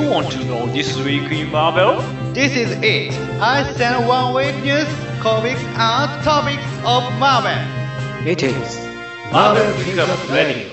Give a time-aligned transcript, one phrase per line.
[0.00, 2.00] You want to know this week in Marvel?
[2.32, 3.12] This is it.
[3.38, 4.88] I send one week news,
[5.20, 7.60] comics, and topics of Marvel.
[8.26, 8.78] It is
[9.30, 10.70] Marvel Pickup Radio.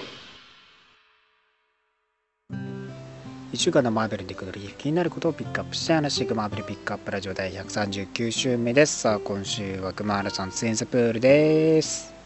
[3.52, 12.17] 1週間のマーベルにくどり気になることをピックアップして話していくマーベルピックアップラジオ第139週目ですさあ今週は熊原さんツインズプールです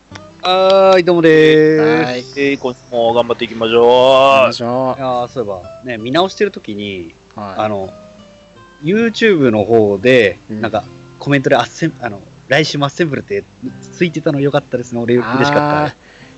[0.43, 2.39] はーい、どうもではいーす。
[2.41, 7.93] えー、今週も頑張っていきましょましょいやーそういえば、ね、見直してるときに、うはいあの、
[8.81, 10.83] YouTube の方で、うんなんか、
[11.19, 13.43] コメントでアッセン、あの、来週もアッセンブルって
[13.81, 14.99] ついてたのよかったですね。
[14.99, 15.93] 俺、嬉しかあー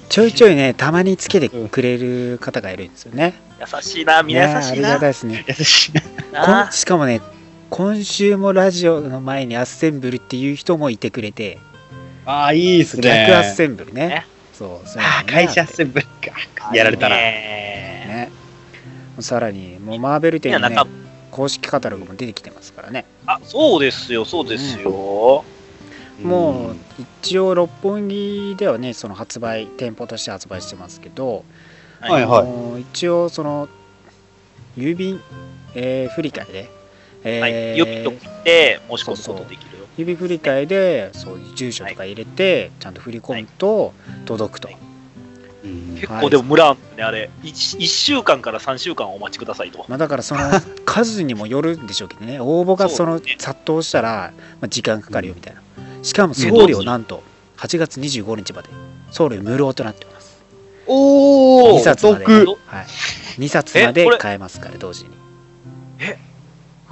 [0.09, 3.63] ちょいちょいねたまにつけてくれる方がいるんですよね、う。
[3.75, 5.09] 優しいな、みんな優しいなねありがたい。
[5.09, 5.53] ですねった。
[5.57, 6.01] 優しいな。
[6.45, 7.21] こんなしかもね
[7.69, 11.57] 今週もラジオの前にアッセンブルっていう人もいてくれて
[12.25, 13.27] ああ、いいっすね。
[13.27, 14.07] 逆アッセンブルね。
[14.07, 14.25] ね。
[14.53, 16.73] そうそういうのああ、ね会社アッセンブルか。
[16.73, 17.15] やられたな。
[17.15, 17.21] ね。
[18.07, 18.31] ね。
[19.21, 20.77] さらにもうマーベル店のね
[21.31, 23.05] 公式カタログも出てきてますからね。
[23.25, 25.43] あ、そうですよ、そうですよ。
[26.21, 26.75] もう
[27.23, 31.43] 一応六本木ではねその発売店舗として発売してますけど、
[31.99, 32.41] はいはい。
[32.41, 33.67] あの一応その
[34.77, 35.19] 郵便、
[35.75, 36.69] えー振り替えで、
[37.23, 37.77] えーはい。
[37.77, 39.85] 予備と切って申し込むことできるよ。
[39.97, 43.93] 郵便振り替えでそういう住所とか入れて、ちゃんと振り込むと
[44.25, 44.77] 届くと、はい。
[45.63, 45.95] うん。
[45.95, 47.29] 結構でも村ね、あれ。
[47.43, 49.85] 1、一週間から3週間お待ちくださいと。
[49.87, 50.41] まあ、だからその
[50.85, 52.39] 数にもよるんでしょうけどね。
[52.39, 55.61] 応募がその殺到したら、まあ、時間かかるよみたいな。
[56.01, 57.23] しかも送料なんと
[57.57, 58.69] 8月25日まで
[59.11, 60.43] 送料無料となってます。
[60.87, 62.59] 2おー、冊まで、得。
[62.65, 62.85] はい、
[63.39, 65.11] 2冊まで買えますから同時に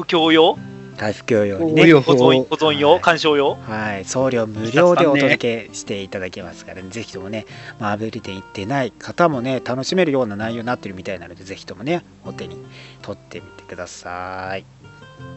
[0.02, 0.58] 不況用
[0.98, 2.92] 回復用にね保存保存用？
[2.94, 3.02] はい。
[3.02, 3.56] 鑑賞用？
[3.56, 7.46] はい、送料無料でお届けしていただけますから、ね、ぜひともね、
[7.80, 12.58] マーベル店行ってない方もね、楽しめるような内容になってるみたいなので、ぜひともね、お手に
[13.02, 14.66] 取ってみてください。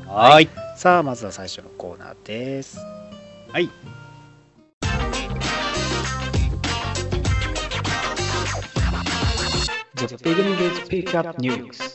[0.06, 0.48] はーい。
[0.76, 2.78] さあ、まずは最初のコーナーです。
[3.50, 3.70] はい。
[9.94, 11.93] The Beginning is Pick Up News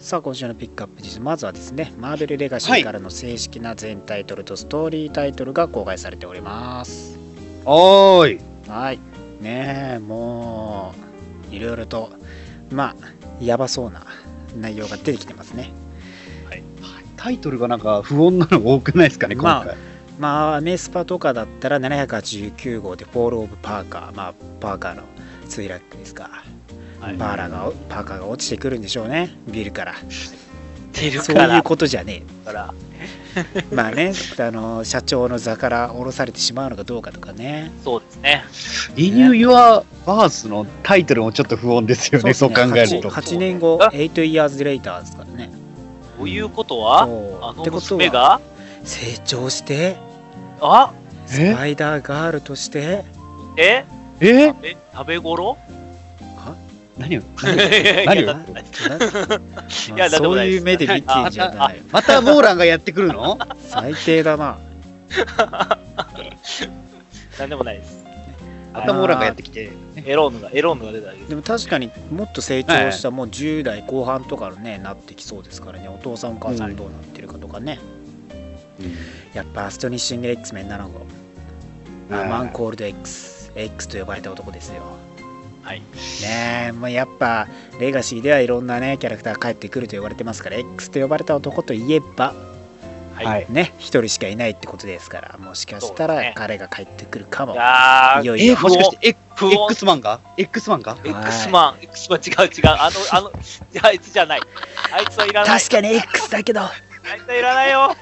[0.00, 7.18] さあ今週のピックアップですまずはですねマーベルレガシーからの正式な全タイトルとストーリータイトルが公開されております。
[7.66, 8.40] はーい。
[8.66, 8.98] はい。
[9.42, 10.94] ねえも
[11.52, 12.10] ういろいろと
[12.72, 14.06] まあやばそうな
[14.56, 15.70] 内容が出てきてますね。
[17.18, 19.76] タイトルがなんか不穏なの多くないですかね、今まあ回。
[20.18, 25.02] まあアメスパとかだったら789号で Fall of パーカーまあパーカーの
[25.46, 26.42] 墜落ですか、
[27.00, 27.16] はい。
[27.16, 29.34] パーラがパーカーが落ちてくるんでしょうね。
[29.48, 29.94] ビルから。
[31.22, 32.74] そういうことじゃねから。
[32.98, 37.70] え まあねあの社長の座から降ろされてしまうのかどうかとかね。
[37.84, 38.44] そうですね。
[38.96, 43.08] リニュー・ユア・バースのタイトルもちょっと不穏ですよね、そう考えると。
[43.08, 43.90] 8, 年後あ。
[43.92, 45.50] 8 years later ですからね。
[46.18, 48.40] ということは、あのってことは娘が、
[48.84, 49.96] 成長して
[50.60, 50.92] あ？
[51.26, 53.04] スパイダーガールとして
[53.56, 53.84] え？
[54.20, 54.54] え？
[54.92, 55.56] 食べ頃？
[55.68, 55.79] あ
[57.00, 58.64] 何を 何だなってない
[59.98, 61.76] やそうないう目で見てんじゃない。
[61.76, 63.38] よ またモーランがやってくるの？
[63.68, 64.58] 最低だな。
[67.38, 68.04] なんでもないです。
[68.72, 69.70] またモーランがやってきて。
[70.04, 75.88] エローヌが、エローヌが出たでも確かにもっと成長したもう10代後半とかのねなってきそうですからね。
[75.88, 77.78] お父さんお母さんどうなってるかとかね、
[79.34, 81.06] やっぱアストニッシング X メン7号、
[82.08, 82.28] まあはい。
[82.28, 84.82] マンコールド X X と呼ばれた男ですよ
[85.70, 85.80] はい。
[86.22, 87.46] ねえもうやっぱ
[87.78, 92.34] レガシーではいろんなねキャラクターが帰ってくると言われてますから X と呼ばれた男といえば
[93.14, 93.26] はい。
[93.26, 102.66] はいね一人しかいないってことですからもしかしたら彼が帰ってくるかも、いやー、いよいよえ、もしかして、X マンが ?X マンが？X マン、X マン違う違う。
[102.66, 103.32] あの、 あの、
[103.82, 104.40] あいつじゃない。
[104.92, 105.60] あいつはいらない。
[105.60, 106.66] 確かに X だけどあ
[107.16, 107.96] いつはいらないよ。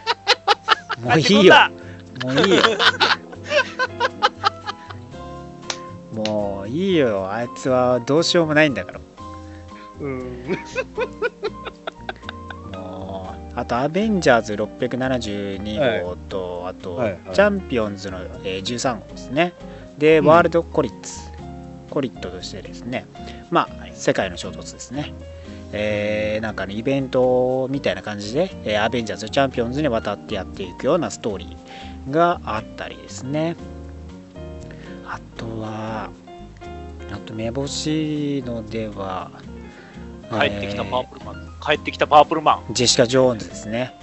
[1.02, 1.54] もういいよ
[2.22, 2.62] もういいよ
[6.24, 7.30] もういいよ。
[7.30, 9.00] あいつはどうしようもないんだから。
[10.00, 10.46] うん。
[12.72, 17.20] もうあとアベンジャーズ672号と、あと、はいはい。
[17.34, 19.52] チャンピオンズの、えー13号ですね。
[19.98, 20.26] でうん。
[20.26, 21.18] ワールドコリッツ、
[21.90, 23.06] コリットとしてですね。
[23.50, 25.12] まあ世界の衝突ですね。
[25.72, 33.54] えーなんかねイベントみたいな感じで、えーアベンジャーズチャンピオンズに渡ってやっていくようなストーリーがあったりですね
[35.08, 36.10] あとは
[37.10, 39.30] あとめぼしいのでは
[40.30, 41.48] 帰ってきたパーえプルマン。
[41.60, 42.72] 帰ってきたパープルマン。
[42.72, 43.94] ージェシカ・ジョーンズですね、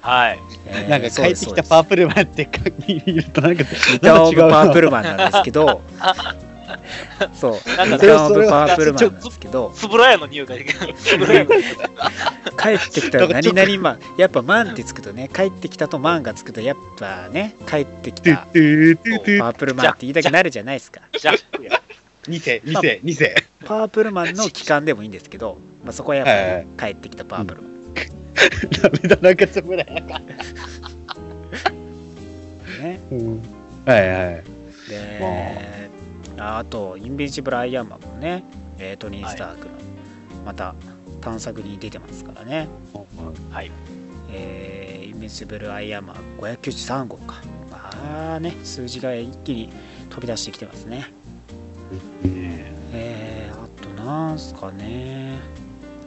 [0.00, 0.38] はい。
[0.66, 2.48] えーなんか帰ってきたパープルマンって
[2.86, 5.80] 言うとなんか、リターン・オブ・パープルマンなんですけど
[7.34, 7.76] そう。
[7.76, 9.72] なんかンド・オブ・パープルマンなんですけど。
[9.74, 10.54] つぶらやの匂いが。
[12.60, 14.00] 帰ってきたら何々マン。
[14.16, 21.00] やっぱマンってつくとね帰ってきたとマンがつくとやっぱね帰ってきたパープルマンって言いたくなるじゃないですか。
[21.18, 21.32] じゃ
[22.24, 23.34] 2世、2世、2世。
[23.64, 27.94] パープルマンの期間でもいいんですけど、まあ、そこはやっぱり、ね帰ってきたパープルマン、
[28.82, 29.94] ダメだ、なんかそこだよ。
[32.80, 33.00] ね。
[33.10, 33.42] うん。
[33.86, 34.44] はいはい。
[34.88, 35.69] で、あ
[36.40, 38.44] あとインビジブル・アイアンマンもね、
[38.78, 39.72] えートニー・スタークの
[40.44, 40.74] また
[41.20, 42.66] 探索に出てますからね、
[43.50, 43.70] はい。
[44.32, 47.42] えーインビジブル・アイアンマン593号か。
[47.70, 49.70] まあね数字が一気に
[50.08, 51.12] 飛び出してきてますね。
[52.24, 53.50] え。
[53.52, 55.38] ー、あとなんすかね。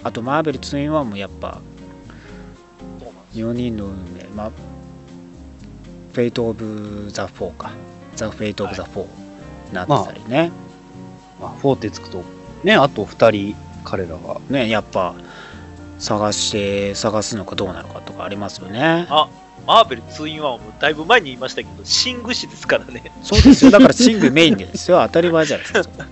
[0.04, 1.62] あとマーベルツインワンもやっぱ
[3.00, 4.24] そうなんです4人の運命。
[4.36, 4.52] まあ
[6.14, 7.72] フェイト・オブ・ザ・フォーか。
[8.16, 9.23] ザ・フェイト・オブ・ザ・フォー
[9.74, 10.52] なってたりね、
[11.40, 12.24] まあ、4ってつくと、
[12.64, 14.40] ね、あと2人、彼らが。
[14.50, 15.16] ねやっぱ
[16.00, 19.08] 探して探すのかどうなのかとかありますよね。
[19.10, 19.30] あ
[19.66, 23.12] マーベル Two-in-One はもうだいぶ前に言いましたけど、シング誌ですからね。
[23.22, 23.72] そうですよ。
[23.72, 25.02] だから シングメインですよ。
[25.04, 26.08] 当たり前じゃないですか。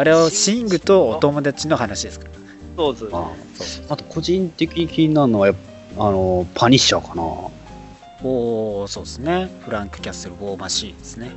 [0.00, 2.30] あれはシングとお友達の話ですから。
[2.76, 3.06] そうです。
[3.06, 3.66] あそう。
[3.66, 3.84] そう。
[3.90, 5.52] あと、個人的に気になるのは、あ
[6.10, 7.22] の、パニッシャーかな。
[8.22, 9.50] おおそうですね。
[9.64, 11.32] フランク・キャッスル・ウォーマシーンですね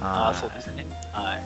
[0.00, 0.86] ああ、ーそうですね。
[1.12, 1.42] はい。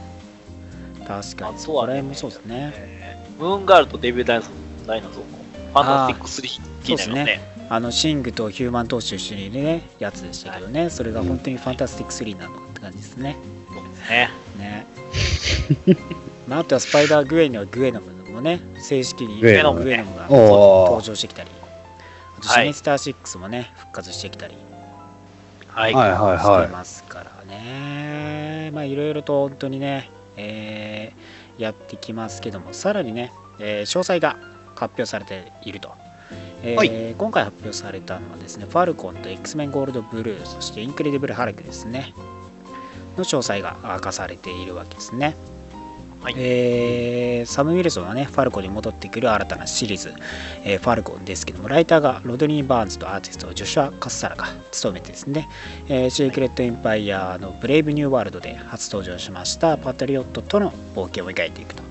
[1.07, 1.21] 確かに。
[1.21, 2.73] あとはそこら辺もそうですね。
[2.77, 5.25] えームーンガールとデビューダイナソーダイナソーの
[5.73, 7.55] ファンタスティック3気になりますね。
[7.69, 13.37] あのシングとヒューマントーチと一緒にいるねやつでしたけどね、それが本当にファンタスティック3なのかって感じですね。
[13.73, 14.31] そうですね。
[14.59, 14.87] ね。
[16.47, 21.51] まあ、あとはスパイダー・グエンにはグエノムもね正式にグエノムが登場してきたり。
[22.39, 22.67] あとシはい。
[22.67, 24.57] ネスター6もね復活してきたり。
[25.69, 25.95] はい。
[25.95, 27.04] はいはいしてはます
[27.59, 34.37] ね、まあいろいろと本当にね、えーやってきますけどもさらにね、えー詳細が
[34.75, 35.93] 発表されていると、
[36.63, 37.15] えーはい。
[37.17, 42.13] 今回発表されたのはですねファルコンと X メンゴールドブルーそしてインクレディブル・ハルクですね。
[43.17, 45.37] の詳細が明かされているわけですね、
[46.25, 50.15] はいえーサム・ウィルソンはねファルコンに戻ってくる新たなシリーズ、
[50.65, 55.47] えーファルコンですけどもライターがロドニー・バーンズとアーティストジョシュア・カッサラが務めてですね
[55.89, 61.83] えーシークレット・エンパイアの Brave New World で初登場しましたパトリオットとの冒険を描いていくと。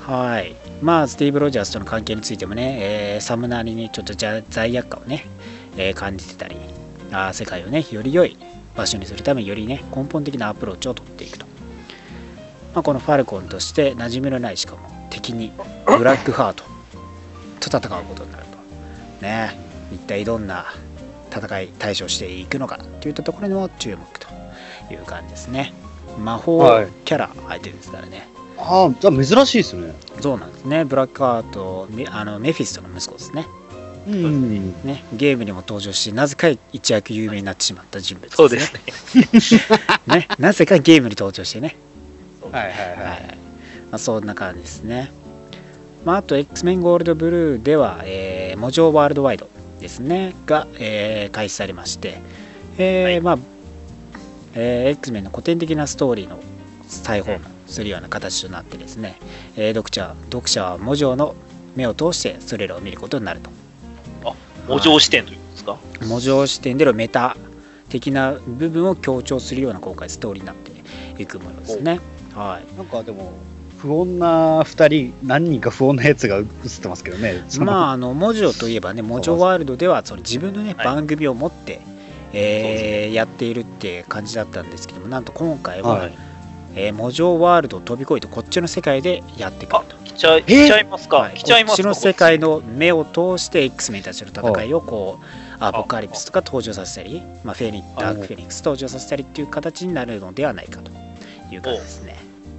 [0.00, 0.56] はい。
[0.80, 5.26] まあ、スティーブ・ロジャースとの関係についてもね、えーサムナーにね、ちょっとじゃ罪悪感をね、
[5.76, 6.56] えー感じてたり
[7.12, 8.38] あー、世界をね、より良い
[8.74, 11.51] 場所にするためによりね、根本的なアプローチを取っていくと。
[12.74, 15.52] まあ、このファルコンとして馴染みのないしかも敵に
[15.86, 16.64] ブラックハート
[17.60, 19.24] と戦うことになると。
[19.24, 19.58] ね
[19.92, 20.66] 一体どんな
[21.30, 24.28] 戦い対処していくのかといったところにも注目と
[24.92, 25.72] いう感じですね。
[26.18, 28.26] 魔法はいキャラ相手ですからね。
[28.58, 29.94] ああ、じゃあ珍しいですね。
[30.20, 30.84] そうなんですね。
[30.84, 33.46] ブラックハート、メあのメフィストの息子ですね。
[34.06, 34.72] うん。
[34.84, 38.80] ねゲームにも登場し、なぜか一躍有名になってしまった人物そうですね。
[40.06, 40.16] ね。
[40.16, 41.76] ねなぜかゲームに登場してね。
[42.52, 43.22] はいはいはいはい。
[43.90, 45.10] まあ、そんな感じですね。
[46.04, 49.48] まあ、あと、X メンゴールドブルーでは、えー、モジョーワールドワイド
[49.80, 52.20] ですね、が、えー開始されまして、
[52.78, 53.38] えーはいまあ、
[54.54, 56.38] えー X メンの古典的なストーリーの
[56.86, 59.16] 再訪問するような形となってですね、
[59.56, 61.34] えー読者読者はモジョーの
[61.74, 63.50] 目を通してそれらを見ることになると。
[64.68, 65.78] 模状視点というんですか？
[66.06, 67.36] 模状視点でのメタ
[67.88, 70.70] 的な部分を強調するような今回ストーリーになって
[71.20, 71.98] いくものですね。
[72.34, 72.76] はい。
[72.76, 73.32] なんかでも、
[73.78, 76.44] 不穏な2人、何人か不穏なやつが映っ
[76.80, 77.44] てますけどね。
[77.58, 81.80] まあ、あの、文字といえばね、文字ワールドではその自分のね、はい番組を持って、
[82.32, 86.12] えーやっているって感じだったんですけども、なんと今回は、はい。
[86.74, 89.96] えー、文字ワールドを飛び越えて、こっちの世界でやってくると。
[90.04, 91.16] 来ちゃい、来ちゃいますか？
[91.18, 91.88] はい来ちゃいますか。
[91.88, 95.24] こっちの世界の目を通して X メンたちの戦いをこう
[95.58, 100.90] アポカリプスとか登場させたり、まあ、フェニダークフェニックス登場させたりっていう形になるのではないかと
[101.52, 102.11] いう感じですね。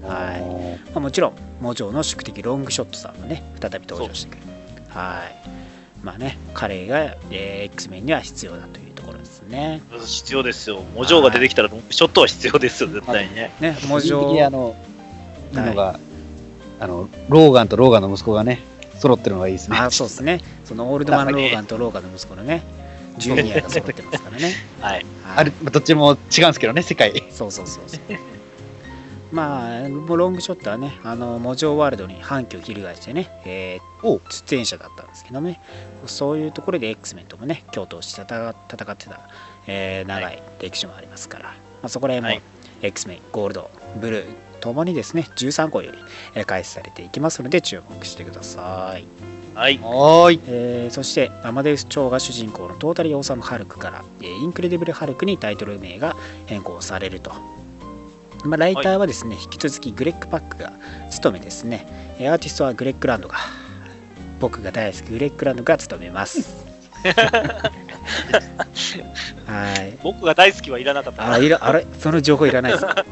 [0.07, 4.53] はいまあ、もちろん、モジョの宿敵ロングショットさんもね、再び登場してくる。
[4.89, 5.49] はい。
[6.03, 9.81] まあね、彼が、えー X メンには必要だというところですね。
[10.05, 10.83] 必要ですよ。
[10.95, 13.53] 模状が出てきたら、ロングショットは必要ですよ、絶対にね。
[13.59, 14.75] ね、モジ個人的にあョの、
[15.53, 15.99] いいのが、
[16.79, 18.59] あの、ローガンとローガンの息子がね、
[18.99, 19.77] 揃ってるのがいいですね。
[19.77, 20.41] あ、そうですね。
[20.65, 22.63] そのオールドマン・ローガンとローガンの息子のね、
[23.17, 24.53] ジュニアが揃ってますからね。
[24.81, 24.93] はい。
[24.93, 25.03] はい
[25.35, 27.23] あれ、どっちも違うんですけどね、世界。
[27.31, 27.99] そうそうそうそう。
[29.33, 34.21] まあ、もうロングショットはね、あの、モジョワールドに反旗を翻してね、えーお。
[34.29, 35.59] 出演者だったんですけどね、
[36.05, 39.19] そういうところで X メンともね、共闘して戦戦ってた、
[39.65, 42.41] えー長い歴史もありますから、まあ、そこら辺も、は
[42.81, 42.87] い。
[42.87, 44.25] X メンゴールドブルー
[44.59, 45.97] ともにですね13号より
[46.35, 49.05] えー開始されていきますので注目してください、
[49.55, 49.77] はい。
[49.79, 50.39] はーい。
[50.47, 57.31] えーそしてアマデウス・チョが主人公の Totally Awesome ハルクから、えーインクレディブル・ハルクにタイトル名が変更されると、
[58.43, 60.73] まあ、ライターはですね、引き続きグレッグ・パックが
[61.09, 61.87] 務めですね。
[62.19, 63.37] えーアーティストはグレッグ・ランドが
[64.39, 66.63] 僕が大好きグレッグ・ランドが務めます。
[69.45, 69.97] はい。
[70.03, 71.23] 僕が大好きはいらなかった。
[71.23, 71.33] な。
[71.33, 71.85] あいらあれ？
[71.99, 72.85] その情報いらないです。
[72.85, 73.05] か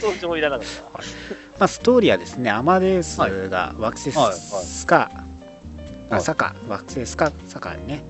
[0.00, 0.82] そう情報いらなかった。
[1.58, 5.10] まあ、ストーリーはですね、アマデウスが惑星はいスカ、は
[6.10, 6.14] い。
[6.14, 8.02] あサカ、惑星スカ、サカにね。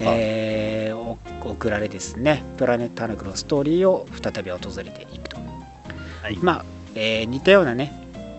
[0.00, 1.18] えーお
[1.50, 5.31] 送られですね、プラネットハルクのストーリーを再び訪れていくと。
[6.22, 6.64] はいまあ、
[6.94, 7.92] えー似たようなね、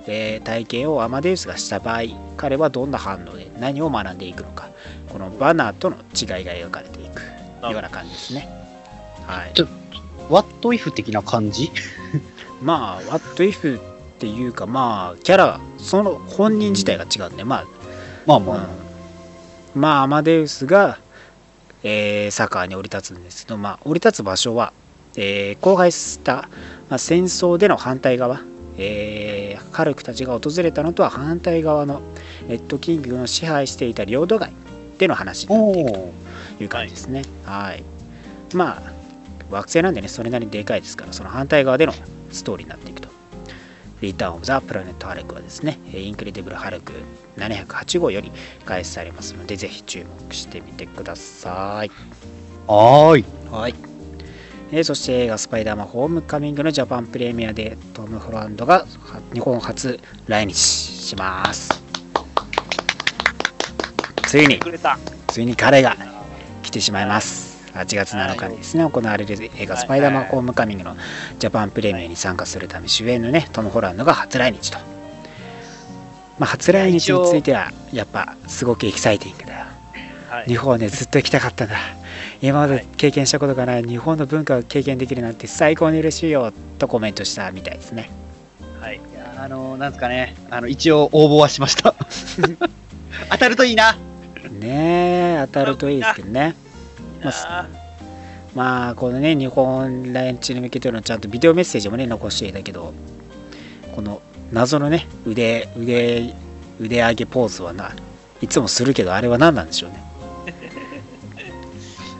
[0.07, 2.01] えー体験をアマデウスがした場合、
[2.37, 4.69] 彼はどんな反応で何を学んでいくのか、
[5.09, 7.21] このバナーとの違いが描かれていく
[7.71, 8.47] ような感じですね。
[9.27, 9.63] はいち。
[9.63, 9.67] ょ
[10.29, 11.71] What if 的な感じ？
[12.61, 13.81] まあ、What if っ
[14.19, 17.65] ていうか、まあ、キャラ、その本人自体が違うんで、まあ、
[18.25, 18.57] まあまあ。
[18.57, 18.83] うん
[19.75, 20.99] まあアマデウスが、
[21.81, 24.71] えーサッカーに降り立つんですけど、まあ、降り立つ場所は、
[25.15, 26.49] えー荒廃した、
[26.89, 28.41] まあ、戦争での反対側、
[28.77, 32.01] えーハルクたちが訪れたのとは反対側の
[32.47, 34.53] レッドキングの支配していた領土外
[34.99, 37.23] での話になっていくという感じですね。
[37.43, 37.83] はい、
[38.53, 38.93] まあ
[39.49, 41.93] 惑星なんでねそれなりにでかいですからその反対側での
[42.31, 43.13] ストーリーになっていくと。
[44.01, 46.91] Return of the Planet ハルクはですね、インクレディブル・ハルク
[47.37, 48.33] 708号より
[48.65, 51.91] 開始されますので、ぜひ注目してみてください。
[52.67, 53.25] はーい。
[53.49, 53.92] はい。
[54.71, 61.69] えーそして映画スパイダーマンホームカミングのジャパンプレミアでトム・ホランドがは日本初来日します。
[64.27, 64.59] ついに。
[65.27, 65.95] ついに彼が
[66.63, 67.53] 来てしまいます。
[67.73, 70.95] 8月7日にですね、行われる映画スパイダーマンホームカミングの
[71.39, 74.77] ジャパンプレミアに参加するため主演のね、トム・ホランドが初来日と。
[76.39, 79.65] まあ、初来日については、やっぱすごくエキサイティングだよ。
[80.29, 80.57] はい日。
[80.57, 81.75] 本ねずっと行きたかったんだ
[82.43, 88.11] 今まで経験したことがない日本の文化を経験できるなんて最高に嬉しいよとコメントしたみたいですね
[88.79, 88.97] はい。
[88.97, 90.35] いやあのなんですかね。
[90.49, 91.95] あの、一応応募はしました。
[93.31, 93.97] 当たるといいな。
[94.51, 96.55] ねえ当たるといいですけどね
[97.23, 97.67] まああ
[98.53, 102.93] まあこのね日本来日に向けてのちゃんとビデオメッセージもね残していたけど
[103.95, 104.21] この
[104.51, 106.35] 謎のね腕腕
[106.79, 107.93] 腕上げポーズはな
[108.41, 110.03] いつもするけどあれは何なんでしょうね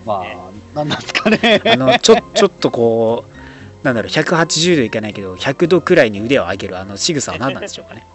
[0.06, 1.62] まあ、なんなんですかね。
[1.66, 8.06] あのちょちょっとこうなんだろう180度いかないけど100度くらいに腕を上げるあの仕草は何なんでしょうかね。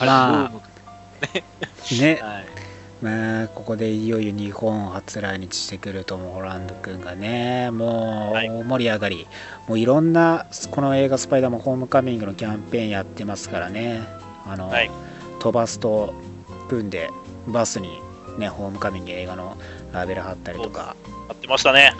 [0.00, 0.52] まあ
[1.94, 2.20] ね。
[2.22, 2.44] はい。
[3.02, 8.48] まあここでいよいよ日本初来日してくるトム・ホランド君がねもうはい。
[8.48, 9.26] 大盛り上がり、
[9.68, 14.02] もういろんなこの映画「スパイダーマンホームカミング」のキャンペーンやってますからね。
[14.46, 14.90] あの、はい。
[15.40, 16.14] 飛ばすと
[16.68, 17.10] 組んで
[17.46, 18.00] バスに
[18.38, 19.56] ねホームカミング映画の
[19.92, 20.96] ラベル貼ったりとか。
[21.28, 21.92] やってましたね。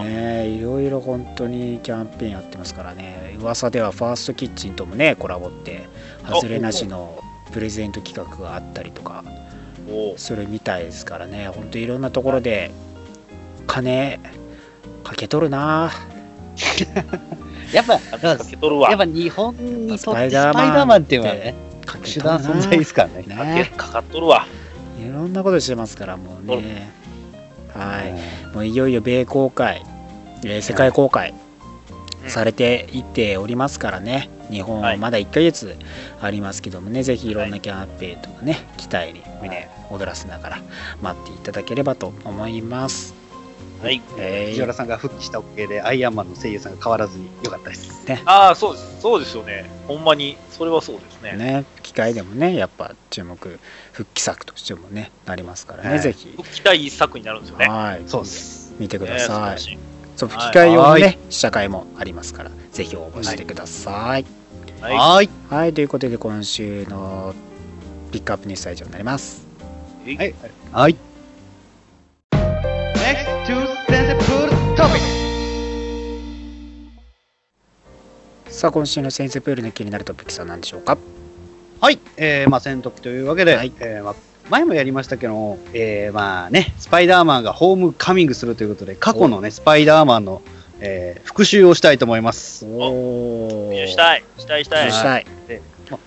[0.00, 0.06] うん。
[0.06, 3.36] ねいろいろ本当にキャンペーンやってますからね。
[3.40, 5.88] 噂ではファーストキッチンともねコラボって
[6.26, 9.24] 外れなしのプレゼント企画があったりとか
[10.16, 11.48] それみたいですからね。
[11.48, 12.70] 本当いろんなところで
[13.66, 14.20] 金
[15.04, 15.90] かけとるな。
[17.72, 18.90] やっぱ、かけとるわ。
[18.90, 21.54] やっぱ日本にとってスパイスパイダーマンっていうのはね、
[21.84, 23.72] かけ手とるな段存在ですからね。
[23.76, 24.46] かかっとるわ。
[24.98, 26.90] いろんなことしてますからもうね。
[27.74, 28.54] はい。
[28.54, 29.84] もういよいよ米公開、
[30.44, 31.34] えー世界公開
[32.24, 32.30] うん。
[32.30, 34.28] されていっておりますからね。
[34.50, 34.98] 日本ははい。
[34.98, 35.76] まだ1ヶ月
[36.20, 40.58] ありますけどもね、ぜひいろんなキャンペーンとかね期待に胸躍らせながら
[41.02, 43.14] 待っていただければと思います、
[43.82, 44.02] はい。
[44.16, 48.04] えー藤原さんが復帰したおかげで、アイアンマンの声優さんが変わらずに良かったです。
[48.24, 49.00] ああ、そうです。
[49.00, 49.70] そうですよね。
[49.86, 51.36] ほんまに、それはそうですね。
[51.36, 53.60] ね機会でもねやっぱ注目
[53.92, 57.66] 復帰作としてもねなりますからね、はいぜひ復帰第一作になるんですよね。
[57.66, 58.74] はいそうです。
[58.78, 59.78] 見てください。
[60.16, 64.26] そう吹き替え用のはね試写会もありますからぜひ応募してください
[64.80, 64.92] はい。
[64.92, 65.30] はーい。
[65.48, 67.34] はい、ということで今週の
[68.10, 69.46] ピックアップニュースは以上になります
[70.04, 70.34] はい。
[70.72, 71.07] はい。
[78.58, 80.98] さあ今週の先生プールの気になるトピックスは何でしょうか？
[81.80, 82.00] はい。
[82.16, 84.14] えー、まあ、戦闘機というわけで、はいえーまあ、
[84.50, 90.42] 前もやりましたけど、えー、まあね、スパイダーマンがホームカミングするということで、過去のね、スパイダーマンの、
[90.80, 92.66] えー復習をしたいと思います。
[92.66, 94.24] おーしたい。
[94.38, 94.90] したいしたい。
[94.90, 95.26] したい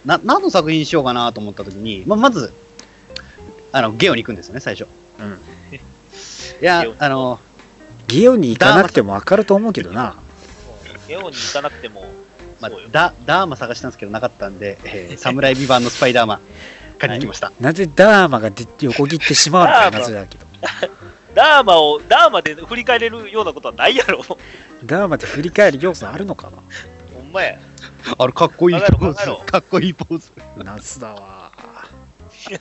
[0.03, 2.51] まな何の作品にしようかなと思ったときに、まあ、まず、
[3.72, 4.89] あの、ゲオに行くんですよね、最初。
[5.22, 5.39] うん
[6.62, 7.39] いやあの、
[8.10, 10.17] ゲオに行かなくても分かると思うけどな
[11.08, 12.03] ゲオに行かなくても、
[12.62, 16.39] まあダダーマ探したんですけどなかったんで、えー、侍美版のスパイダーマン
[17.00, 17.51] 借りてきました。
[17.60, 20.46] なぜダーマがで横切ってしまうのかダーマ謎だけど
[21.34, 24.22] ダーマを、ダーマで振り返れるようなことはないやろ。
[24.84, 26.51] ダーマって振り返る要素あるのか
[27.13, 27.58] ほんまや。
[28.18, 29.46] あれ、かっこいいポーズ。
[29.46, 30.32] かっこいいポーズ。
[30.58, 31.88] な夏だわは
[32.44, 32.58] い、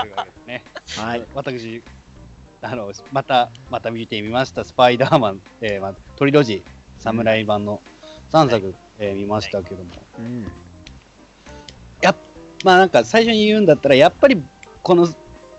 [0.00, 0.64] というわけでね。
[0.96, 1.82] はい私、
[2.62, 6.62] あの、また、また見てみました、スパイダーマン、えーまあ、トリロジー、
[7.00, 7.80] 侍版の
[8.30, 10.52] 3作、えー見ましたけども、うん
[12.64, 14.42] まあなんか最初に言うんだったら、やっぱり、
[14.82, 15.08] この、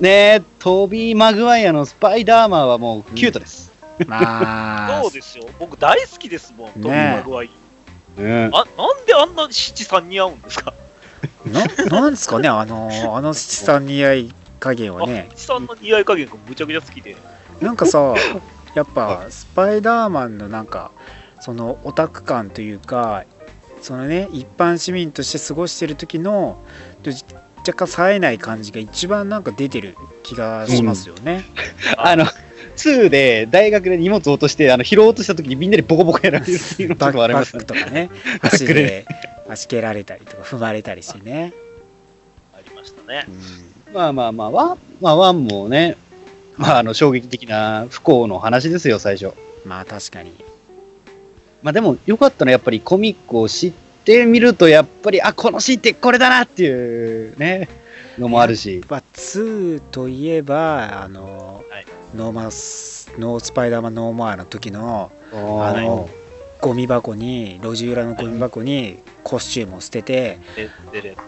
[0.01, 3.71] ね、トビー・マグワイアのスパイダーマンはもうキュートです。
[4.05, 5.45] まあ そうですよ。
[5.59, 7.49] 僕大好きですもん、トビー・マグワイ。
[8.17, 8.49] うん。
[8.53, 10.73] あ、なんであんな七三似合うんですか？
[11.45, 17.15] ななんですかねあのあの七三似合い加減はあね、七三の似合い加減がむちゃくちゃ好きで。
[17.61, 18.13] なんかさ
[18.75, 20.91] やっぱスパイダーマンのなんか
[21.49, 23.25] そのオタク感というか
[23.81, 26.61] そのね一般市民として過ごしてる時の
[27.57, 31.43] 若干冴えない感じが一番なんか出てる気がしますよね。
[31.97, 32.25] あの、
[32.77, 38.09] 2で大学で荷物を落として、あの、拾おうとした時にみんなにボコボコやられるっていうのとかありますねクとかね
[38.41, 39.05] 足で
[39.49, 41.53] 足蹴られたりとか踏まれたりしてね。
[42.53, 43.91] ありましたねう。
[43.91, 45.97] んまあまあまあ、ワン、まあワンもね、
[46.57, 49.33] まああの、衝撃的な不幸の話ですよ、最初。
[49.65, 50.48] まあ確かに。
[51.61, 53.73] まあでも、よかったのはやっぱりコミックを知っ
[54.05, 57.67] てみると、やっぱり、あ、このシーンってこれだなっていうね、
[58.17, 58.83] のもあるし。
[58.89, 61.85] まあ、2といえば、あの、はい
[62.15, 66.09] No more、No スパイダーマン No More の時のああの
[66.59, 70.39] ゴミ箱に、路地裏のゴミ箱にコスチュームを捨てて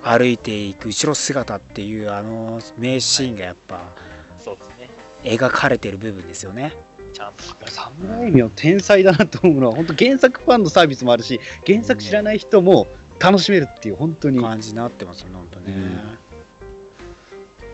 [0.03, 3.93] 歩いていく後ろ姿っていうあの名シーンがやっぱ
[4.38, 4.89] そうですね。
[5.23, 6.75] 描かれてる部分ですよね。
[7.11, 7.43] ちゃんと。
[7.69, 12.87] サムライミは天才だなと思うのは、本当原作ファンのサービスもあるし、原作知らない人も
[13.19, 14.39] 楽しめるっていう、本当に。
[14.39, 15.73] ま感じになってますよね、本当ね。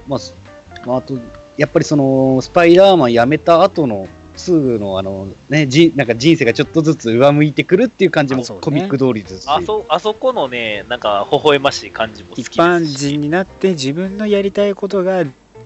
[0.10, 0.36] あ、す
[0.86, 1.18] まあ、あと、
[1.58, 9.46] やっぱりその、スパイダーマン辞めた後の、2のあの、ね、じなんか人生がちょっとずつ上向いてくるっていう感じもコミック通りですし。
[9.48, 12.54] あそ、あそこのね、なんか、微笑ましい感じも好きですし。
[12.54, 15.24] 一般人になって自分のやりたいことが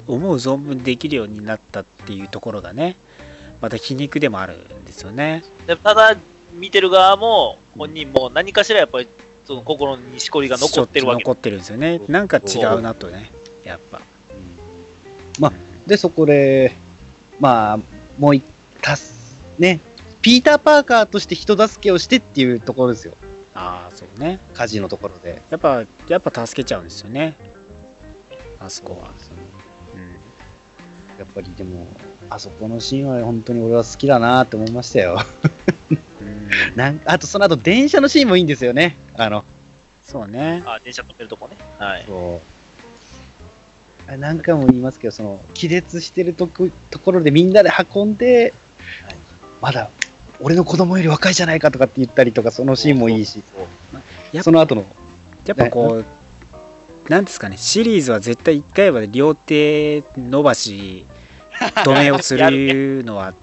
[0.07, 2.95] 思う存分できるようになったっていうところがね、
[3.62, 5.43] また皮肉でもあるんですよね。
[5.67, 6.17] でただ、
[6.54, 9.08] 見てる側も、本人も何かしらやっぱり、
[9.45, 12.02] その心にしこりが残ってるわけ残ってるんですよね。
[12.08, 13.32] なんか違うなとね、
[13.63, 14.02] やっぱ。
[15.39, 15.54] まあ
[15.88, 16.74] で、そこで、
[17.39, 17.80] まあ、
[18.17, 18.43] もう一、
[18.82, 19.80] たす、ね、
[20.21, 23.13] ピーター・パーカーとして人助けをしてっていうところですよ。
[23.54, 24.39] ああ、そうね。
[24.54, 25.41] 火事のところで。
[25.50, 27.36] やっぱ、やっぱ助けちゃうんですよね。
[28.60, 29.12] あそこは。
[29.95, 30.12] うん。
[31.17, 31.88] やっぱりでも、
[32.32, 35.20] あそこのシーンは本当に俺は好きだなって思いましたよ。
[36.22, 38.98] うん、なんあとその後電車のシーンもいいんですよね。
[39.17, 39.44] あの、
[40.02, 40.63] そうね。
[40.65, 41.58] あ、電車止めるとこね。
[41.78, 42.06] はい。
[42.08, 42.41] そ
[44.08, 44.12] う。
[44.12, 48.54] あ何回も言いますけど、その、気絶してるとこところでみんなで運んで、
[49.06, 49.17] はい
[49.60, 49.89] まだ、
[50.39, 53.67] 俺の子供より若いじゃないかとかって言ったりとか、そのシーンもいいし、そう
[54.32, 54.86] やっその後の、
[55.46, 56.06] やっぱこう、
[57.10, 61.06] なんですかね、シリーズは絶対1回は両手伸ばし、
[61.62, 63.34] 止めをするのは。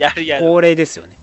[0.41, 1.17] 恒例ですよね。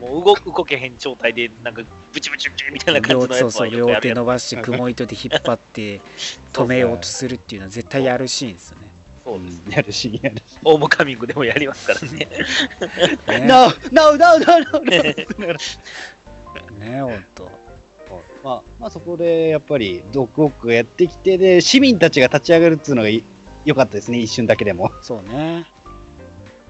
[0.00, 6.00] もう動動けへん状態で、なんか、ブチブチブチみたいな感両じのやつは両よくやるやつ手伸ばして、雲糸で引っ張って
[6.52, 8.88] 止めようとするっていうのは絶対やるシーンですよね。
[9.24, 9.62] そうです。
[9.68, 10.42] やるシーンやるし。
[10.64, 12.18] ホームカミングでもやりますからね。
[12.18, 14.90] ね No, no, no, no, no, no.
[16.78, 17.50] ねほんと。
[18.42, 23.22] まあ、まあそこでやっぱりドッグウォークやってきてで市民たちが立ち上がるっていうのがい
[23.64, 25.66] 良かったですね一瞬だけでもそうね。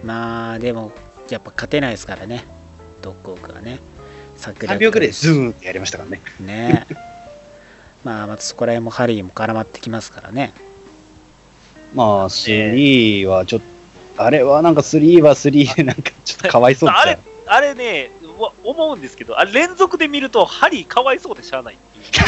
[0.05, 0.93] まあでも、
[1.29, 2.45] やっぱ勝てないですからね、
[3.03, 3.81] ドッグウォークはね。
[4.37, 6.87] 桜3秒くらいでズーンってやりましたからねね。
[8.05, 10.53] まあ、またそこら辺もハリーも絡まってきますからね。
[11.95, 13.61] まあ3はちょっ
[14.17, 21.79] とあれはなんか3は3でなんかちょっとかわいそうあれでし、あれね、わ思うんですけど、あれ連続で見ると、ハリーかわいそうでしゃあない。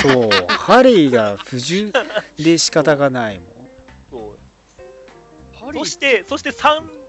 [0.02, 1.92] そう、ハリーが不純
[2.36, 3.46] で仕方がないもん。
[4.10, 4.38] そう
[5.52, 6.99] たハリーそして、そして 3,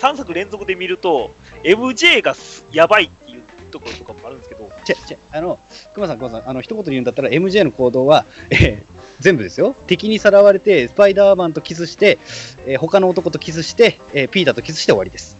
[0.00, 1.30] 3作連続で見ると、
[1.62, 5.58] MJ がすやばいっていうところとかもあるんですけど、ちゃちゃあの
[5.94, 9.76] 熊さん熊さんあの一言で言うんだったら MJ の行動は、えー全部ですよ。
[9.86, 12.18] 敵にさらわれてスパイダーマンとキスして、
[12.66, 15.36] えー他の男とキスして、えーピーターとキスして終わりです。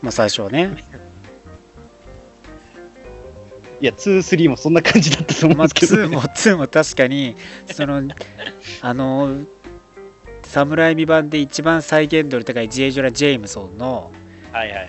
[0.00, 0.76] まあ最初はね。
[3.80, 7.36] いや23もそんな感じだったと思うんまあですけど、2も、2も確かに、
[7.70, 8.00] その、
[8.80, 9.44] あの、
[10.48, 14.12] 侍未版で一番再現度の高いジェイジョラ・ジェームソンの。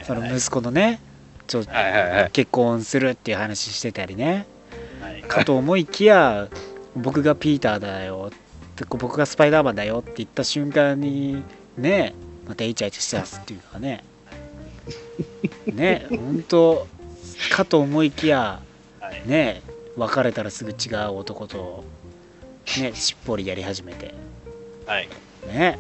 [0.04, 1.02] その息子のね。
[2.34, 4.46] 結婚するっていう話してたりね
[5.02, 6.50] はいかと思いきや
[6.96, 8.38] 僕がピーターだよっ
[8.76, 11.44] て僕がスパイダーマンだよって言った瞬間に
[11.78, 12.14] ね
[12.48, 14.04] またイチャイチャしだすっていうのはね
[15.66, 16.88] ね本当
[17.52, 18.62] かと思いきや
[19.00, 19.62] はいね
[19.96, 21.84] 別れたらすぐ違う男と
[22.80, 24.14] ねしっぽりやり始めて
[24.86, 25.08] はい。
[25.48, 25.80] ね。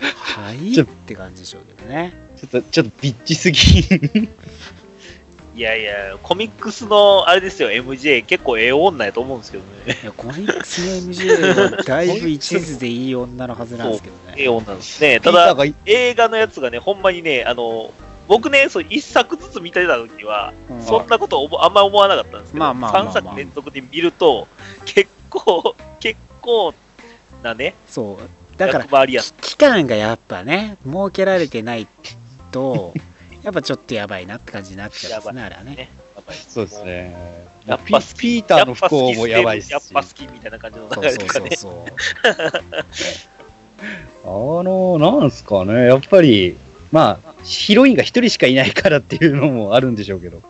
[0.00, 2.14] はいちょって感じでしょうけどね。
[2.36, 3.58] ちょっと、ちょっとビッチすぎ。
[5.56, 9.98] いやいや、コミックスの、あれですよ、MJ、結構ええ女やと思うんですけどね。
[10.02, 14.34] いやコミックスの MJ はだいぶ一途でいい女のはずなんですけどね。
[14.36, 15.20] ええ女ですね。
[15.20, 17.92] ただ、映画のやつがね、ほんまにね、あの、
[18.26, 20.82] 僕ね、そう一作ずつ見てた時は、うん。
[20.82, 24.48] そんなことおぼあんま思わなかったんですけど、まあまあまあまあ3作連続で見ると、
[24.86, 26.74] 結構、結構
[27.44, 29.06] なね、そうだから
[29.40, 31.88] 期間がやっぱね設けられてない
[32.50, 32.92] と
[33.42, 35.90] やっぱちょっとやばいなって感じになっちゃうんですね
[36.48, 37.14] そうですね。
[37.66, 39.70] ピやっぱピーターの不幸もやばいし。
[39.70, 41.56] やっぱ好きみたいな感じのそうそう流れとかね。
[41.56, 41.86] そうそう
[44.24, 44.28] あ
[44.62, 46.56] の、なんすかね、やっぱり、
[46.92, 50.40] まあ、ヒロインが一人しかいないからっていうのもあるんでしょうけど。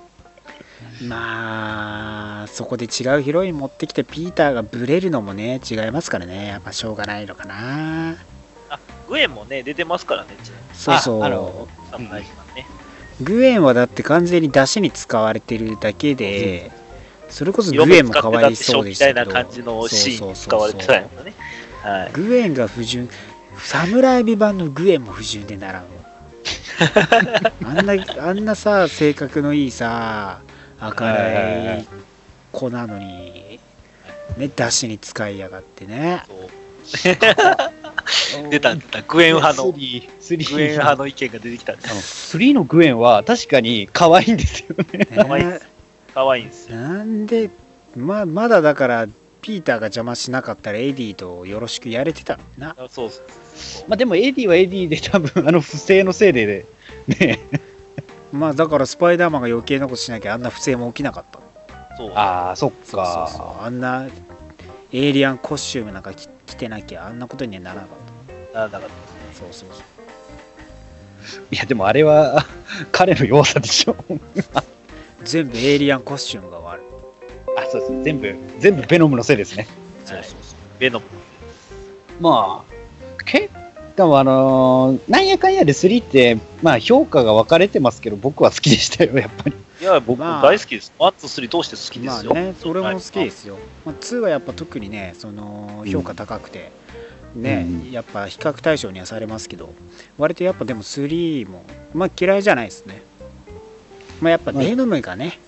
[1.03, 6.47] まあそこで違うヒロイン持ってきてピーターがブレるのもね違いますからね。
[6.47, 8.17] やっぱしょうがないのかな。
[9.09, 10.29] グエンもね、出てますからね、
[10.73, 11.23] そうそう。
[11.25, 12.67] ああのサムライズマンね。
[13.21, 16.71] グエンはだって完全に出汁に使われてるだけで
[17.29, 19.21] それこそグエンもかわいそうでしたけど。
[19.23, 21.35] みたいな感じのシーンに使われてたよね。
[21.83, 22.13] はい。
[22.13, 23.11] グエンが不純。
[23.59, 25.89] 侍美版のグエンも不純でならんわ
[27.65, 30.41] あんなあんなさ性格のいいさ
[30.81, 32.14] 明るい
[32.55, 33.59] 子なのに。
[34.39, 36.23] ね出汁に使いやがってね。
[38.51, 39.03] 出た、出た。
[39.03, 40.55] グエン派の、スリー、スリー。
[40.55, 45.07] グエン派の意見が出てきたんですあのスリーのグエンは確かに可愛いんですよね。
[45.15, 45.45] 可愛い。
[45.45, 45.69] です
[46.15, 46.77] 可愛いんですよ。
[46.77, 47.51] なんで
[47.97, 49.07] ままだだから
[49.41, 52.39] ピーターが邪魔しなかったらエディとよろしくやれてた。
[52.59, 52.75] な。
[52.79, 53.25] あそうそう
[53.57, 53.85] そう。
[53.89, 56.67] まあでもエディはエディで多分あの不正のせいで
[57.09, 57.41] ね。
[58.33, 61.39] まあだからスパイダーマンが余計なことしなきゃあんな不正も起きなかった
[61.97, 64.07] そうああ、そっそうそうそうあんな
[64.93, 68.95] エイリアンコスチュームなんか着着てなきゃあんなことにはならなかっならなかったた
[69.39, 69.83] そうそうそう
[71.51, 72.45] いやでもあれは
[72.93, 73.97] 彼の弱さでしょ。
[75.25, 76.85] 全部エイリアンコスチュームが悪い
[77.57, 78.03] あ、そうです。
[78.03, 79.67] 全部、全部ベノムのせいですね。
[80.05, 81.07] そうそうそうベノム。
[82.21, 82.75] まあ、
[83.25, 83.49] 結
[83.97, 89.57] 構あのーなんやかんやで3って、まあ評価が分かれてますけど、僕は好きでしたよ、やっぱり。
[89.85, 90.43] いや、僕まあ。
[90.43, 90.95] 大好きです。
[90.99, 92.33] ワン、ツー、スリー通して好きでまあすよ。
[92.33, 96.73] ねそれも好きですよ、まあ、2はやっぱ特にねその評価高くて、
[97.35, 99.75] ね、うんやっぱ比較対象にはされますけど
[100.17, 103.03] 割とやっぱでも3もまあ嫌いじゃないですね。
[104.23, 105.39] まあやっぱベノムがね、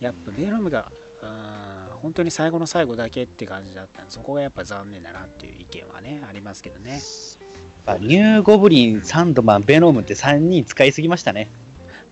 [0.00, 0.90] やっぱベノムが
[1.22, 6.92] うん本当に最後の最後だけって感じだったんでそこがやっぱ残念だなっていう意見はねありますけどね。
[6.94, 7.00] やっ
[7.84, 11.48] ぱニューゴブリン、サンドマン、ベノムって3人使いすぎましたね。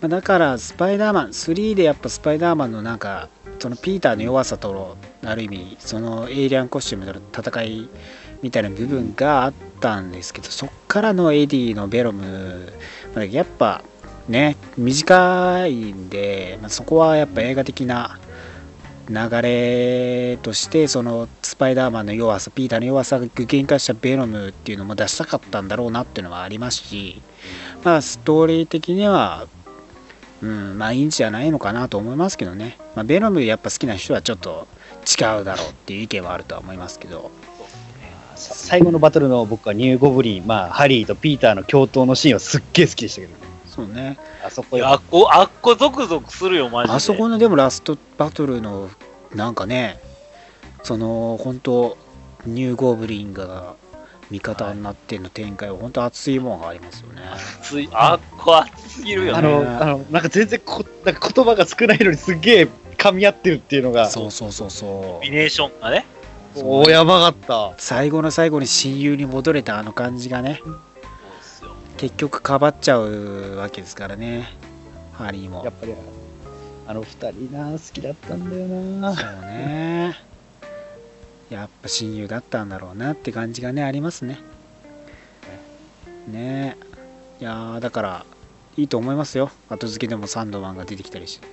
[0.00, 7.88] ま、だからスパイダーマン3でやっぱスパイダーマンのなんかそのピーターの弱さとのある意味そのエイリアンコスチュームとの戦い
[8.42, 12.72] みたいな部分があったんですけどそっからのエディのベノム
[13.16, 13.82] やっぱ
[14.28, 18.20] ね短いんで、ま、そこはやっぱ映画的な
[19.08, 27.22] 流れとしてそのスパイダーマンの弱さピーターの弱さが具現化したベノムっていうのも出したかったんだろうなっていうのはありますし
[27.82, 29.48] まあストーリー的には
[30.42, 32.78] うん、まあいいんじゃないのかなと思いますけどね。
[32.94, 34.68] まあ、ベノムやっぱ好きな人はちょっと
[35.06, 37.30] 違うだろうっていう意見はあるとは思いますけど。
[38.36, 43.38] さ最後のバトルの僕はニューゴブリン、まあ、ハリーとピーターの共闘のシーンはすっげえ好きでしたけどね。
[43.66, 44.18] そうね。
[44.44, 46.96] あそこあっこ、あっこゾクゾクするよ、マジで。
[46.96, 48.90] あそこのでもラストバトルの
[49.34, 50.00] なんかね、
[50.82, 51.98] その本当
[52.46, 53.74] ニューゴブリンが
[54.30, 57.22] 味方になっての展開は本当熱いもんがありますよね。
[57.60, 59.38] 熱いあっこ熱すぎるよね。
[59.38, 65.30] あの、あの、なんか全然こ、なんか言葉が少ないのにすっげえ噛み合ってるっていうのが、そうそうそうそうコンビ。
[65.30, 66.06] ネーションがね。
[66.56, 67.74] おーやばかった。
[67.78, 71.70] 最後の最後に親友に戻れたあの感じがね、そうですよ。
[71.96, 74.48] 結局かばっちゃうわけですからね、
[75.12, 75.74] ハリーもやっ。
[75.74, 75.94] ぱり、
[76.86, 79.14] あの二人な、好きだったんだよな。
[79.14, 80.27] そうね。
[81.50, 84.38] やっぱ親友だったんだろうなって感じがね、ありますね。
[86.26, 86.76] ね
[87.40, 87.42] え。
[87.42, 88.26] いやーだから、
[88.76, 89.50] いいと思いますよ。
[89.68, 91.48] 後付けでもサンドマンが出てきたりして。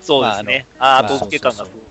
[0.00, 0.66] そうですね。
[0.78, 1.82] あ、まあ後付け感がすごい。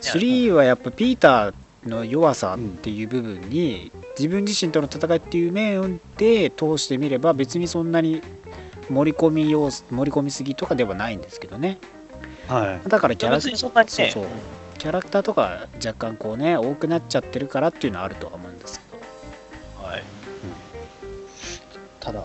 [0.00, 1.54] 3はやっぱピーター
[1.88, 8.20] の弱さっていう部分に、自分自身との戦いっていう面で通してみれば別にそんなに
[8.90, 11.78] 盛り込み要素盛り込みすぎとかではないんですけどね
[12.48, 14.26] はだからキャラ別にそんなにねそうそう。
[14.78, 19.84] キャラクターとか若干こうね多くなっちゃってるからっていうのはあるとは思うんですけど。
[19.84, 20.00] はい。
[20.00, 20.02] い。
[22.00, 22.20] ただ、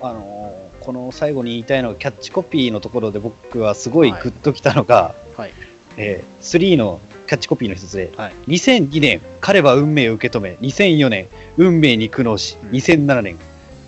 [0.00, 5.52] あのーこの最後に言いたいのが、キャッチコピーのところで僕はすごいグッときたのが、はい。
[5.96, 8.34] えー3のキャッチコピーの一つで、はい。
[8.46, 12.70] 2002年、彼は運命を受け止め、2004年、運命に苦悩し、うん。
[12.70, 13.38] 2007年、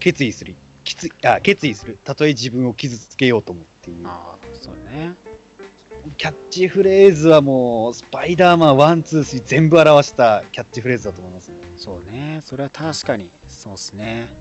[0.01, 5.15] 決意する、きつあ決意する、たとえ自分を傷つけようともっていう、ああそうね
[6.17, 11.57] キャッチフレーズはもう、スパイダーマン1、2、3全部表したキャッチフレーズだと思いますね。
[11.77, 14.35] そうねそれは確かにそうですね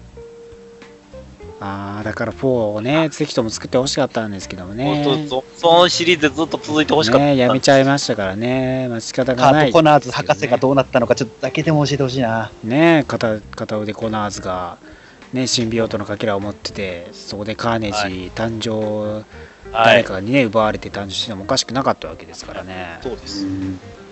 [1.60, 7.26] ああだから4をねぜひとも作ってほしかったんですけどもねそそのシリーズずっと続いてほしかった。
[7.26, 12.52] ねやめちゃいましたからね、まあ仕方がないカート・コナーズ博士がどどうなったのか、ちょっとだけでも教えてほしいな。
[12.64, 14.78] ね片片腕コナーズが
[15.34, 19.26] ねシンビオートのかけらを持っててそこでカーネージ誕生、はい。
[19.72, 23.00] 誰かにね奪われて誕生してもおかしくなかったわけですからね。
[23.02, 23.46] そうです。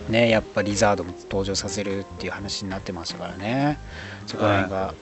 [0.10, 3.80] ねやっぱリザードも登場させるっていう話になってましたからね。
[4.28, 4.94] そこら辺が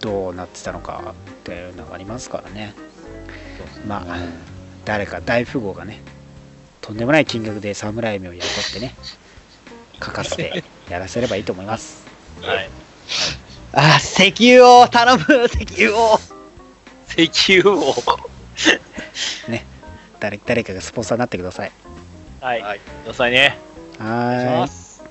[0.00, 2.74] どうなってたのかっていうのがありますからね。
[3.86, 4.18] まあ
[4.84, 6.02] 誰か大富豪がね
[6.80, 8.94] とんでもない金額で侍名を雇ってね
[10.04, 12.04] 書かせてやらせればいいと思います。
[12.40, 12.70] はい。
[13.74, 16.20] あ、石油を頼む石油を
[17.16, 17.94] 石油を。
[20.22, 21.72] 誰誰かがスポンサーになってください
[22.40, 22.60] はい。
[22.62, 22.78] はい。
[22.78, 23.58] くださいね。
[23.98, 24.70] はい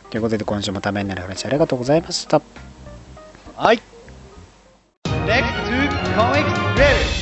[0.10, 2.41] ということで今週もためになる話ありがとうございました
[3.58, 3.82] はい。
[5.04, 6.45] Next to Comic
[6.76, 7.21] Review.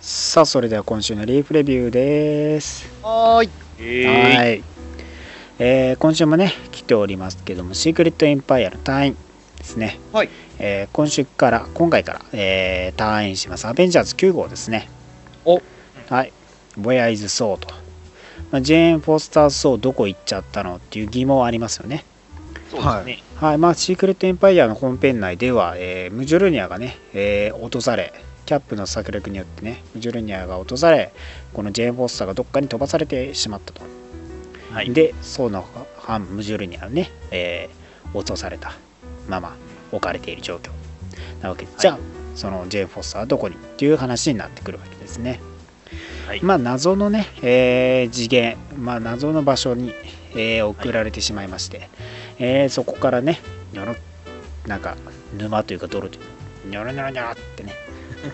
[0.00, 3.50] さあそれでは今週のリーフレビューですはーい。
[3.80, 4.62] えはい、
[5.58, 9.16] えー今週もね来ておりますけどもシークレットエンパイアの隊員
[9.58, 10.28] ですね、はい
[10.58, 14.88] えー今週から今回から、えー退院しますアベンジャーズ9号ですね
[15.44, 15.62] お。
[16.08, 16.32] はい
[16.78, 17.68] 「Where is Soul」と、
[18.50, 22.04] まあ、ジェーン・フォスター・ソーどこ行っちゃったのっていう疑問はありますよね。
[22.70, 23.22] そうですね。
[23.36, 23.58] はい。
[23.58, 28.12] まあ、シークレットエンパイアの本編内では、えームジョルニアがね、えー落とされ、
[28.46, 31.12] キャップの策略によってね、ムジョルニアが落とされ、
[31.52, 33.82] このジェーン・フォスターがどっかに飛ばされてしまったと。
[34.72, 34.92] はい。
[34.92, 35.64] で、ソーの
[35.98, 37.84] 反ムジョルニアをね、えー
[38.16, 38.72] 落とされた
[39.28, 39.56] まま
[39.90, 40.70] 置かれている状況
[41.42, 41.64] なわけ。
[41.64, 41.98] で、じゃあ、
[42.36, 43.56] そのジェーン・フォスターはどこに？
[43.56, 45.40] っていう話になってくるわけですね。
[46.26, 46.42] はい。
[46.42, 49.92] まあ、謎のね、えー次元、まあ、謎の場所に、
[50.32, 51.88] えー送られてしまいまして、
[52.38, 53.40] えーそこからね、
[53.72, 53.94] ニョロ
[54.66, 54.96] なんか
[55.36, 56.26] 沼というか泥というか、
[56.66, 57.74] ニョロニョロニョロってね、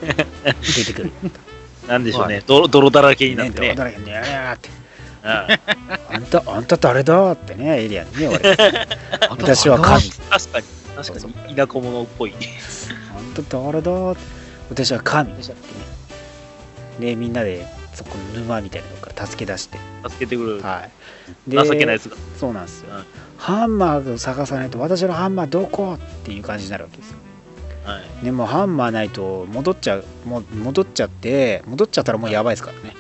[0.76, 1.12] 出てくる。
[1.88, 2.42] なんでしょうね。
[2.46, 3.74] 泥泥だらけになっね、てね。
[3.74, 4.68] 泥だらけって、
[5.22, 5.30] うん
[6.14, 8.72] あんた、あんた誰だってね、エリアにね、言われて、
[9.28, 10.10] 私は神。
[10.10, 10.66] 確かに。
[10.96, 11.56] 確かに。
[11.56, 12.34] 田舎者っぽい。
[13.16, 14.20] あんた誰だって、
[14.70, 15.54] 私は神ってね。
[17.00, 20.62] で、みんなで、そこの沼みたいなのから助け出して、助けてくる。
[20.62, 20.86] は
[21.48, 21.50] い。
[21.50, 22.16] 情けないやつが。
[22.38, 23.04] そうなんですよ、うん
[23.40, 25.94] ハンマーを探さないと私のハンマーどこ？
[25.94, 27.16] っていう感じになるわけですよ。
[27.86, 28.24] はい。
[28.24, 32.94] でもハンマーないと戻っちゃうもう戻っちゃって戻っちゃったらもうやばいですからね、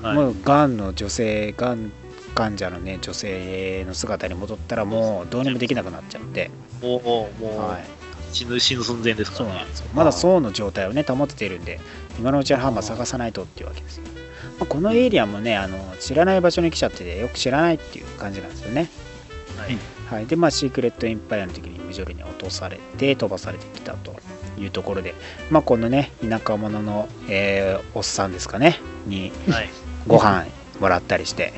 [0.00, 0.14] はい。
[0.14, 1.90] もうがんの女性がん
[2.36, 7.84] 患者のね女性の姿に戻ったらもうどうにもできなくなっちゃって、もう、もう、はい、
[8.32, 9.50] 死ぬ、死ぬ寸前ですからね。
[9.50, 9.68] そうなん。
[9.68, 9.86] ですよ。
[9.92, 11.80] まだ層の状態をね保てているんで
[12.18, 14.04] 今のうちはハンマー探さないとっていうわけですよ、
[14.58, 18.88] まあ、このエリアもねあの知らない場所に来ちゃっててよく知らないっていう感じなんですよね
[19.56, 19.78] はい。
[20.10, 24.14] はい、でまあシークレットエンパイアの時にムジョルに落とされて飛ばされてきたと
[24.58, 25.14] いうところで
[25.50, 29.70] まあこのね田舎者の、えーおっさんですかねにはい。
[30.06, 30.46] ご飯
[30.80, 31.54] もらったりして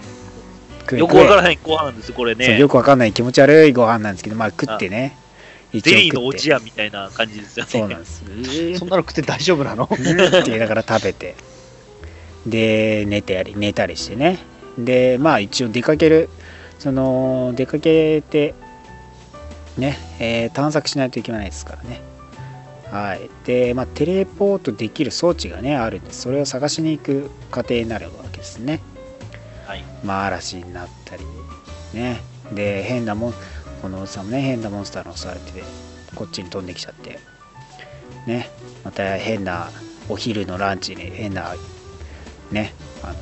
[0.93, 2.69] よくわからないご飯なんですよ、これねよ。
[2.69, 5.26] くわかんない気持ち悪いご飯なんですけどまあ食ってね一
[5.73, 7.71] ゼリーのおじやみたいな感じですよね。
[7.71, 8.23] そうなんです。
[8.27, 8.79] えー。
[8.79, 9.89] そんなの食って大丈夫なの？
[9.91, 11.35] う んって言いながら食べて。
[12.47, 14.39] で寝てやり寝たりしてね。
[14.79, 16.29] でまあ一応出かける。
[16.79, 18.55] その出かけて
[19.79, 22.01] ね、えー探索しないといけないですからね。
[22.91, 23.29] はい。
[23.45, 28.81] でまあテレポートできる装置がねあるんでそれを探しに行く過程になるわけですね。
[29.67, 29.85] はい。
[30.05, 31.25] まあ嵐になったり
[31.95, 32.21] ね。
[32.53, 33.35] で変なもん
[33.83, 35.63] このおっさんもね変なモンスターに襲われてて
[36.15, 37.19] こっちに飛んできちゃって。
[38.27, 38.51] ね。
[38.85, 39.71] また変な
[40.09, 41.55] お昼のランチに変な
[42.51, 42.75] ね。
[43.03, 43.15] あの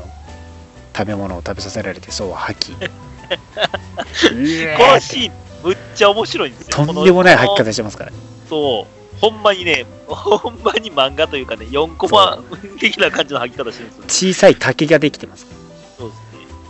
[0.96, 6.84] 食べ物を食べさせられてそう吐きうこえーのシーン、むっちゃ面白いんですよ。
[6.86, 8.10] とんでもない吐き方してますから。
[8.10, 8.16] ね
[8.48, 9.18] そう。
[9.20, 12.42] ほんまにね、ほんまに漫画というかね、4コマ
[12.78, 14.32] 的な感じの吐き方してるんですよ。
[14.32, 15.52] 小さい滝ができてますか
[15.98, 16.16] そうで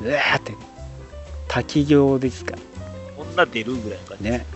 [0.01, 0.11] すね。
[0.11, 0.55] らうわーって。
[1.49, 2.57] 滝行ですか
[3.35, 4.31] んな出るぐらいの感じ。
[4.31, 4.47] ね。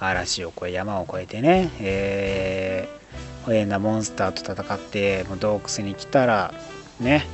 [0.00, 6.54] 嵐を越え山を越えてねえー、変なモンスターと戦ってもう洞窟に来たら
[7.00, 7.26] ね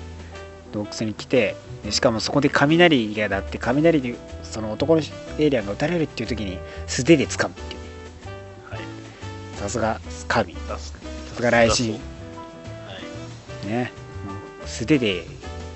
[0.72, 5.02] 洞窟に来てでしかもそこで雷がだって雷でその男の
[5.38, 7.84] エイリアンが撃たれるっていう時に素手で掴むっていう。
[9.64, 9.98] さすが
[10.28, 10.54] 神。
[10.68, 10.92] さす
[11.40, 11.50] が。
[11.50, 11.92] 雷神。
[11.92, 11.96] は
[13.64, 13.66] い。
[13.66, 13.92] ね。
[14.66, 15.24] 素手で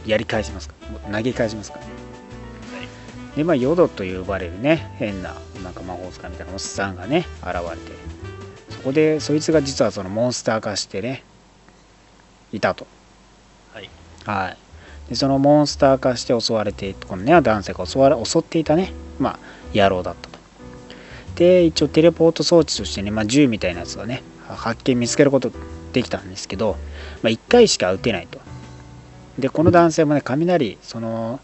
[0.07, 0.75] やり返しますか。
[1.09, 1.79] ら投げ返しますか。
[1.79, 1.85] ら
[3.39, 7.93] でまあヨドと呼ばれるね変ななんか魔法使いみたいなおっさんがね現れて
[8.71, 11.23] そこでそいつが実はそのモンスター化してね
[12.51, 12.85] いたと。
[13.73, 13.91] はい。
[14.25, 14.57] はい。
[15.09, 19.39] でそのモンスター化して襲われてこのね男性が襲われ襲っていたねまあ
[19.73, 20.39] 野郎だったと。
[21.37, 25.53] で一応テレポート装置としてね、まあ、銃みたいなやつがね発見見つけること
[25.93, 26.73] できたんですけど、
[27.23, 28.41] まあ、1回しか撃てないと。
[29.39, 31.39] でこの男性もね雷その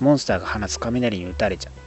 [0.00, 1.86] モンスターが放つ雷に打たれちゃって。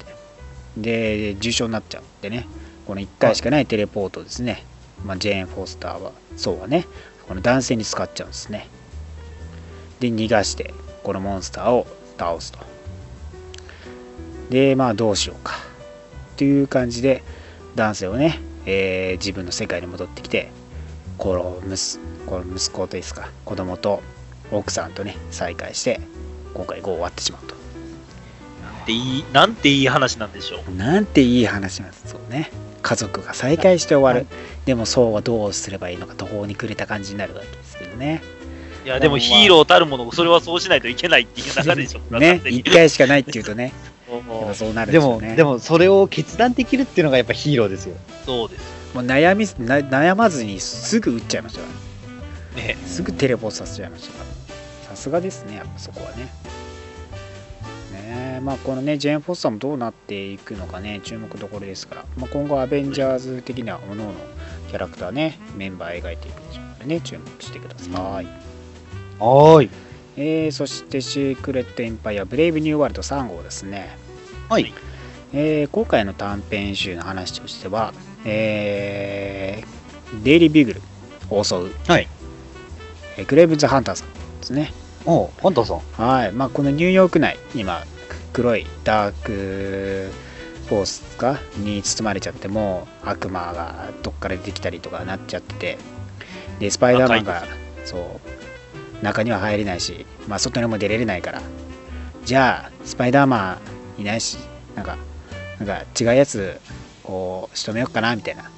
[0.78, 2.48] で重傷になっちゃってね。
[2.88, 4.66] この1回しかないテレポートですね、
[5.06, 6.12] まあ、ジェーン・フォースターは。
[6.36, 6.86] そうはね。
[7.28, 8.68] この男性に使っちゃうんですね。
[10.00, 11.86] で逃がしてこのモンスターを
[12.18, 12.60] 倒すと。
[14.50, 15.54] でまあどうしようか。
[16.34, 17.22] っていう感じで
[17.76, 20.50] 男性をね、えー自分の世界に戻ってきて
[21.18, 24.02] この息この息子とですか子供と
[24.52, 26.00] 奥さんとね再会して
[26.54, 27.59] 今回5終わってしまうと。
[28.90, 30.76] ていい、なんていい話なんでしょう。
[30.76, 32.52] なんていい話なんですそうね。
[32.82, 34.28] 家族が再会して終わる、
[34.66, 38.24] でもそうはどうすればいいのか途方に暮れた感じになるわけですけどね。
[38.86, 42.00] いや、でもヒーローたるもの、それはそうしないといけないっていう流れでしょ。
[42.00, 43.74] ね完全に1回しかないっていうとね。
[44.56, 44.74] そう。
[44.74, 47.96] なるででしょうね、もでもそれを決断できるっていうのがやっぱヒーローですよ。
[48.26, 48.62] そうです。
[48.96, 51.68] もう悩みな悩まずにすぐ打っちゃいましたか
[52.56, 52.78] らね。
[52.88, 56.28] すぐテレポートさせちゃいましたからさすがですねやっぱそこはね
[58.44, 64.12] まあこのねジェーン・フォスターもどうなっていくのかね注目どころですから、まあ、今後アベンジャーズ的には各々
[64.70, 69.70] キャラクターねメンバー描いていくでしょうからね注目してください、はーい。
[70.18, 73.98] えーそしてシークレット・エンパイアブレイブ・ニュー・ワールド3号ですね。
[74.50, 74.74] はい。
[75.34, 77.94] えー今回の短編集の話としては、
[78.26, 80.82] えーデイリー・ビグル
[81.30, 82.08] を襲う、はい。
[83.18, 84.08] えーグレイブズ・ハンターさん
[84.40, 84.74] ですね。
[85.06, 86.06] おう、ハンターさん。
[86.06, 87.84] はい、まあ、このニューヨーク内、今、
[88.34, 90.12] 黒いダーク
[90.68, 95.78] フォースかに包まれちゃって、もう悪魔がどっから出てきたりとかなっちゃってて、
[96.60, 97.44] で、スパイダーマンが
[97.86, 98.20] そ
[99.02, 101.42] う、中には入れないし、まあ、外にも出れれないから、
[102.24, 103.58] じゃあ、スパイダーマ
[103.98, 104.38] ンいないし、
[104.76, 104.98] なんか、
[105.60, 106.60] なんか違うやつ、
[107.04, 108.52] こう、仕留めようかな、みたいな。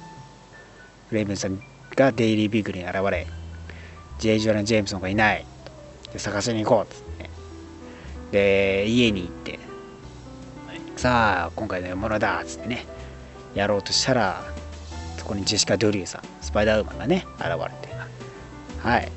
[1.10, 1.62] レイブンさん
[1.96, 3.26] がデイリービーグルに現れ、
[4.18, 5.46] ジェイ・ジョラン・ジェームソンがいない。
[6.12, 7.11] で探しに行こうっつって
[8.32, 9.58] で家に行って、
[10.96, 12.86] さあ今回の獲物だっつってね
[13.54, 14.42] やろうとしたら
[15.18, 17.54] そこにジェシカ・ドゥリューさんスパイダーウーマンがね現れ
[17.86, 17.94] て
[18.82, 19.12] はい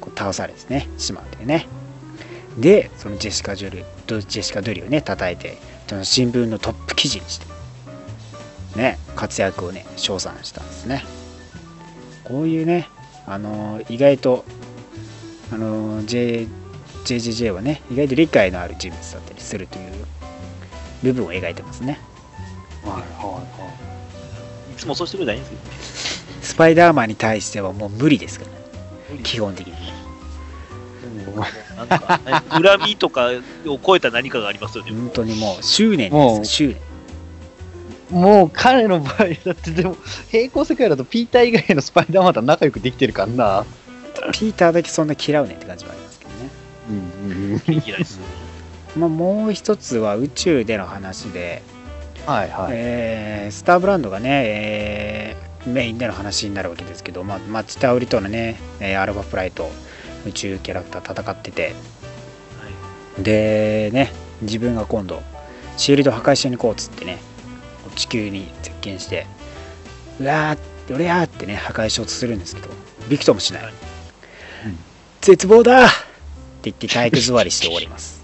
[0.00, 1.66] こう倒されてねしまってね。
[2.58, 7.46] でそのジェシカ・ジョリュドジェシカ・ドゥリューをね叩いてその新聞のトップ記事にして
[8.76, 11.04] ね活躍をね称賛したんですね。
[12.24, 12.88] こういうね
[13.26, 14.44] あの意外と
[15.52, 16.46] あの J
[17.14, 19.92] JJJ はね意外と理解のある人物だったりするという
[21.02, 22.00] 部分を描いてますね。
[22.84, 22.92] はい
[23.22, 23.42] は
[24.74, 25.58] いつもそうしてくれないんですよ。
[26.42, 29.22] スパイダーマンに対してはもう無理ですからね。
[29.22, 29.74] 基本的に
[31.76, 33.30] なんか、恨みとか
[33.66, 34.92] を超えた何かがありますよね。
[34.92, 36.38] 本当にもう執念もう。
[36.40, 36.76] です執念。
[38.10, 39.96] もう彼の場合だってでも
[40.30, 43.66] 平行世界だとピーター以外のスパイダーマンと仲良くできてるからな。
[44.32, 46.07] ピーターだけそんな嫌うねんって感じはあります
[46.88, 47.60] けどねうんうんうん。
[47.86, 48.20] 嫌いです。
[48.96, 51.62] まあ、もう一つは宇宙での話で、
[52.26, 52.72] はいはい。
[52.72, 59.70] えースターブランドがね、えーメインでの話になるわけですけど、まあ、マッチタウリとのね、えーアルファプライと
[60.26, 61.74] 宇宙キャラクター戦ってて、
[63.18, 65.22] でね自分が今度
[65.76, 67.18] シールド破壊しに行こうっつってね
[67.96, 69.26] 地球に接近して
[70.20, 72.68] うわーって俺やーってね破壊しようとするんですけど
[73.08, 73.72] びくともしない、はい
[75.20, 75.88] 絶望だ
[76.70, 78.18] 言って体育座りして終わります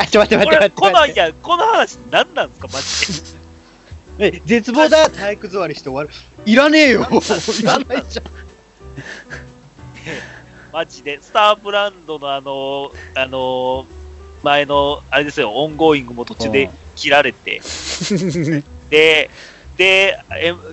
[0.00, 1.06] あちょ待って待これ、って待ってこの。
[1.06, 3.34] いや、この話何なんですか、マジ
[4.18, 4.36] で。
[4.36, 6.10] え、絶望だ体育座りして終わる。
[6.46, 7.00] いらねえよ
[7.60, 8.24] いらないじゃん。
[10.72, 11.18] マジで。
[11.20, 13.86] スターブランドのあの、あの、
[14.42, 17.60] 前の、あれですよ、オンゴーイングも途中で切られて、
[18.88, 19.30] で、
[19.76, 20.18] で、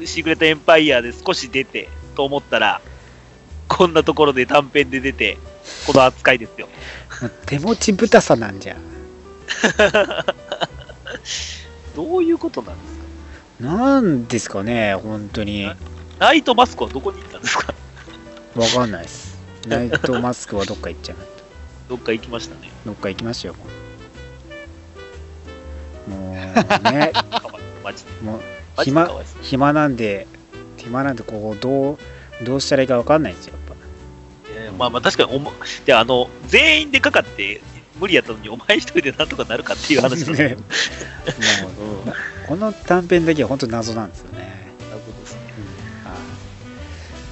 [0.06, 2.82] シークレットエンパイアで少し出て、と思ったら、
[3.68, 5.38] こんなところで短編で出て、
[5.86, 6.68] この扱いですよ。
[7.46, 8.78] 手持ちぶたさなんじゃ
[11.96, 12.96] どういうことなんです
[13.62, 13.66] か？
[13.66, 15.72] なんですかね、本当に。
[16.20, 17.74] ナイトマスクはどこに行ったんですか？
[18.56, 19.38] わかんないです。
[19.68, 21.44] ナイトマスクはどっか行っちゃいました。
[21.90, 22.70] どっか行きましたね。
[22.86, 23.66] どっか行きましたよ、も
[26.86, 26.92] う。
[26.92, 27.12] ね。
[28.24, 28.42] もう
[28.84, 29.10] 暇。
[29.42, 30.28] 暇なんで、
[30.78, 31.98] 暇なんで、こう、どう、
[32.46, 33.54] どうしたらいいかわかんないんですよ、
[34.72, 35.52] まあまあ確かにおも、
[35.86, 37.62] で、あの、全員でかかって
[38.00, 40.10] 無理やったのに、お前一人でなんとかなるかっていうぱ。
[40.10, 40.58] 話ですね
[42.48, 44.72] この短編だけは本当謎なんですよね。
[44.80, 45.40] なるほどですね。
[46.06, 46.14] はい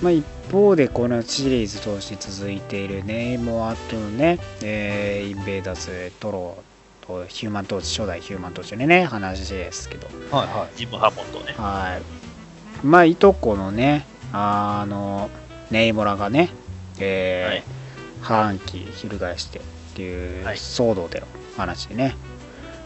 [0.02, 6.58] まあ、一方でこのシリーズ通して続いているネイモアとね、えーインベーダーズトロ
[7.08, 11.54] とヒューマントーチ初代ヒューマントーチのね話ですけどはいはジム・ハモンドね。
[11.58, 11.98] は
[12.84, 15.30] いまあいとこのねあの
[15.72, 16.50] ネイモラがね、
[17.00, 17.64] えーはい。
[18.22, 19.62] 反旗翻してっ
[19.96, 20.56] ていうはい。
[20.56, 21.28] 騒動での
[21.58, 22.16] 話でね、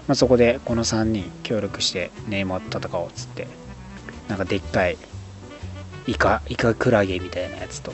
[0.08, 3.48] まあ、そこでこの3人協力してネイモアと戦おうっつって
[4.28, 4.98] なんかでっかい
[6.08, 7.94] イカイカクラゲみたいなやつと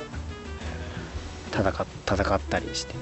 [1.51, 2.95] 戦っ戦ったりして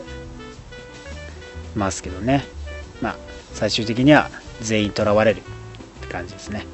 [1.76, 2.46] ますけどね。
[3.02, 3.18] まあ
[3.54, 4.30] 最終的には
[4.62, 5.42] 全員囚われるっ
[6.02, 6.66] て感じですね。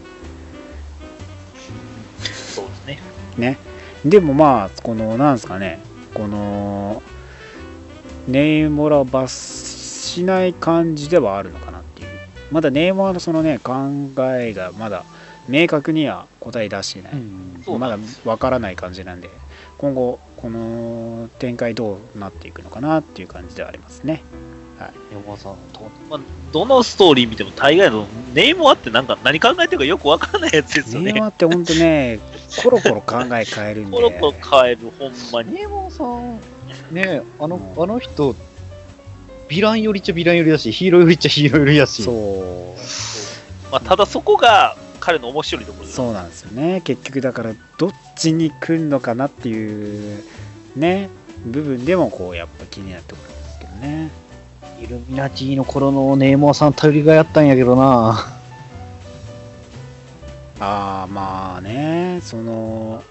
[2.23, 2.99] そうですね。
[3.37, 3.57] ね。
[4.05, 5.81] でもまあこのなんですかね
[6.13, 7.01] この
[8.27, 12.09] ネイモラ罰しない感じではあるのかなっていう。
[12.51, 13.73] まだネイモラのそのね考
[14.37, 15.05] えがまだ
[15.47, 17.63] 明確には答え出してない、うん。
[17.79, 18.27] まだなんです。
[18.27, 19.29] わからない感じなんで
[19.77, 24.23] 今後この展開どうなっていくのかなっていう感じではありますね
[25.11, 26.19] 山さんとまあ、
[26.53, 31.31] どのストーリー見ても大概のネームはってなんか何考えてるかよくわからないやつですよネイモラね。
[31.31, 32.19] ってほんとね
[32.63, 33.97] コロコロ考え変えるんで。
[33.97, 35.53] コロコロ変える、ほんまに。
[35.53, 36.39] ネーモンさん
[36.91, 38.33] ねあのあの人
[39.49, 42.03] ヴィラン寄りっちゃヴィラン寄りだしヒーロー寄りっちゃヒーロー寄りだし。
[42.03, 43.71] そう。
[43.71, 45.89] まあ、ただそこが彼の面白いところ。
[45.89, 46.81] そうなんですよね。
[46.85, 50.23] 結局だからどっちに来るのかなっていう
[50.75, 51.09] ね
[51.45, 54.09] 部分でもこうやっぱ気になってくるんですけどね
[54.81, 58.35] イルミナティの頃のネーモンさん頼りがいあったんやけどな。
[60.61, 63.01] ああまあねその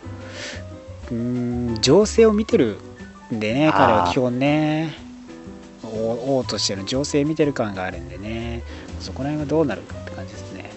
[1.11, 2.77] うーん情勢を見てる
[3.33, 4.95] んでね彼は基本ね。
[5.85, 8.63] 王王としての情勢見てる感があるんでね。
[9.01, 10.71] そこら辺はどうなるかって感じですね。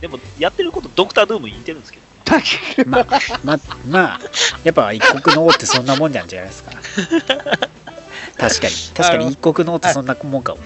[0.00, 2.06] でも、やってること、ドクター・ドゥームに似てるんですけど。
[2.86, 3.06] まあ
[3.44, 4.20] まあまあ
[4.64, 6.72] やっぱ一国の王ってそんなもんなんじゃないですか
[8.38, 8.74] 確かに。
[8.94, 9.32] 確かに。
[9.32, 10.60] 一国の王ってそんなもんかも。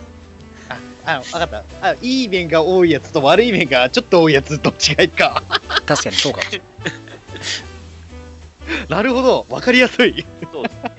[1.07, 1.65] あ分かった。
[1.89, 5.43] あいい面が多いやつと悪い面がちょっと多いやつと違いか。
[5.87, 6.45] 確かにそうかも。
[8.89, 9.47] なるほど。
[9.49, 10.25] 分かりやすい。
[10.53, 10.93] そうですね。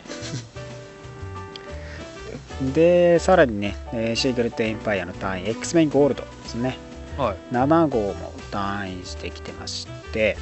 [2.73, 6.77] で、さらにね、えーシークレットエンパイアの単位、X メンゴールドですね。
[7.17, 7.35] はい。
[7.53, 10.37] 7号も単位してきてまして、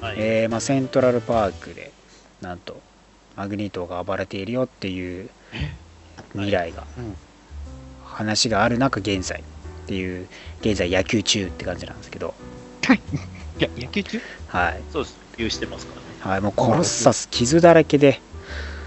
[0.00, 0.16] はい。
[0.18, 1.90] えーまあ、セントラルパークで、
[2.40, 2.80] なんと、
[3.36, 5.30] マグニートが暴れているよっていう
[6.32, 7.16] 未来が、うん
[8.18, 10.28] 話がある中、現在っていう、
[10.60, 12.34] 現在野球中って感じなんですけど、
[13.58, 14.20] いや野球中？
[14.48, 14.82] はい。
[14.92, 15.18] そうです。
[15.36, 18.20] 普及してますかはい、もうコロッサス傷だらけで、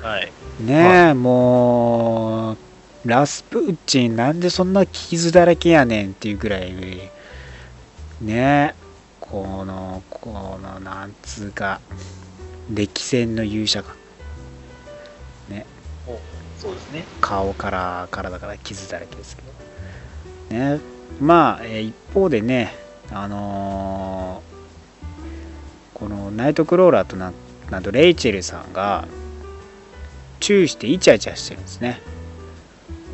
[0.03, 0.15] らね。
[0.15, 0.33] はい。
[0.59, 2.57] ねえ、もう、
[3.05, 6.73] ラスプーチンなんでそんな傷だらけやねんっていうぐらい、
[8.19, 8.75] ねえ、
[9.21, 11.79] この、この、なんつうか、
[12.69, 13.95] 歴戦の勇者が、
[16.61, 17.05] そうですね。
[17.21, 20.55] 顔から体から傷だらけですけど。
[20.55, 20.79] ね、
[21.19, 22.75] まあ、えー一方でね、
[23.11, 24.51] あのー
[25.95, 27.31] このナイトクローラーとな
[27.69, 29.07] なんとレイチェルさんが、
[30.39, 32.01] チューしてイチャイチャしてるんですね。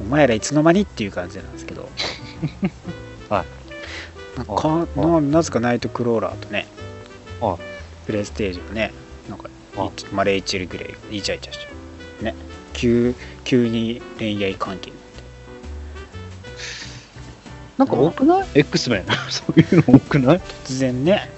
[0.01, 1.89] お前らいつの間にっていう感じなんですけど。
[3.29, 3.45] はい
[4.45, 6.67] かななぜかナイトクローラーとね、
[7.41, 7.57] はい
[8.05, 8.93] プレステージをね、
[9.29, 11.65] なんか、はいまあ、レイチェルグレイがイチャイチャして
[12.19, 12.25] る。
[12.25, 12.35] ね。
[12.73, 13.15] 急
[13.47, 14.91] 急に恋愛関係。
[14.91, 14.97] に
[17.77, 20.41] なんか多くない ?X メンそういうの多くない？
[20.65, 21.29] 突然ね。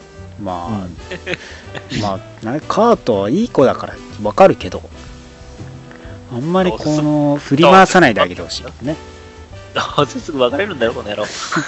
[0.42, 0.88] まあ、
[2.02, 4.82] まあなカートはいい子だからわかるけど。
[6.32, 8.96] あんまりこの振り回さないであげてほしいね。
[9.76, 11.26] どうせすぐ別れるんだよ、この野郎。
[11.28, 11.68] そんな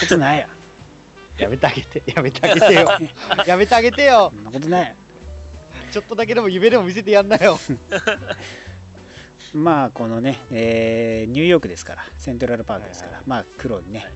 [0.00, 0.48] ことないや
[1.38, 2.88] やめてあげて、やめてあげてよ。
[3.44, 4.30] やめてあげてよ。
[4.32, 4.40] そ。
[4.40, 4.96] んなことない。
[5.90, 7.58] ちょっとだけでも夢でも見せてやんなよ。
[9.54, 14.12] まあこのね、えーニューヨークですからセントラルパークですから、はいまあ黒にね、はい。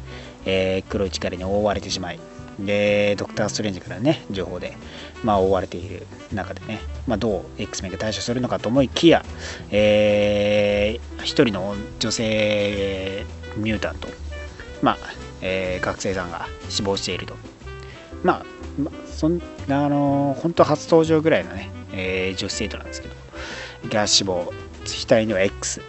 [0.46, 2.18] えー黒い力に覆われてしまい
[2.58, 4.76] でドクター・ストレンジからね情報で、
[5.22, 9.24] まあ、覆われている中でね、まあ、どう X メンが対処するのかと思いきや、
[9.70, 13.24] えー一人の女性
[13.56, 14.08] ミュータント
[14.82, 14.98] まあ
[15.40, 17.36] えー学生さんが死亡していると。
[18.24, 18.44] まあ、
[18.82, 23.14] まそんあのー本当初登場ぐらいのね、えー女子生徒なんですけど
[23.88, 24.52] が死亡
[24.96, 25.80] 額には X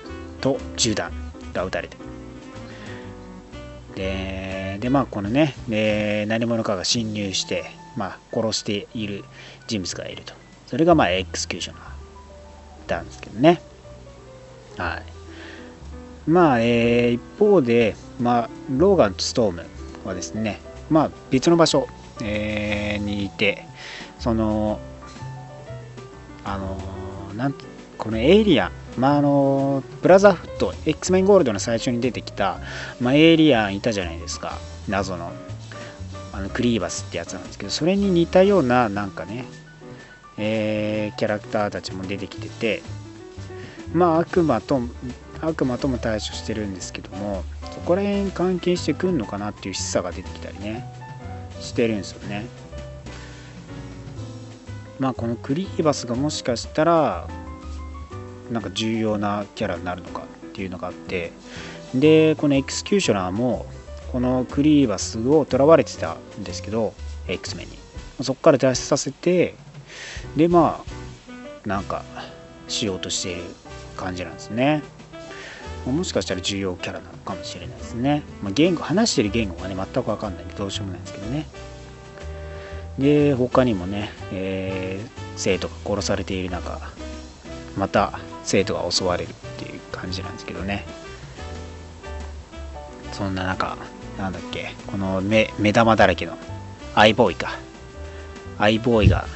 [0.41, 1.11] と銃弾
[1.53, 1.97] が撃たれて。
[3.95, 7.65] ででまあこのねで何者かが侵入して、
[7.97, 9.25] まあ、殺している
[9.67, 10.33] 人物がいると。
[10.67, 13.61] それがまあエクスキューショナーなんですけどね。
[14.77, 16.29] はい。
[16.29, 19.65] まあ、えー一方で、まあ、ローガンとストーム
[20.05, 21.87] はですね、まあ、別の場所、
[22.21, 23.65] えーにいて
[24.19, 24.79] その
[26.43, 26.77] あの
[27.35, 27.55] なん
[27.97, 32.59] このエイリアン、まあ、あのブラザーフット X メンゴールドの最初に出てきた、
[32.99, 34.57] まあ、エイリアンいたじゃないですか。
[34.87, 35.31] 謎の。
[36.39, 39.45] あのクリーバスってやつなんですけどそれに似たようななんかね、
[40.37, 42.81] えーキャラクターたちも出てきてて
[43.93, 44.79] まあ悪魔と
[45.41, 47.43] 悪魔とも対処してるんですけども
[47.73, 50.85] そこら辺関係してくんのかなっていう示唆が出てきたりね
[51.59, 52.45] してるんですよね。
[54.97, 57.27] まあこのクリーバスがもしかしたら
[58.51, 61.31] なんか重要なキャラになるのかっていうのがあって
[61.93, 63.65] でこのエクスキューショナーも
[64.11, 66.93] このクリーバスを囚われてたんですけど
[67.27, 67.77] X メンに。
[68.21, 69.55] そこから脱出させて
[70.35, 72.03] でまあなんか
[72.67, 73.43] しようとしている
[73.95, 74.81] 感じなんですね。
[75.85, 81.47] もしかしたら重要キャラなのかもしれないですね、まあ、言語話してる言語がね全く分かんないんでどうしようもないんですけどね。
[82.99, 86.81] で他にもね、えー生徒が殺されている中
[87.77, 88.19] また
[88.49, 90.83] 生徒が襲われるっていう感じなんですけどね。
[93.11, 93.77] そんな中
[94.17, 96.35] なんだっけこの目目玉だらけの
[96.95, 97.51] アイボーイか。
[98.57, 99.27] アイボーイが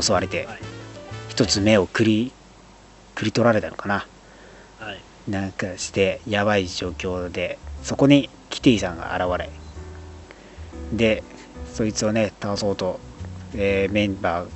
[0.00, 0.58] 襲われてはい
[1.28, 2.32] 一つ目をくり
[3.16, 4.06] くり取られたのかな。
[4.78, 5.00] はい。
[5.28, 9.50] なんかしてやばい状況でそこにキティさんが現れ
[10.92, 11.24] で
[11.74, 13.00] そいつをね倒そうと、
[13.56, 14.48] えーメンバー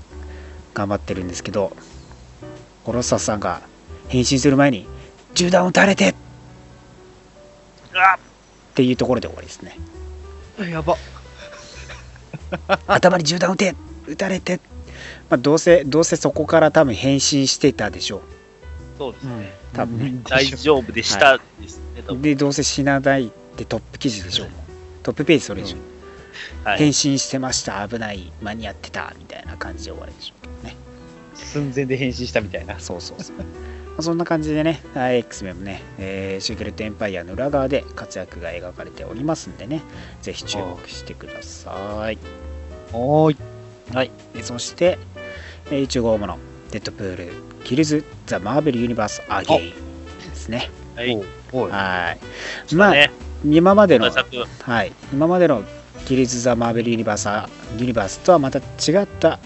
[0.72, 1.76] 頑張ってるんですけど
[2.84, 3.62] コロッサスさんが
[4.08, 4.86] 変身する前に
[5.34, 6.14] 銃弾を撃たれてっ
[7.94, 8.18] うわ
[8.74, 9.78] ていうところで終わりですね。
[10.68, 10.96] やば。
[12.86, 13.74] 頭に銃弾撃て
[14.06, 14.60] 撃たれて、
[15.30, 18.22] まあ、どうせどうせそこから多分変身してたでしょ
[18.98, 19.52] そうですね。
[19.72, 20.06] 多分ね。
[20.06, 22.20] うん大丈夫でしたですね、多分。
[22.20, 24.46] うでどうせ死なないってトップ記事でしょ
[25.02, 25.76] トップページそれでしょ、
[26.68, 26.78] はい。
[26.78, 30.76] 変身してました危ない間に合ってたみたいな感じで終わりでしょうけどね。
[31.34, 32.78] 寸前で変身したみたいな。
[32.80, 33.36] そうそうそう
[33.94, 39.82] まあそんな感じでね X メンもね、えーシークレットエンパイアの裏側で活躍が描かれておりますんでね
[40.20, 42.18] ぜひ注目してください。
[42.92, 43.36] おーい。
[43.94, 44.10] はい。
[44.32, 44.98] でそして、
[45.70, 46.38] えー、一応大物
[46.70, 47.32] デッドプール
[47.64, 50.70] キルズ・ザ・マーベル・ユニバース・アゲインですね。
[50.96, 51.16] はい。
[51.16, 52.16] は
[52.70, 52.74] い。
[52.74, 53.10] まあ、ね、
[53.44, 55.62] 今までのはい、今までの
[56.04, 59.38] キルズ・ザ・マーベル・ユニバースユニバースとはまた違った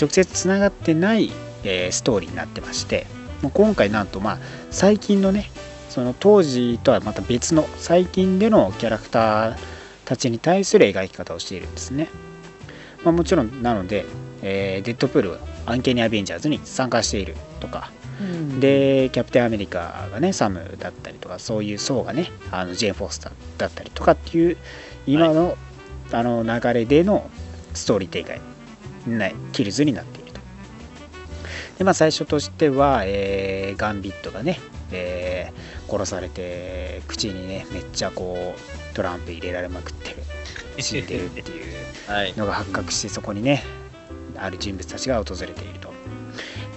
[0.00, 1.32] 直接つながってない、
[1.64, 3.06] えーストーリーになってまして
[3.42, 4.38] もう今回なんとまあ
[4.70, 5.50] 最近のね
[5.88, 9.56] その当時とはまた別の最近でのキャラクター
[10.04, 12.08] たちに対する描き方をしているんですね、
[13.04, 14.04] まあ、もちろんなので、
[14.42, 17.90] えーデッドプールはアンケニー・アベンジャーズに参加しているとか
[18.60, 24.56] でキャプテンアメリカがねサムだったりとかそういう層がねあのジェーン・フォースターだったりとかっていう
[25.06, 25.56] 今の,、
[26.12, 27.30] あの流れでの
[27.74, 28.40] ストーリー展開
[29.06, 30.25] なキルズになっている。
[30.25, 30.25] と
[31.78, 34.58] でまあ最初としては、えーガンビットがね、
[34.92, 40.16] えー殺されて口にねめっちゃこうトランプ入れられまくってる。
[40.82, 41.64] 死んでるっていう
[42.10, 42.34] はい。
[42.36, 43.62] のが発覚してそこにね
[44.36, 45.92] ある人物たちが訪れていると。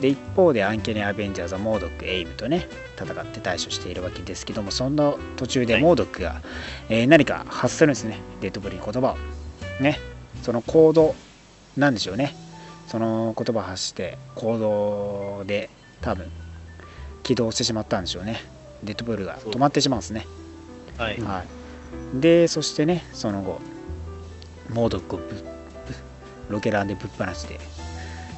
[0.01, 5.81] で一方でアンケニー・アベンジャーズはモードックエイムとね戦って対処しているわけですけどもそんな途中ではい。
[5.81, 6.41] モードックが、
[6.89, 8.17] えー何か発するんですね。
[8.41, 9.17] デッドブルに言葉を。
[9.83, 9.99] ね。
[10.43, 11.15] その行動
[11.75, 12.35] なんでしょうね
[12.89, 15.69] その言葉を発して行動で
[16.01, 16.31] 多分
[17.21, 18.41] 起動してしまったんでしょうね。
[18.83, 20.25] デッドブルが止まってしまうんですね。
[20.97, 21.21] はい。
[21.21, 21.43] は
[22.15, 23.59] い、でそしてねその後
[24.73, 25.19] モードックを
[26.49, 27.59] ロケランでぶっ放して、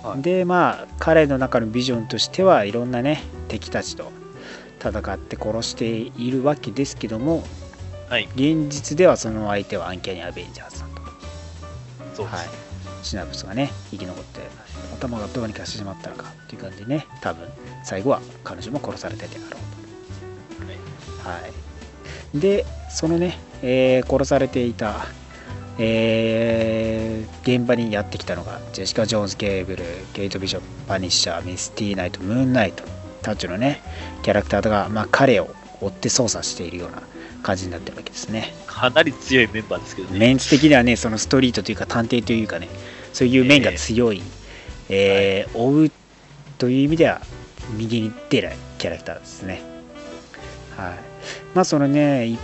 [0.04, 0.22] はい。
[0.22, 4.12] でまあ彼の中のビジョンとしてはいろんなね敵たちと
[4.80, 7.44] 戦って殺しているわけですけども
[8.10, 8.28] はい。
[8.36, 11.02] 現実ではその相手はアンキャニー・アベンジャーズさんと、
[12.14, 12.36] そうです。
[12.36, 12.48] はい、
[13.04, 14.42] シナプスがね生き残って
[14.96, 17.48] 頭がどうにかしてしまったのかっていう感じでね多分
[17.84, 19.72] 最後は彼女も殺されてであろうと
[21.30, 21.40] は
[22.34, 25.06] い、でそのね、えー殺されていた、
[25.78, 29.84] えー現場にやってきたのがジェシカ・ジョーンズ・ケーブル
[30.14, 32.84] ケイト・ビショップパニッシャーミスティー・ナイトムーンナイト
[33.22, 33.82] たちのね
[34.22, 37.02] キャラクターが、まあ、彼を追って操作しているような
[37.42, 38.54] 感じになってるわけですね。
[38.68, 40.20] かなり強いメンバーですけどね。
[40.20, 42.70] メンツ的にはね、そのストリートというか探偵というかね、
[43.14, 44.22] そういう面が強い、
[44.90, 45.92] えー追う
[46.58, 47.22] という意味では
[47.78, 49.62] 右に出ないキャラクターですね。
[50.78, 50.96] はい。
[51.56, 52.38] まあそのね、い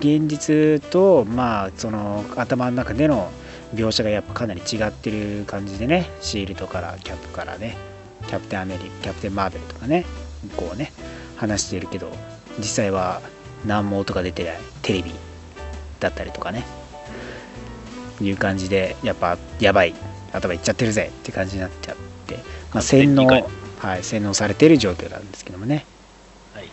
[0.00, 3.30] 現実と、まあその頭の中での
[3.74, 7.76] 描写がやっぱかなり違ってる感じでね、シールドからキャップからね、
[8.26, 10.04] キャプテンアメリカ、キャプテンマーベルとかね、
[10.56, 10.92] こうね、
[11.36, 12.10] 話してるけど、
[12.58, 13.22] 実際は
[13.64, 15.12] 何も音が出てないテレビ
[16.00, 16.64] だったりとかね、
[18.22, 19.94] いう感じで、やっぱやばい、
[20.32, 21.96] 頭いっちゃってるぜって感じになっちゃっ
[22.26, 22.36] て、
[22.72, 25.84] まあ、洗脳、はい、洗脳されている状況なんですけどもね。
[26.54, 26.64] はい。
[26.64, 26.70] ね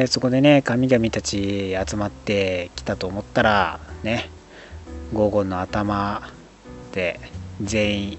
[0.00, 4.28] えーそこでね、神々たち集まってきたと思ったら、ね、
[5.12, 6.22] ゴーゴンの頭
[6.92, 7.20] で
[7.62, 8.18] 全員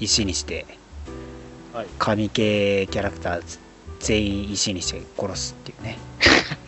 [0.00, 0.66] 石にして、
[1.72, 3.58] はい神系キャラクター
[4.02, 5.98] 全員石にして殺すっていうね。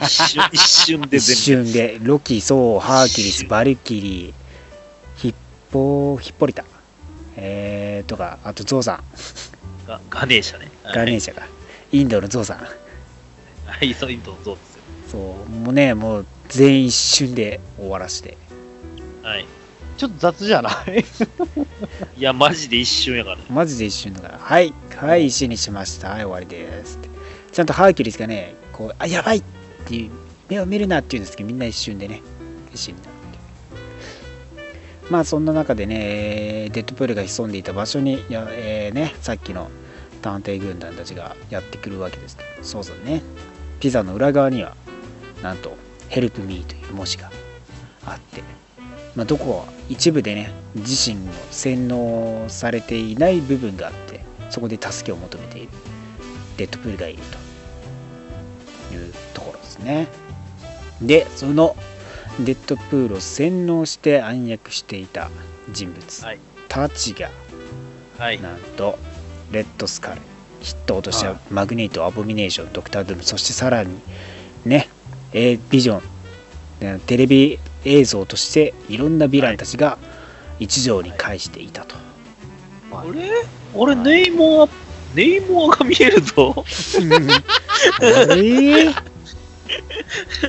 [0.01, 1.69] 一瞬、 一瞬で一全部。
[1.69, 1.99] 瞬で。
[2.01, 4.33] ロキソウハーキュリスバルキリー
[5.17, 5.35] ヒッ
[5.71, 6.65] ポヒッポリタ。
[7.37, 9.05] えー、とかあとゾウさん。
[9.87, 10.71] ガガネーシャね。
[10.95, 11.43] ガネーシャが、
[11.93, 12.59] インドのゾウさん。
[12.59, 14.81] はい、そうインドのそうですよ。
[15.11, 18.37] そうもうねもう全員一瞬で終わらして。
[19.23, 19.47] はい。
[19.97, 21.05] ちょっと雑じゃない？
[22.19, 23.43] いや、マジで一瞬やからね。
[23.49, 24.39] マジで一瞬だから。
[24.39, 24.73] はい。
[24.97, 26.11] はい石にしました。
[26.11, 27.09] はい終わりですって
[27.55, 29.39] ちゃんとハーキュリスがねこうあやばい！
[29.39, 29.43] っ
[29.87, 30.11] ていう
[30.49, 32.21] 目を見るなって言うんですけどみんな一瞬でね
[32.75, 34.57] 石になるって。
[35.07, 39.71] いうまあそんな中でねデッドプールが潜んでいた場所にや、えーねさっきの
[40.21, 42.37] 探偵軍団たちがやってくるわけです。
[42.37, 43.23] けどそうそうね。
[43.79, 44.75] ピザの裏側には
[45.41, 45.77] なんと
[46.11, 47.31] 「ヘルプミーという文字が
[48.05, 48.43] あって。
[49.15, 55.69] まあ、どこは一部でね自身の洗脳されていない部分があってそこで助けを求めている。
[56.57, 57.44] デッドプールがいると。
[58.95, 60.09] いうところですね。
[61.03, 61.77] でその
[62.41, 65.31] デッドプールを洗脳して暗躍していた
[65.71, 66.39] 人物はい。
[66.69, 67.31] たちが
[68.19, 68.41] はい。
[68.41, 68.99] なんと
[69.53, 70.21] レッドスカル
[70.61, 71.39] ヒットを落としたはい。
[71.51, 74.01] マグネートアボミネーションドクター・ドゥームそしてさらに
[74.65, 74.89] ね
[75.33, 76.03] A ビジョン
[76.81, 79.99] ねテレビ映像としていろんなヴィランたちが
[80.59, 81.97] 一堂に会していたと、
[82.93, 83.45] あれ？
[83.75, 84.69] 俺、ネイモア、
[85.15, 86.65] ネイモアが見えるぞ。
[88.01, 88.93] あれ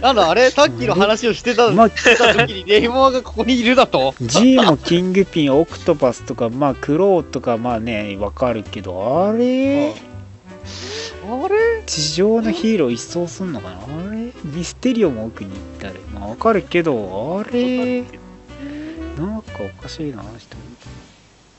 [0.01, 9.91] なんだ、あれさっきの話をしてた、まあしてた時にネイモアがここにいるだと？G もキングピンオクトパスとかまあクローとかまあねわかるけどあれ？
[9.91, 11.83] あれ？
[11.85, 13.77] 地上のヒーロー一掃すんのかな？
[13.77, 14.31] あれ？
[14.43, 15.99] ミステリオも奥に行ったり。
[16.13, 18.01] まあわかるけどあれ？
[18.01, 20.57] なんかおかしいな人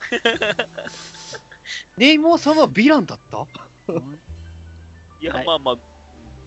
[1.96, 3.46] ネイモアさんはヴィランだった？
[5.20, 5.46] いや、はい。
[5.46, 5.78] まあまあ、ヴ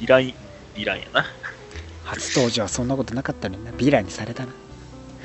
[0.01, 1.26] ィラン、ヴィランやな。
[2.05, 3.72] 初登場はそんなことなかったのにな。
[3.72, 4.51] ヴィランにされたな。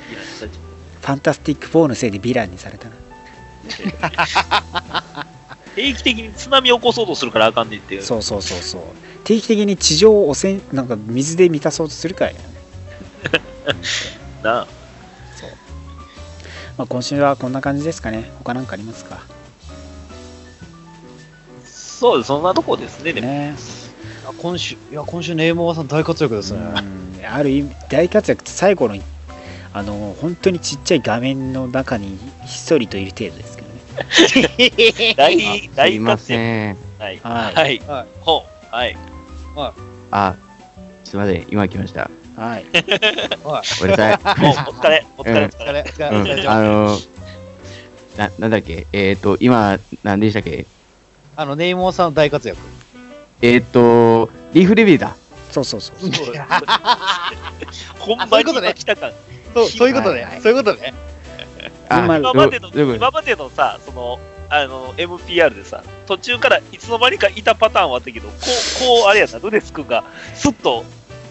[0.09, 0.59] ヴィランされちゃ
[1.01, 2.95] ファンタスティック4のせいでヴィランにされたな。
[2.95, 2.97] う
[5.75, 8.03] 定期的に津波起こそうとするからあかんねんっていう。
[8.03, 8.81] そうそうそうそう。
[9.23, 12.43] 定期的に地上を汚染なんか水で満たそうとするからやね。
[14.43, 14.67] なあ。
[15.35, 15.49] そう、
[16.77, 18.31] まあ、今週はこんな感じですかね。
[18.39, 19.19] 他なんかありますか？
[22.05, 23.27] そうです、そんなとこですね、でも。
[23.27, 23.55] ね
[24.27, 26.59] あ今週、いや、今週ネイモアさん大活躍ですね。
[26.59, 28.95] うんある意味大活躍って最後の
[29.73, 36.39] あの本当にちっちゃい画面の中にひっそりといる程度ですけどね 大、すい大ま活躍。
[36.39, 36.77] せん。
[36.99, 37.19] はい。
[37.23, 37.81] はいはい。
[37.87, 38.75] はいほう。
[38.75, 38.97] はい。
[40.11, 40.35] あ、
[41.03, 41.47] すいません。
[41.49, 42.11] 今来ました。
[42.37, 42.65] はい
[43.43, 44.13] ごめんなさい。
[44.13, 45.73] お疲れ、お疲れ、お疲れ。
[45.73, 46.99] お疲れ、お疲れ、うんお疲れあの
[48.17, 48.85] な、なんだっけ？
[48.93, 50.67] えっ、と、今、何でしたっけ？
[51.35, 52.59] あの、ネイモアさん大活躍。
[53.41, 55.15] えっ、と、リーフレビューだ。
[55.51, 56.35] そうそうそうそう
[57.97, 59.11] 本番に今来たか
[59.53, 60.39] そう、そういうことね。
[60.41, 60.93] そういうことね。
[61.87, 64.19] あ今今までの、どどういうこ今までのさ、その、
[64.49, 70.83] あの、MPR でさ、途中からいつの間にかいたパターンはあったけど、こう、こう、あれやな、ルネス君が、スッと、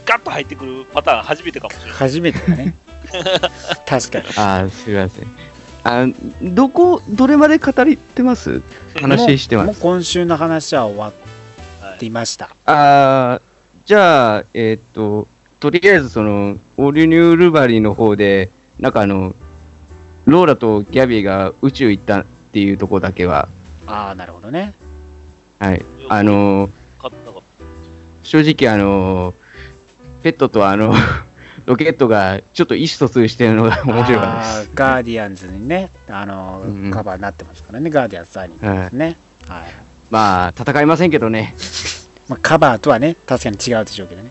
[0.06, 1.92] ガッと入ってくるパターン初めてかもしれない。
[1.92, 2.74] 初めてだね
[3.86, 5.53] 確かにとあ、すいません。
[5.84, 6.06] あ
[6.42, 8.62] どこ、どれまで語りてます？
[9.00, 9.66] 話してます。
[9.66, 11.12] もう今週の話は終わ
[11.80, 12.54] はいっていました。
[12.66, 13.42] あー
[13.86, 15.28] じゃあ、えっ、と、
[15.60, 19.34] とりあえずその、オリュニュールバリの方で、なんかあの、
[20.24, 23.48] ローラとギャビーが宇宙行ったっていうとこだけは、
[23.86, 24.72] ああなるほどね。
[25.58, 25.84] はい。
[26.08, 26.70] あ、の、
[28.22, 29.34] 正直あの、
[30.22, 30.94] ペットとあの、
[31.66, 34.70] ロケットがちょっと意思疎通してるのが面白かったです。
[34.74, 36.90] ガーディアンズにねあの、うんうん。
[36.90, 39.16] カバーになってますからねガーディアンズ3人ですね、
[39.48, 39.62] はい。
[40.10, 41.54] まあ、戦いませんけどね。
[42.28, 44.30] まあ、カバーとはね確かに違うでしょうけどね。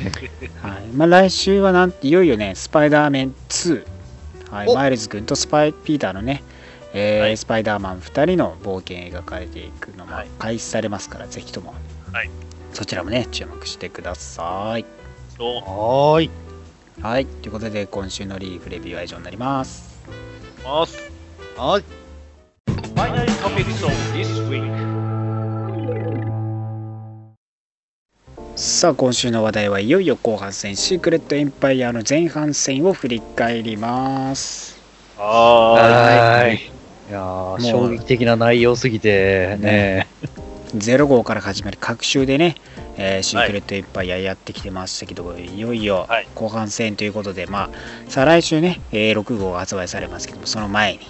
[0.62, 0.82] はい。
[0.94, 3.84] まあ、来週はなんいよいよね、スパイダーメン2、
[4.50, 4.74] はい、お。
[4.74, 6.42] マイルズ君とスパイピーターのね、
[6.92, 7.36] えーはい。
[7.36, 10.28] スパイダーマン2人の冒険描かれていくのもはい。
[10.38, 11.74] 開始されますから、ぜひとも、
[12.12, 12.30] はい。
[12.72, 14.84] そちらもね、注目してください。
[15.38, 16.49] はーい。
[17.02, 19.98] はい、ということで、今週のリーフレビューは以上になります。
[20.62, 21.10] ます。
[21.56, 21.84] はい。
[22.94, 24.70] Final topics of this week.
[28.54, 34.78] さあ今週の話題はいよいよ後半戦シークレットエンパイアの前半戦を振り返ります
[35.16, 36.56] ははい。
[36.56, 36.60] い
[37.10, 40.06] や衝撃的な内容すぎて、ね。
[40.76, 42.56] 0号から始まり各週でね、
[43.02, 46.28] えーシークレットエンパイアやってきてましたけど、い、よいよはい。
[46.34, 47.70] 後半戦ということで、まあ
[48.08, 51.00] 再来週ね、えー6号が発売されますけどもその前に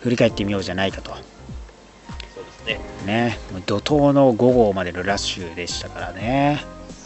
[0.00, 1.12] 振り返ってみようじゃないかと。
[1.12, 2.80] そうですね。
[3.06, 3.38] ね。
[3.52, 6.62] もう怒涛の5号までのラッシュでしたからね。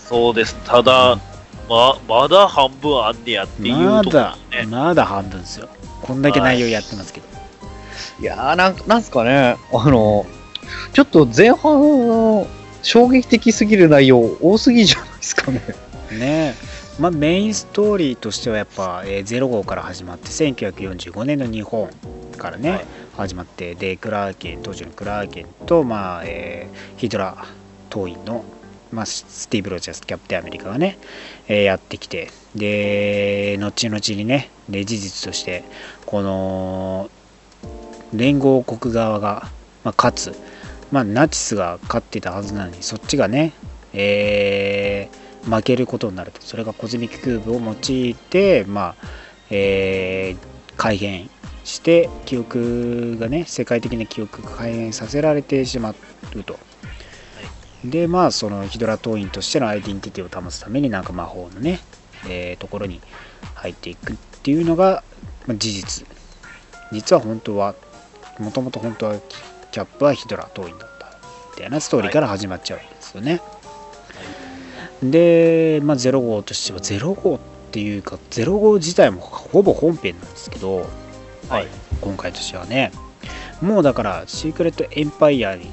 [0.08, 0.56] そうです。
[0.64, 1.20] ただ、
[1.68, 4.76] ま、まだ半分あんねやっていうところまだですね。
[4.76, 5.68] まだ半分ですよ。
[6.02, 7.26] こんだけ内容やってますけど、
[8.20, 10.26] いやーなん、なんすかね、あの、
[10.92, 12.46] ちょっと前半、
[12.86, 15.60] 衝撃的すぎる内容多すぎじゃないですかね。
[16.12, 16.54] ね。
[17.00, 21.90] まあ、メインストーリーとしてはやっぱ、えー、0号から始まって1945年の日本
[22.38, 22.86] からね、はい。
[23.16, 27.44] 始まってでクラーケン当時のクラーケンと、まあえーヒドラ
[27.90, 28.44] 党員の、
[28.92, 30.96] まあ、スティーブ・ロジャースキャプテンアメリカがね、
[31.48, 35.64] えーやってきてで後々にねで事実として
[36.06, 37.10] この
[38.14, 39.50] 連合国側が、
[39.82, 40.36] まあ、勝つ、
[40.96, 43.52] まあ、ナチスが勝ってたはずなのにそっちがね、
[43.92, 49.06] えー負けることになるとそれがコズミックキューブを用いて、まあ
[49.50, 51.28] えー改変
[51.64, 55.90] して記憶がね世界的な記憶が改変させられてしま
[56.34, 56.58] うと。
[57.84, 61.78] でまあそのヒドラ党員としてのアイデンティティを保つためになんか魔法のね、
[62.26, 63.02] えーところに
[63.54, 65.04] 入っていくっていうのが、
[65.46, 66.06] ま、事実
[66.90, 67.74] 実は本当は
[68.38, 69.20] もともと本当は
[69.76, 71.18] キャップはヒドラ党員だった
[71.54, 73.42] みたいなストーリーから始まっちゃうんですよね、
[75.02, 77.38] で、まあ、0号としては0号っ
[77.72, 80.86] ていうか0号自体もほぼ本編なんですけど、
[81.50, 81.66] はい。
[82.00, 82.90] 今回としてはね。
[83.60, 85.70] もうだからシークレットエンパイアに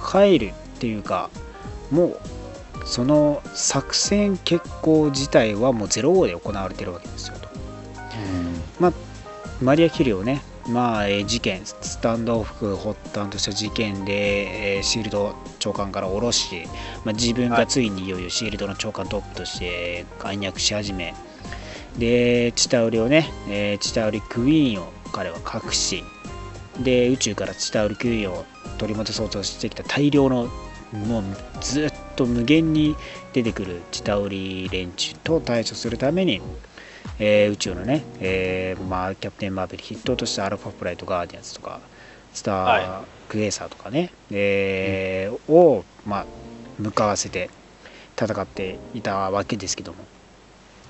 [0.00, 1.30] 入るっていうか
[1.92, 2.18] もう
[2.86, 7.48] その作戦決行自体はもう0号で行われてるわけですよと。
[9.60, 16.66] マリア・キリをね、まあ、えー事件、スタンドオフ発端とした事件で、えーシールド長官から下ろし、
[17.04, 21.14] まあ、自分がついにいよいよシールドの長官トップとして暗躍し始め、
[21.98, 26.04] で、チタウリをね、えーチタウリクイーンを彼は隠し、
[26.78, 28.44] で、宇宙からチタウリクイーンを
[28.76, 30.48] 取り戻そうとしてきた大量の、
[30.92, 31.24] もう
[31.60, 32.94] ずっと無限に
[33.32, 36.42] 出てくるチタウリ連中と対処するために、
[37.18, 41.80] えー宇宙のね、えーまあ、キャプテン・マーベル筆頭としたアルファプライト・ガーディアンズとか
[42.32, 46.26] スター・はクエーサーとかね、えーを、まあ、
[46.78, 47.50] 向かわせて
[48.16, 49.98] 戦っていたわけですけども。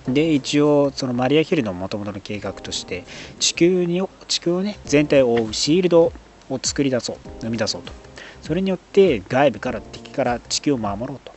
[0.07, 3.05] で一応そのマリア・ヒルのもともとの計画として
[3.41, 6.13] 地球に地球をね全体を覆うシールド
[6.49, 7.93] を作り出そう生み出そうと。
[8.41, 11.33] それによって外部から敵から地球を守ろうと。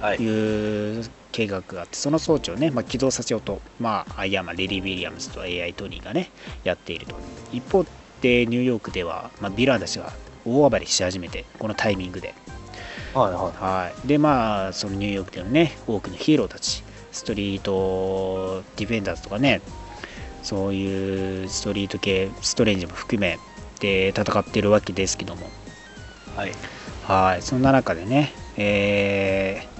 [0.00, 0.18] はい。
[0.18, 6.30] いう計画があってその装置をね、まあ、起動させようと、まあ、アイアンマンレディ・ウィリアムズと AI トニーがね
[6.64, 7.16] やっていると。
[7.52, 7.84] 一方
[8.20, 10.12] でニューヨークでは、まあ、ヴィランたちが
[10.44, 12.34] 大暴れし始めてこのタイミングで。
[13.14, 14.08] はいははい。
[14.08, 19.62] でまあそのニューヨークでのね多くのヒーローたちストリートディフェンダーズとかね
[20.42, 23.38] そういうストリート系ストレンジも含め
[23.80, 25.48] で戦ってるわけですけども。
[26.36, 26.52] はい。
[27.04, 29.79] はい、そんな中でね、えー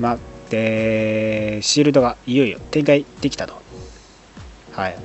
[0.00, 3.60] まあ、で、シールドがいよいよ展開できたと。
[4.72, 4.96] はい。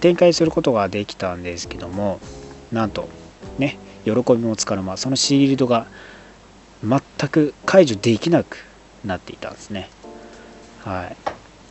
[0.00, 2.20] 展開することができたんですけども、
[2.72, 3.08] なんと、
[3.58, 5.86] ね、喜びもつかの間、そのシールドが
[6.84, 7.00] 全
[7.30, 8.58] く解除できなく
[9.04, 9.88] なっていたんですね。
[10.84, 11.16] はい。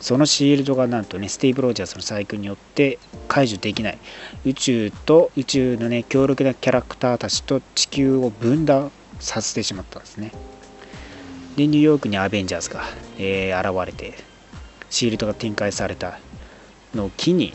[0.00, 2.98] そのシールドがなんとね、スティーブ・ロージャースの細工によって
[3.28, 3.98] 解除できない。
[4.44, 8.90] 宇宙と宇宙のね強力なキャラクターたちと地球を分断
[9.20, 10.32] させてしまったんですね
[11.56, 12.82] でニューヨークにアベンジャーズが、
[13.18, 14.14] えー現れて
[14.90, 16.20] シールドが展開された
[16.94, 17.52] のを機に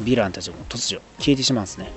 [0.00, 1.90] ヴィランたちも突如消えてしまうんですね。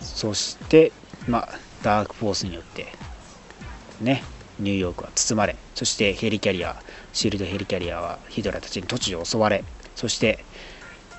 [0.00, 0.92] そして
[1.26, 1.48] まあ
[1.82, 2.86] ダークフォースによって
[4.00, 4.22] ね
[4.60, 6.80] ニューヨークは包まれそしてヘリキャリア
[7.12, 9.64] シールドヘリキャリアはヒドラたちに突如襲われ
[9.96, 10.44] そして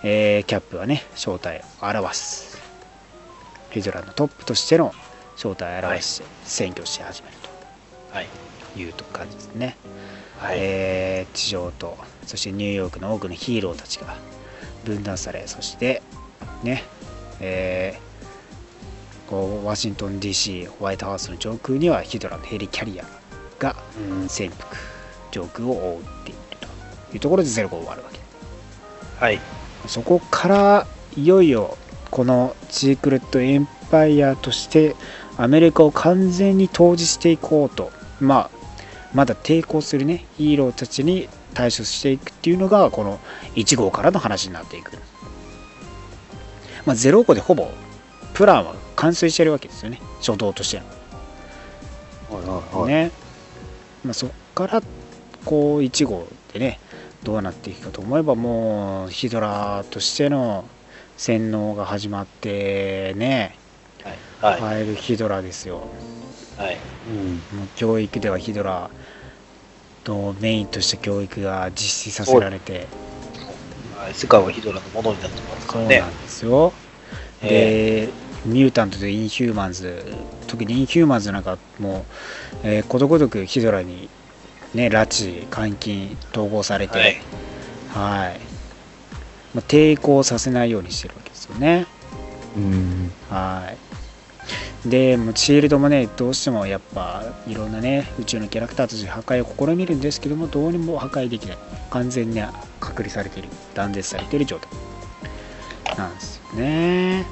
[0.03, 2.57] えーキャップはね正体を表す。
[3.71, 4.93] ヒドラのトップとしての
[5.35, 7.35] 正体を表して占拠し始める
[8.11, 8.44] はい。
[8.75, 9.77] という感じですね
[10.37, 10.57] はい。
[10.59, 14.15] えー地上とそしてニューヨークの多くのヒーローたちが
[14.83, 16.01] 分断されそして
[16.63, 16.83] ね
[17.39, 23.05] えーこうワシントン DC ホワイトハウスの上空にはヒドラのヘリキャリア
[23.57, 23.75] が
[24.27, 24.77] 潜伏
[25.31, 26.39] 上空を覆っている
[27.09, 28.19] というところでゼロが終わるわけ
[29.19, 29.39] はい。
[29.87, 31.77] そこからいよいよ
[32.11, 34.95] このシークレットエンパイアとして
[35.37, 38.54] アメリカを完全に統治していこうとまあ
[39.15, 43.19] まだ抵抗するねヒーローたちに対処していくっていうのがこの
[43.55, 44.91] 1号からの話になっていく、
[46.85, 47.69] まあ、0号でほぼ
[48.33, 50.85] プランは完成してるわけですよね初動としての
[52.37, 52.87] はいはいはい。
[52.87, 53.11] ね、
[54.03, 54.81] まあ、そこから
[55.45, 56.79] こう1号でね
[57.23, 60.65] どうなっていくかと思えばもうヒドラーとしての
[61.15, 63.57] 洗脳が始まってね
[64.41, 64.59] はい。
[64.59, 65.87] ファイルヒドラーですよ
[66.57, 66.77] はい。
[67.07, 67.57] うん。
[67.57, 69.05] もう教育ではヒドラー
[70.09, 72.87] のメインとした教育が実施させられて
[73.95, 76.09] はい世界はヒドラのものになってますからねそうな。
[76.09, 76.73] んですよ、
[77.41, 78.09] で
[78.45, 80.05] ミュータントとインヒューマンズ
[80.47, 82.05] 特にインヒューマンズなんかも
[82.63, 84.09] う、えーことごとくヒドラに
[84.73, 87.15] ね拉致監禁統合されてはい。
[87.89, 88.39] はい、
[89.53, 91.87] まあ、抵抗させないようにしてるわけですよね
[92.55, 93.11] うん。
[93.29, 93.84] はい
[94.85, 101.57] でもうシールドもねどうしてもやっぱいろんなね宇宙のキャラクターたち破壊を試みるんですけどもどうにも破壊できない。
[101.89, 102.41] 完全に
[102.79, 105.97] 隔離されている断絶されている状態。
[105.97, 107.25] なんですよね。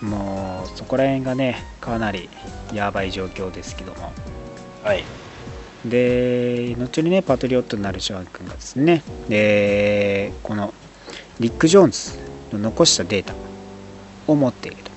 [0.00, 2.28] もうそこら辺がねかなり
[2.72, 4.12] やばい状況ですけども。
[4.82, 5.04] はい。
[5.84, 10.74] で後にねパトリオットになるショーン君がですねでこの
[11.38, 12.18] リック・ジョーンズ
[12.52, 13.34] の残したデータ
[14.26, 14.89] を持っていると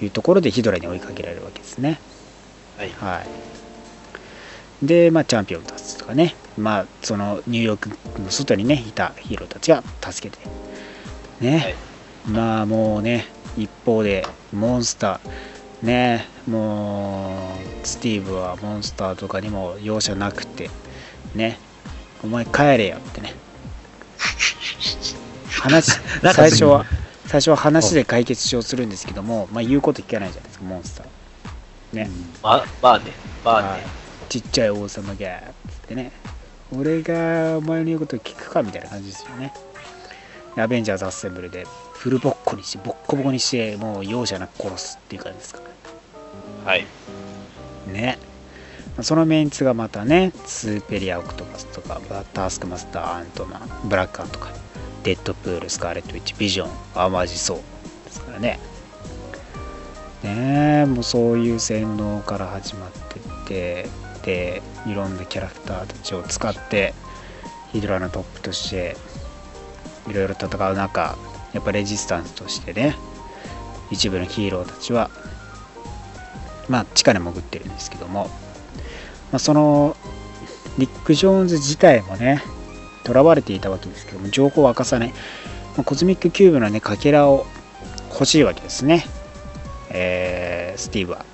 [0.00, 2.00] いうところでヒドラに追いかけられるわけですね。
[2.76, 2.90] はい。
[2.90, 3.22] は
[4.82, 4.86] い。
[4.86, 6.34] でまあチャンピオンたちとかね。
[6.56, 10.44] まあそのニューヨークの外にねいたヒーローたちが助けて。
[11.40, 11.74] ね、はい。
[12.30, 13.26] まあもうね
[13.56, 15.86] 一方でモンスター。
[15.86, 16.26] ね。
[16.46, 20.70] もうスティーブはモンスターとかにも容赦なくて。
[21.34, 21.58] ね。
[22.22, 23.34] お前帰れよってね。
[25.60, 25.92] 話
[26.32, 26.86] 最初は
[27.28, 31.06] 最初は話で解決しようとするんですけども、まあ、言うこと聞かないじゃないですかモンスター
[31.92, 32.10] ね、
[32.42, 33.12] まあ、まあね。
[33.44, 33.80] まあはい。
[33.80, 33.86] ね。
[34.30, 35.26] ちっちゃい王様がつっ
[35.88, 36.12] てね。
[36.72, 39.52] 俺がお前の言うこと聞くかみたいな感じですよね。
[40.56, 45.60] アベンジャーズアッセンブルでフルボッコにしてボッコボコにしてもう容赦なく殺すっていう感じですか。
[46.64, 46.86] はい。
[47.86, 48.18] ね。
[49.02, 54.50] そのメンツがまたねスーペリア・オクトパスとかバタースクマスター・アントマンブラックアンとか
[55.08, 58.60] デッドプールスカーレット・ウィッチビジョンアマージ・ソーですからね。
[60.22, 63.88] ねえもうそういう洗脳から始まってって
[64.22, 66.92] でいろんなキャラクターたちを使って
[67.72, 68.98] ヒドラのトップとして
[70.10, 71.16] いろいろ戦う中
[71.54, 72.94] やっぱレジスタンスとしてね
[73.90, 75.08] 一部のヒーローたちは
[76.68, 78.24] まあ地下に潜ってるんですけども、
[79.32, 79.96] まあ、その
[80.76, 82.42] リック・ジョーンズ自体もね
[83.12, 85.14] 囚われていたわけですけども情報を明かさない、ま
[85.78, 87.46] あコズミック・キューブのねかけらを
[88.10, 89.04] 欲しいわけですね。
[89.90, 91.24] えースティーブは、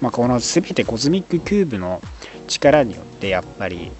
[0.00, 2.00] まあ、この全てコズミック・キューブの
[2.48, 3.92] 力によってやっぱり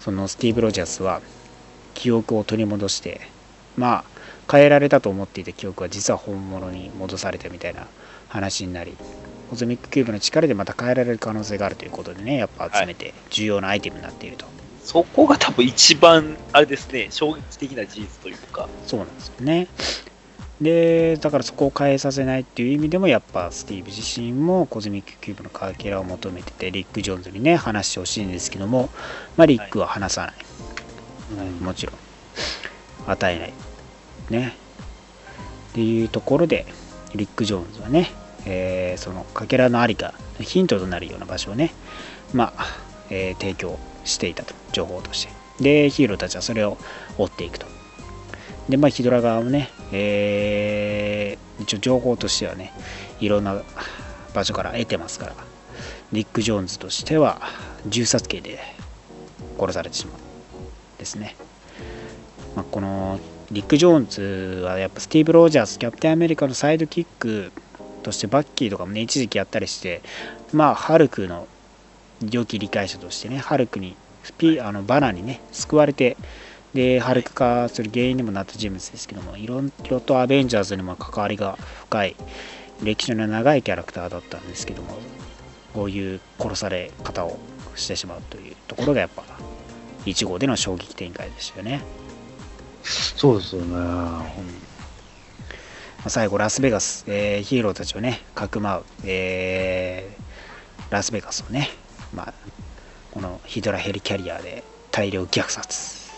[0.00, 1.22] そのスティーブ・ロジャースは
[1.94, 3.20] 記憶を取り戻して
[3.76, 4.04] まあ
[4.50, 7.86] 変えられたと思っていた記憶は実は本物に戻されたみたいな
[8.28, 8.96] 話になり
[9.48, 14.46] コズミックキューブの力でまた変えられる可能性があるということでねやっぱ集めて重要なアイテムになっていると、
[14.84, 18.68] そこが多分一番、あれですね、衝撃的な事実というか。
[18.86, 19.68] そうなんですよね。
[20.62, 28.88] でだからそこを変えさせないっていう意味でもやっぱスティーブ自身もコズミックキューブのかけらを求めててリック・ジョーンズにね話してほしいんですけども、
[29.36, 30.32] まあ、リックは話さ
[31.36, 31.96] ない、もちろん。
[33.10, 33.52] 与えない。
[34.30, 34.56] ね。
[35.72, 36.66] っていうところで
[37.14, 38.12] リック・ジョーンズはね、
[38.46, 41.72] えーそのかけらのありかヒントとなるような場所をね
[42.32, 42.66] まあ、
[43.10, 45.32] えー提供していたと情報として。
[45.60, 46.78] でヒーローたちはそれを
[47.18, 47.66] 追っていくと。
[48.68, 52.72] でまあヒドラ側もね、えー一応情報としてはね
[53.20, 53.62] いろんな
[54.34, 55.34] 場所から得てますから。
[56.12, 57.40] リック・ジョーンズとしては
[57.86, 58.58] 銃殺刑で
[59.58, 60.18] 殺されてしまう
[60.98, 61.34] ですね、
[62.54, 63.18] まあ、この
[63.50, 67.50] リック・ジョーンズはやっぱスティーブ・ロージャースキャプテンアメリカのサイドキック
[68.02, 70.02] としてバッキーとかもね一時期やったりして
[70.52, 71.48] まあハルクの
[72.30, 76.16] 良き理解者としてねハルクにスピあのバナにね救われて
[76.74, 82.16] でハルク化する原因にもなった人物ですけどもいろいろとアベンジャーズにも関わりが深い
[82.82, 84.96] 歴史の長いキャラクターだったんですけども
[85.74, 87.38] こういう殺され方を
[87.74, 89.24] してしまうというところがやっぱ
[90.04, 91.80] 1号での衝撃展開でしたよね。
[92.82, 93.68] そうですよね。
[93.74, 94.24] ま
[96.06, 100.22] あ最後ラスベガス、えーヒーローたちをねかくまう、えー
[100.92, 101.70] ラスベガスをね、
[102.14, 102.34] まあ、
[103.10, 106.10] このヒドラヘリキャリアで大量虐殺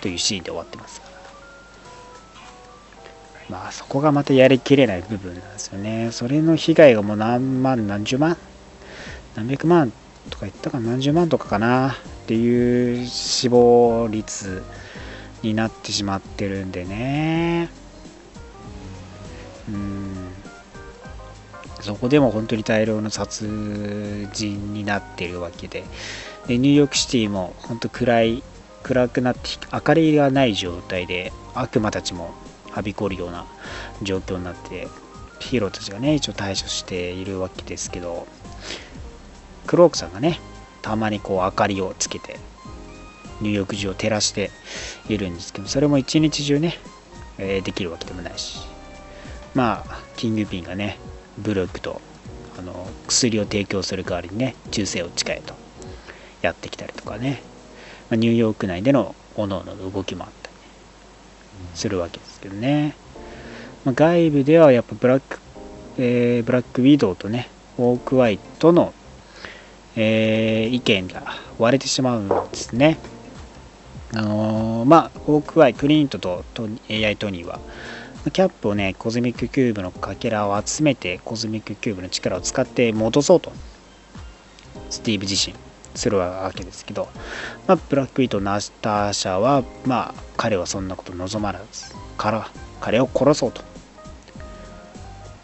[0.00, 1.18] というシーンで終わってますから。
[3.48, 6.10] まあそこがまたやりきれない部分なんですよね。
[6.12, 8.36] それの被害がもう何万何十万
[9.34, 9.92] 何百万
[10.28, 11.94] とか言ったか何十万とかかなっ
[12.26, 14.62] ていう死亡率
[15.42, 17.70] になってしまってるんでね。
[19.68, 20.27] うん。
[21.88, 23.46] そこでも本当に大量の殺
[24.34, 25.84] 人になっているわけで。
[26.46, 28.42] でニューヨークシティも本当暗い
[28.82, 29.40] 暗くなって
[29.72, 32.34] 明かりがない状態で悪魔たちも
[32.70, 33.46] はびこるような
[34.02, 34.86] 状況になって
[35.40, 38.26] ヒーローたちがね一応対処しているわけですけど。
[39.66, 40.40] クロークさんがね
[40.82, 42.36] たまにこう明かりをつけて
[43.40, 44.50] ニューヨーク中を照らして
[45.08, 46.78] いるんですけどそれも一日中ね、
[47.38, 48.60] えできるわけでもないし。
[49.54, 50.98] まあキングピンがね
[51.42, 52.00] ブロックと
[52.58, 55.54] あの薬を提供する代わりにね忠誠を誓えと
[56.42, 57.40] やってきたりとかね、
[58.10, 60.54] まあ、ニューヨーク内での各々の動きもあったり
[61.74, 62.94] するわけですけどね、
[63.84, 65.38] まあ、外部ではやっぱブラック、
[65.98, 68.92] えーブラックウィドウとねホークアイとの、
[69.94, 71.22] えー意見が
[71.58, 72.98] 割れてしまうんですね。
[74.14, 77.60] あのーまあオークワイクリントとト AI トニーは
[78.30, 83.52] キャップをね、コズミックキューブのかけらを集めて、コズミックキューブの力を使って戻そうと、
[84.90, 85.54] スティーブ自身、
[85.94, 87.08] するわけですけど、
[87.66, 92.50] まあ、ブラックウィドウ・ナターシャは、まあ、彼はそんなこと望まらず、から
[92.80, 93.62] 彼を殺そうと、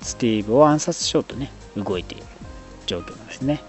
[0.00, 2.24] スティーブを暗殺しようとね、動いている
[2.86, 3.62] 状況なんですね。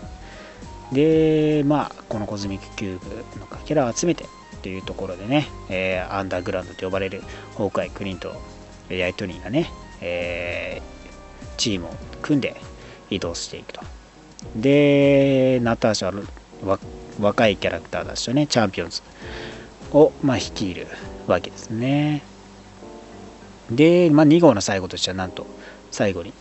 [0.91, 4.25] で、まあ、このコズミックキューブのかけらを集めて、
[4.61, 7.21] というところでね、えーアンダーグラウンドと呼ばれる
[7.53, 8.35] ホークアイ、クリント
[8.89, 9.69] や AI トニーがね、
[10.01, 10.95] えー
[11.57, 11.89] チームを
[12.21, 12.55] 組んで
[13.09, 13.81] 移動していくと。
[14.55, 16.27] で、ナターシャ
[16.65, 16.79] は
[17.19, 19.01] 若いキャラクターだしね、チャンピオンズ
[19.91, 20.87] を、まあ、率いる
[21.27, 22.23] わけですね。
[23.69, 25.45] で、まあ、2号の最後としては、なんと、
[25.91, 26.33] 最後に、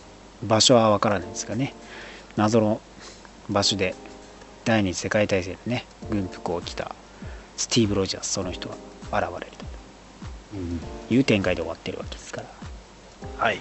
[0.43, 1.73] 場所はわからないんですがね、
[2.35, 2.81] 謎の
[3.49, 3.95] 場所で、
[4.63, 6.93] 第二次世界大戦でね、軍服を着た
[7.57, 8.75] スティーブ・ロジャース、その人が
[9.11, 9.64] 現れると
[11.09, 12.47] いう展開で終わってるわけですから。
[13.37, 13.59] はい。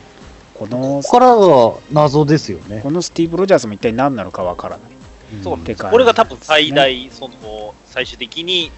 [0.55, 2.81] このここからが謎ですよね。
[2.83, 4.95] このスティーブ・ロジャースも一体何なのかわからない。
[5.43, 8.71] そうてかこれが多分最大、その、最終的に、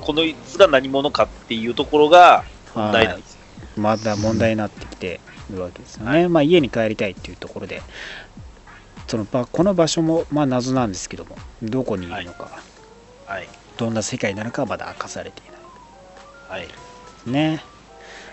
[0.00, 2.44] このいつが何者かっていうところが
[2.74, 3.40] 問題なんですよ。
[3.76, 6.28] まだ問題になってきてるわけですよね。
[6.28, 7.82] まあ、家に帰りたいっていうところで、
[9.06, 12.50] その場この場所もまあ謎なんですけども、どこにいるのか、
[13.26, 13.48] はい。
[13.76, 15.44] どんな世界なのかはまだ明かされてい
[16.50, 16.68] ないはい。
[17.26, 17.62] ね。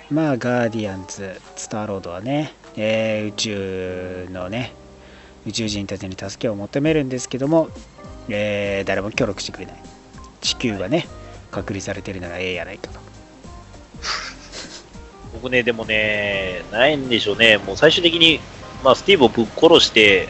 [0.09, 4.71] まあ、ガーディアンズ、スターロードはね、えー宇宙のね、
[5.45, 7.69] 宇宙人たちに助けを求めるんですけども、
[8.29, 9.75] えー誰も協力してくれない。
[10.41, 11.07] 地球がね、
[11.51, 12.99] 隔離されてるならええやないかと。
[15.33, 17.57] 僕ね、でもね、ないんでしょうね。
[17.57, 18.39] もう最終的に、
[18.83, 20.29] まあ、スティーブをぶっ殺して、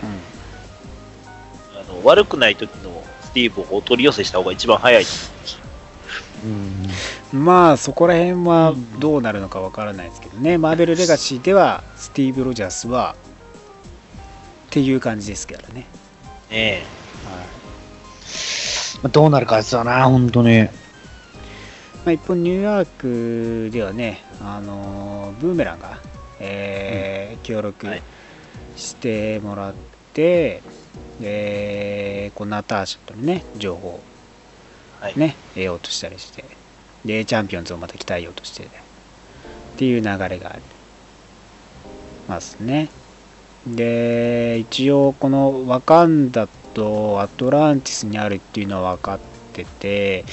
[1.75, 5.03] あの悪くない時のスティーブをお取り寄せした方が一番早い
[6.43, 7.43] うん。
[7.45, 13.15] まあそこら辺はどうなるのかわからないですけどね、マーベル・レガシーではスティーブ・ロジャースは
[14.67, 15.85] っていう感じですからね。
[16.49, 16.83] ね
[19.01, 20.63] まあどうなるかですよな、本当に。
[20.63, 20.69] ま
[22.07, 22.85] あ、一方、ニューヨー
[23.67, 25.99] クではね、あのーブーメランが、
[26.39, 28.01] えー協力はい。
[28.75, 29.73] してもらっ
[30.13, 30.61] て、
[31.21, 33.99] えーこのナターシャとのね、情報
[35.01, 35.13] をはい、
[35.53, 36.57] 得ようとしたりして、
[37.05, 38.69] で、チャンピオンズをまた鍛えようとして、っ
[39.77, 40.61] ていう流れがあり
[42.27, 42.89] ますね。
[43.65, 49.19] で、一応、このワカンダとアトランティスにあるっていうのは分かっ
[49.53, 50.25] てて、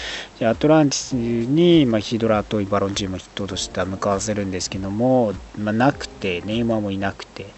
[0.43, 7.55] アトランティスに、まあ、ヒドラとバロンチームを筆頭として向かわせるんですけども、まあ、なくて、ネイマーもいなくて、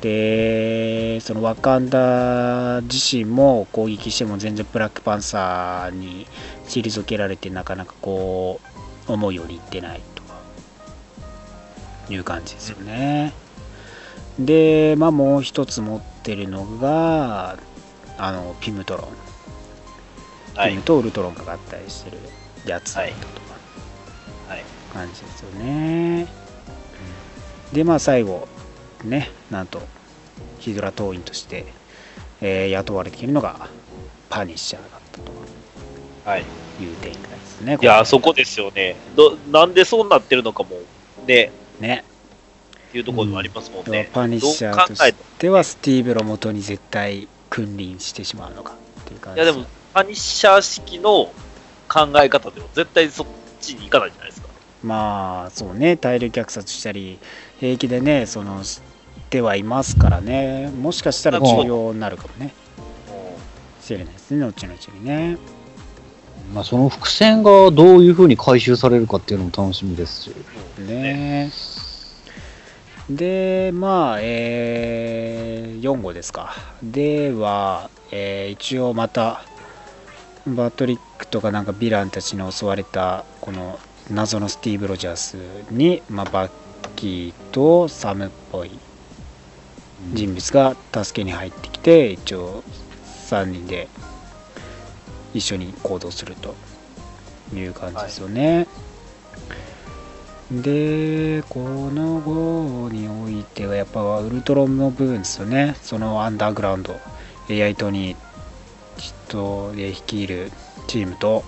[0.00, 6.26] で、そのワカンダ自身も攻撃しても全然ブラックパンサーに
[6.66, 8.60] 退けられてなかなかこ
[9.08, 10.00] う思うようにいってない
[12.08, 13.32] という感じですよね。
[14.38, 17.58] で、まあもう一つ持ってるのが、
[18.16, 20.58] あの、ピムトロン。
[20.58, 20.82] はいピム。
[20.82, 22.18] とウルトロンが合体してる
[22.64, 23.18] やつだったと
[24.48, 24.64] はい。
[24.92, 26.26] 感じですよね。
[27.72, 28.48] で、まあ最後、
[29.04, 29.82] ね、なんと、
[30.58, 31.66] ヒドラ党員として、
[32.40, 33.68] えー雇われているのが
[34.30, 35.32] パニッシャーだったと
[36.24, 36.40] はい。
[36.40, 37.78] いう展開ですね。
[37.80, 38.96] いや、そこですよね。
[39.14, 40.70] ど、なんでそうなってるのかも、
[41.26, 42.04] ね、ね。
[42.88, 44.08] っていうところもありますもんね。
[44.12, 51.32] パニッシャーとしてはスティーブロ元に絶対君臨してしまうのかっていう感じいや、でも、パニッシャー式の
[51.88, 53.26] 考え方でも絶対そっ
[53.60, 54.48] ちに行かないじゃないですか。
[54.82, 57.18] まあそうね大量虐殺したり
[57.58, 58.80] 平気でねそのし
[59.30, 60.70] てはいますからね。
[60.70, 62.52] もしかしたら重要になるかもね。
[63.80, 65.38] しれないですね後々にね。
[66.54, 70.34] まあ、その伏線がどういうふうに回収されるかっていうのも楽しみですし。
[70.78, 71.50] ね。
[73.08, 76.54] でまあえー、4号ですか。
[76.82, 79.44] では、えー一応また
[80.46, 83.78] バトリックとかなんかヴィランたちに襲われたこの
[84.10, 85.36] 謎のスティーブ・ロジャース
[85.70, 86.50] に、まあ、バッ
[86.96, 88.70] キーとサムっぽい
[90.12, 92.62] 人物が助けに入ってきて一応
[93.28, 93.88] 3人で
[95.34, 96.54] 一緒に行動すると
[97.54, 98.66] いう感じですよね。
[100.50, 105.76] でこの号においてはやっぱウルトロンの部分ですよね。
[105.80, 106.98] そのアンダーグラウンド
[107.48, 108.30] AI トニー
[108.96, 110.50] 人で率いる
[110.88, 111.44] チームと、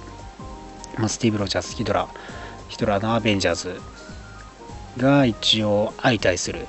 [0.98, 2.08] まあ、スティーブ・ロジャースヒドラ
[2.68, 3.80] ヒドラのアベンジャーズ
[4.98, 6.66] が一応相対する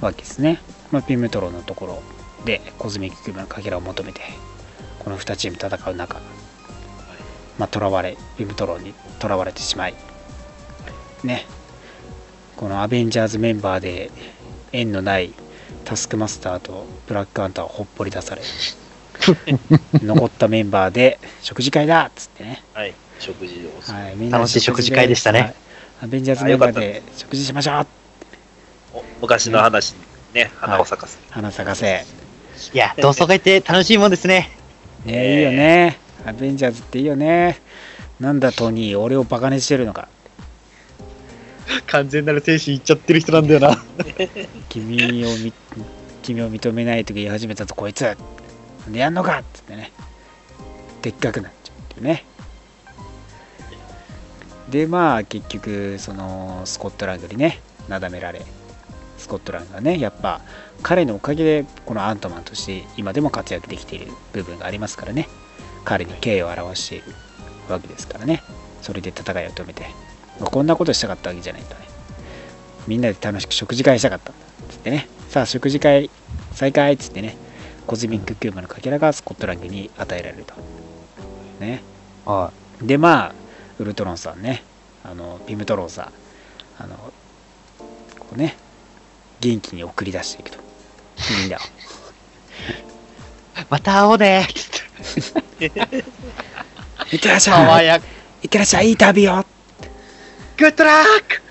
[0.00, 0.60] わけですね、
[0.92, 2.02] まあ、ピムトロンのところ
[2.44, 4.20] でコズミックキューブのかけらを求めて
[4.98, 6.20] この2チーム戦う中
[7.58, 9.94] まあ、囚われピムトロンに囚われてしまい
[11.22, 11.46] ね。
[12.56, 14.10] このアベンジャーズメンバーで
[14.72, 15.32] 縁のない
[15.84, 18.42] タスクマスターとブラックアントをほっぽり出され
[20.02, 22.94] 残ったメンバーで食事会だっつってね、はい。
[23.18, 23.92] 食事を。
[23.92, 25.40] はい、みんなで楽しい食事会でしたね。
[25.40, 25.54] はい。
[26.04, 27.86] アベンジャーズメンバーで食事しましょう。
[28.94, 29.92] お昔の話。
[29.92, 31.18] にね、花を咲かせ。
[31.18, 31.24] る。
[31.30, 32.04] 花咲かせ。
[32.72, 34.50] いや、同窓会って楽しいもんですね。
[35.04, 35.98] ねいいよね。
[36.24, 37.60] アベンジャーズっていいよね。
[38.20, 40.08] なんだトニー俺をバカにしてるのか。
[41.86, 43.82] 完全なる精神いっちゃってる人なんだよな。
[44.68, 45.52] 君をみ
[46.22, 48.02] 君を認めないと言い始めたとこいつ。
[48.02, 48.14] な
[48.86, 49.40] んでやんのか？
[49.40, 49.92] っつってね。
[51.02, 52.24] でっかくなっちゃうっていうね。
[54.70, 58.42] でまあ結局そのスコットランドにねなだめられ
[59.22, 60.40] スコットランドがねやっぱ
[60.82, 65.28] 彼のおかげでこのアントマンとして今でも活躍できている部分がありますからね。
[65.84, 67.04] 彼に敬意を表している
[67.68, 68.42] わけですからね。
[68.82, 69.86] それで戦いを止めて。
[70.40, 71.80] まあこんなことしたかったわけじゃないとね。
[72.86, 75.08] みんなで楽しく食事会したかったんだつってね。
[75.28, 76.10] さあ食事会
[76.52, 77.36] 再開っつってね。
[77.86, 80.54] コズミックキューブのかけらがスコットランドに与えられると。
[81.60, 81.82] ね。
[82.24, 83.34] はでまあ
[83.78, 84.62] ウルトロンさんね。
[85.04, 86.12] あのピムトロンさん。
[86.82, 86.96] あの
[88.18, 88.56] こうね
[89.42, 90.58] 元気に送り出していくと。
[91.40, 91.60] みんなを。
[93.68, 94.46] また会おうね。
[97.12, 97.86] いってらっしゃい。
[98.42, 98.88] いってらっしゃい。
[98.90, 99.44] いい旅を。
[100.56, 101.42] グッドラック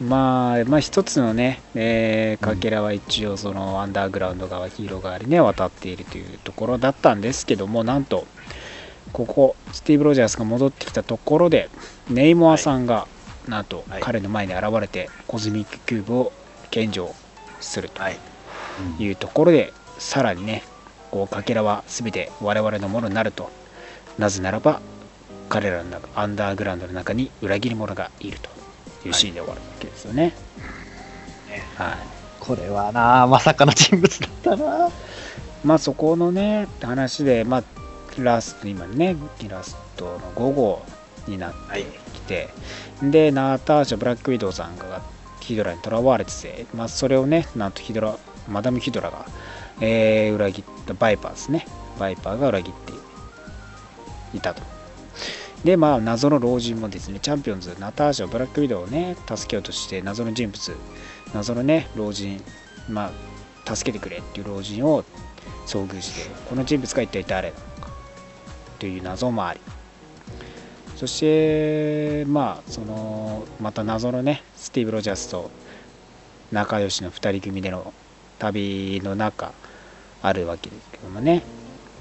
[0.00, 8.26] まあ、まあ一つのね、えーかけらは一応そのアンダーグラウンド側ヒーロー側にね渡っているというところだったんですけどもなんと
[9.12, 11.68] ここスティーブ・ロジャースが戻ってきたところで
[12.08, 13.06] ネイモアさんが、
[13.48, 16.32] なんとはい彼の前に現れてコズミックキューブを
[16.70, 17.14] 献上
[17.60, 18.18] するとはい。
[18.98, 20.62] いうところで、さらにね
[21.10, 23.50] こうかけらは全て我々のものになると
[24.18, 24.80] なぜならば
[25.48, 28.48] 彼らの中アンダーグラウンドの中に裏切り者がいると
[29.06, 30.34] いうシーンで終わるわけですよね。
[31.76, 31.96] はい
[32.38, 34.88] これはな、まさかの人物だったな。
[35.62, 37.64] まあそこのね話で、まあ、
[38.18, 39.16] ラスト今ね
[39.48, 40.82] ラストの5号
[41.26, 41.84] になってはい。
[42.12, 42.48] きて、
[43.02, 45.02] でナターシャ・ブラックウィドウさんが
[45.40, 48.16] ヒドラに囚われてて、まあ、それをねなんとヒドラ
[48.48, 49.26] マダム・ヒドラが、
[49.80, 51.66] えー裏切ったバイパーですね。
[51.98, 52.72] バイパーが裏切っ
[54.32, 54.62] ていたと。
[55.64, 60.76] でまあ謎の老人もですねチャンピオンズナターシャ・ブラックウィドウをね助けようとして謎の人物
[61.34, 62.42] 謎のね老人
[62.88, 63.12] ま
[63.66, 65.04] あ助けてくれっていう老人を
[65.66, 67.50] 遭遇してこの人物が一体誰？
[67.50, 67.69] なのか
[68.80, 69.60] という謎もあり
[70.96, 75.50] そしてまあそのまた謎のねスティーブ・ロジャースと
[76.50, 77.94] 仲良しの2人組での
[78.40, 79.52] 旅の中
[80.22, 81.42] あるわけですけどもね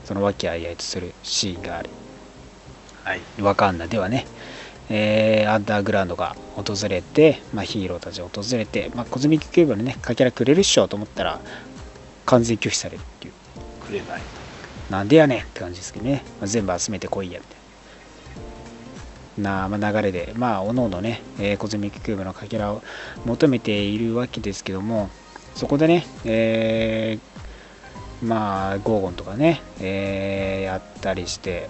[0.05, 1.89] その和気あいあいとするシーンがあり
[3.03, 3.21] はい。
[3.41, 4.25] ワカンダではね、
[4.89, 11.39] えーアンダーグラウンドが訪れて、まあ、ヒーローたちが訪れて、まあ、コズミックキューブのねかけらくれるっしょと思ったら
[12.25, 13.33] 完全拒否されるっていう
[13.85, 14.38] くれない。
[14.89, 17.59] なんでやねんって感じですけどね、まあ、全部集めてこいやみたいな
[19.39, 22.81] なまあ流れで、まあ、おのおのね、えーコズミックキューブのかけらを
[23.25, 25.09] 求めているわけですけども、
[25.55, 31.69] そこでね、えーまあ、ゴーゴンとかね、えーやったりして、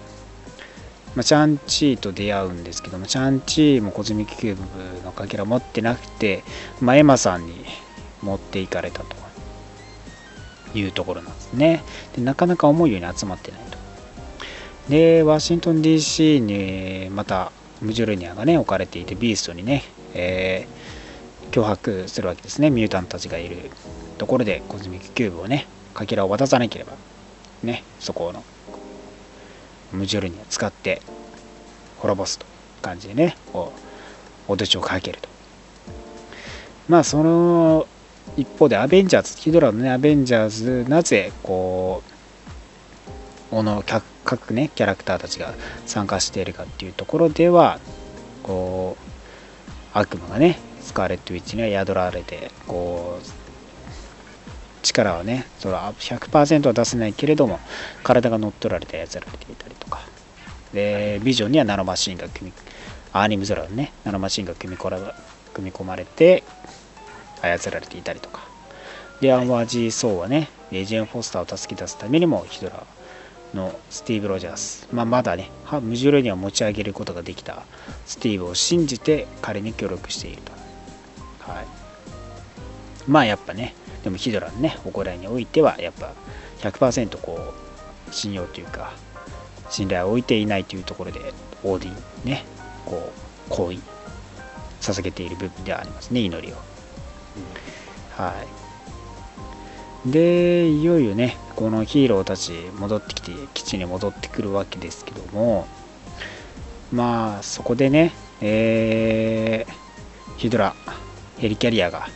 [1.14, 6.42] まあ、シャンチーと出会うんですけども、シャンチーもコズミックキューブのかけら持ってなくて、
[6.80, 7.64] まあ、エマさんに
[8.22, 9.19] 持っていかれたと。
[10.74, 11.82] いうところなんですね。
[12.14, 13.78] でなかなか思うように集まってないと。
[14.88, 19.84] で、ワシントン DC にまたムジョルニアがね、置かれていて、ビーストにね、
[20.14, 20.80] えー
[21.50, 23.70] 脅迫するわけですね、ミュータントたちがいる
[24.18, 26.92] ところで、コズミックキューブをね、かけらを渡さなければ、
[27.62, 28.44] ね、そこの
[29.92, 31.02] ムジョルニア使って
[31.98, 33.72] 滅ぼすという感じでね、こ
[34.48, 35.28] う脅しをかけると。
[36.88, 37.86] まあ、その
[38.36, 42.10] 一方で、アベンジャーズ、ヒドラのね、アベンジャーズ、なぜ、こう、
[43.50, 43.82] この
[44.24, 45.54] 各ね、キャラクターたちが
[45.86, 47.80] 参加しているかっていうところでは、
[48.42, 49.02] こう、
[49.92, 53.26] 悪魔がね、スカーレット・ウィッチには宿られて、こう、
[54.82, 57.58] 力はね、それは100%は出せないけれども、
[58.04, 60.00] 体が乗っ取られて操られていたりとか、
[60.72, 62.52] で、ビジョンにはナノマシンが組み、
[63.12, 66.44] アーニムゾラのね、ナノマシンが組み込まれて、
[67.42, 68.40] 操られていたりとか、
[69.20, 72.86] で、アンワージー・ソーはね、エジェン・フォスターを助け出すためにも、ヒドラ
[73.54, 75.50] のスティーブ・ロジャース、まあ、まだね、
[75.82, 77.62] 無重力には持ち上げることができた
[78.06, 80.52] スティーブを信じて彼に協力していると。
[81.50, 81.66] はい。
[83.06, 86.12] まあやっぱね、でもヒドラのね、行いにおいては、やっぱ
[86.60, 87.52] 100%こ
[88.08, 88.92] う、信用というか、
[89.68, 92.44] 信頼を置いていないというところで、オーディンね、
[92.86, 93.12] こ
[93.48, 93.78] う、行為、
[94.80, 96.69] 捧げている部分ではありますね、祈りを。
[98.20, 98.34] は
[100.06, 100.10] い。
[100.10, 105.66] で、いよいよね、このヒーローたち戻ってきて、基地に戻ってくるわけですけども、
[106.92, 110.74] まあ、そこでね、えー、ヒドラ、
[111.38, 112.08] ヘリキャリアが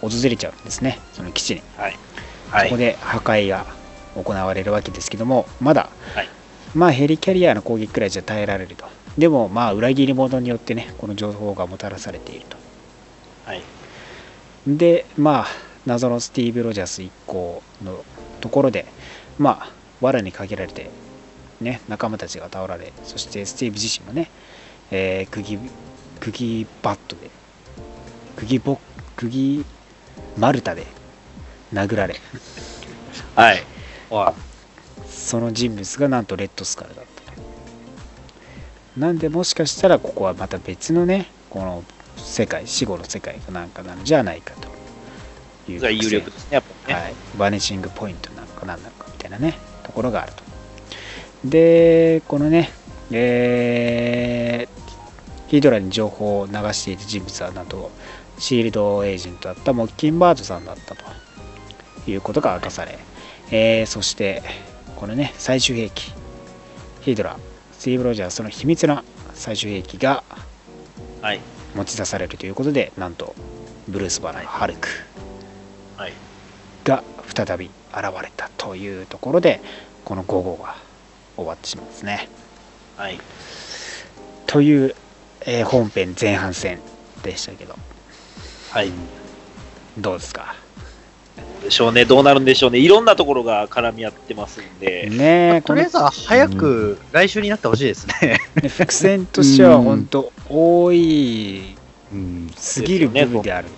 [0.00, 1.62] 訪れちゃうんですね、その基地に。
[1.76, 1.96] はい。
[2.50, 2.68] はい。
[2.68, 3.66] そこで破壊が
[4.14, 6.28] 行われるわけですけども、まだ、はい
[6.74, 8.84] まあヘリキャリアの攻撃くらいじゃ耐えられると。
[9.18, 12.56] でも、まあ裏切り者によってね、この情報がもたらされていると。
[13.44, 13.62] はい。
[14.66, 15.46] で、まあ、
[15.86, 18.04] 謎のスティーブ・ロジャース一行の
[18.40, 18.86] ところで、
[19.38, 20.90] まあ、藁にかけられて、
[21.60, 24.30] ね、仲間たちが倒られ、そしてスティーブ自身もね、
[24.90, 25.58] えー釘、
[26.20, 27.30] 釘バットで、
[28.36, 28.78] 釘ボ
[29.16, 29.64] 釘
[30.38, 30.86] 丸太で
[31.72, 32.16] 殴られ、
[33.34, 33.62] はい。
[35.08, 37.42] その人物がなんとレッドスカルだったと。
[38.96, 41.84] なんでもしかしたらここはまた別のね、この
[42.24, 44.54] 世界、死後の世界かなんかなのじゃないか
[45.66, 47.00] というが有力ですね、やっぱりね。
[47.00, 50.42] はい、バニシングポイントなのか何なのかみたいなね、ところがあると。
[51.44, 52.70] で、このね、
[53.10, 54.80] えー
[55.48, 57.90] ヒドラに情報を流している人物はなんと
[58.38, 61.04] シールドエージェントだったモッキンバードさんだったと
[62.08, 62.96] いうことが明かされ、
[63.50, 64.44] えーそして
[64.94, 66.12] このね最終兵器
[67.00, 67.36] ヒドラ
[67.72, 69.02] スティーブ・ロジャーその秘密な
[69.34, 70.22] 最終兵器が
[71.20, 71.40] はい。
[71.74, 73.34] 持ち出されるということでなんと
[73.88, 74.88] ブルース・バナーハルク
[75.96, 76.12] はい。
[76.84, 77.02] が
[77.34, 79.60] 再び現れたというところで
[80.04, 80.76] この5号が
[81.36, 82.28] 終わってしまうんですね。
[82.96, 83.18] はい。
[84.46, 84.94] という、
[85.46, 86.80] えー本編前半戦
[87.22, 87.76] でしたけど
[88.70, 88.90] はい。
[89.98, 90.54] どうですか？
[91.62, 92.78] でしょうね、どうなるんでしょうね。
[92.78, 95.08] いろんなところが絡み合ってますんで。
[95.10, 98.40] ねえとりあえずは早く来週になってほしいですね。
[98.54, 101.76] この伏線としては本当多い
[102.12, 103.68] うん、すぎる部分である。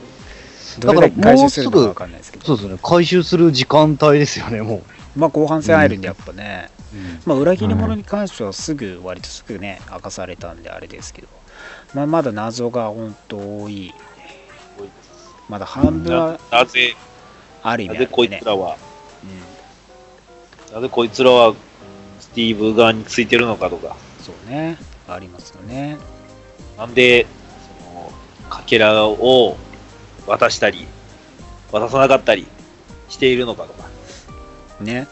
[0.79, 2.79] だからどれだけ回収するのかわかんないですけど、そうですね。
[2.83, 4.83] 回収する時間帯ですよね、も
[5.15, 6.71] まあ後半戦入るんでやっぱね、
[7.27, 7.29] う。
[7.29, 11.29] まあ裏切り者に関してはすぐ、割とすぐね、明かされたんであれですけど、
[11.95, 13.93] まあまだ謎が本当多い。
[15.49, 16.97] まだ半分はななぜ、
[17.63, 18.45] ある意なぜこいつ。
[18.45, 18.77] らは、
[20.71, 21.57] うんなぜこいつらは、うん
[22.21, 24.79] スティーブ側についてるのかとか、そうね、
[25.09, 25.99] ありますよね。
[26.79, 27.27] なんで、
[27.85, 28.13] その、
[28.49, 29.57] かけらを
[30.27, 30.87] 渡したり、
[31.71, 32.47] 渡さなかったり
[33.09, 33.89] しているのかとか。
[34.81, 35.09] ね。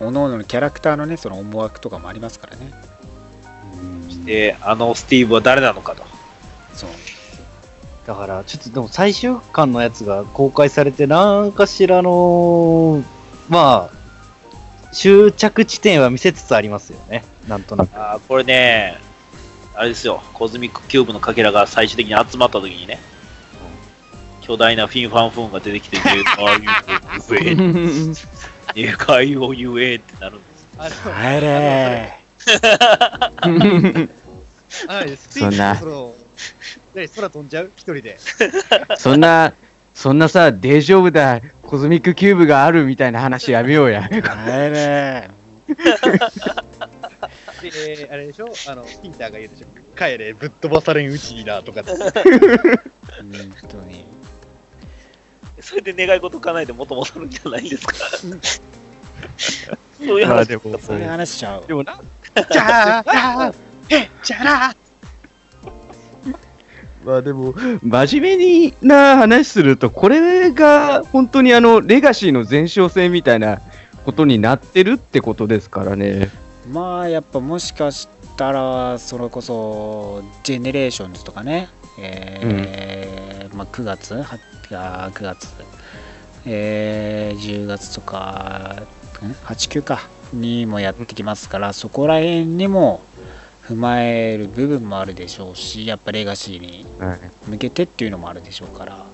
[0.00, 2.72] おのおののキャラクターのね、その思惑とかもありますからね。
[4.24, 6.02] で、あのスティーブは誰なのかと。
[6.74, 6.90] そう。
[8.06, 13.02] だから、ちょっとでも最終巻のやつが公開されて、なんかしらの、
[13.48, 17.24] まあ、終着地点は見せつつありますよね。
[17.48, 17.96] なんとなく。
[17.96, 18.96] あーこれね、
[19.74, 23.00] あれですよ、コズミックキューブのかけらが最終的に集まった時にね、
[24.40, 27.56] 巨大なフィンファンフーンが出てきて、入会を言え、
[28.74, 30.62] 入会を言えってなるんです
[31.08, 31.12] よ。
[31.12, 32.20] 帰れ
[34.88, 36.14] あ スピそんなーチの
[36.96, 37.70] 何空飛んじゃう？
[37.76, 38.18] 一人で。
[38.98, 39.52] そんな、
[39.94, 44.08] そんなさ、大丈夫だ、コズミックキューブがあるみたいな話やめようや。
[44.08, 45.30] 帰れ。
[47.62, 48.48] で、あれでしょ？
[48.68, 49.66] あの、ピーターが言うでしょ。
[49.96, 51.90] 帰れ、ぶっ飛ばされんうちにな、とかって。
[51.92, 52.02] 本
[53.68, 54.06] 当に。
[55.60, 57.94] それで願い事叶えて元戻るんじゃないんですか？
[59.98, 60.28] そういう話。
[60.34, 61.66] まあでも、そういう話しちゃう。
[61.66, 62.00] でもな、
[62.50, 63.52] じゃあ、
[63.90, 64.76] え、じゃあ、
[67.06, 67.54] まあでも、
[67.84, 73.60] 真面目にな話すると、これが本当にあの、レガシーの前哨戦みたいな
[74.04, 76.30] ことになってるってことですからね。
[76.68, 84.14] まあやっぱもしかしたらそれこそジェネレーションズとかね、えーまあ、9月？
[84.14, 84.26] は
[84.72, 85.46] あ9月、
[86.44, 88.82] えー10月とか
[89.22, 90.08] ん？89か。
[90.32, 93.00] にもやってきますからそこら辺にも
[93.68, 97.18] 踏まえる部分もあるでしょうしやっぱレガシーにはい。
[97.48, 99.06] 向けてっていうのもあるでしょうから、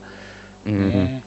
[0.67, 1.25] うんね。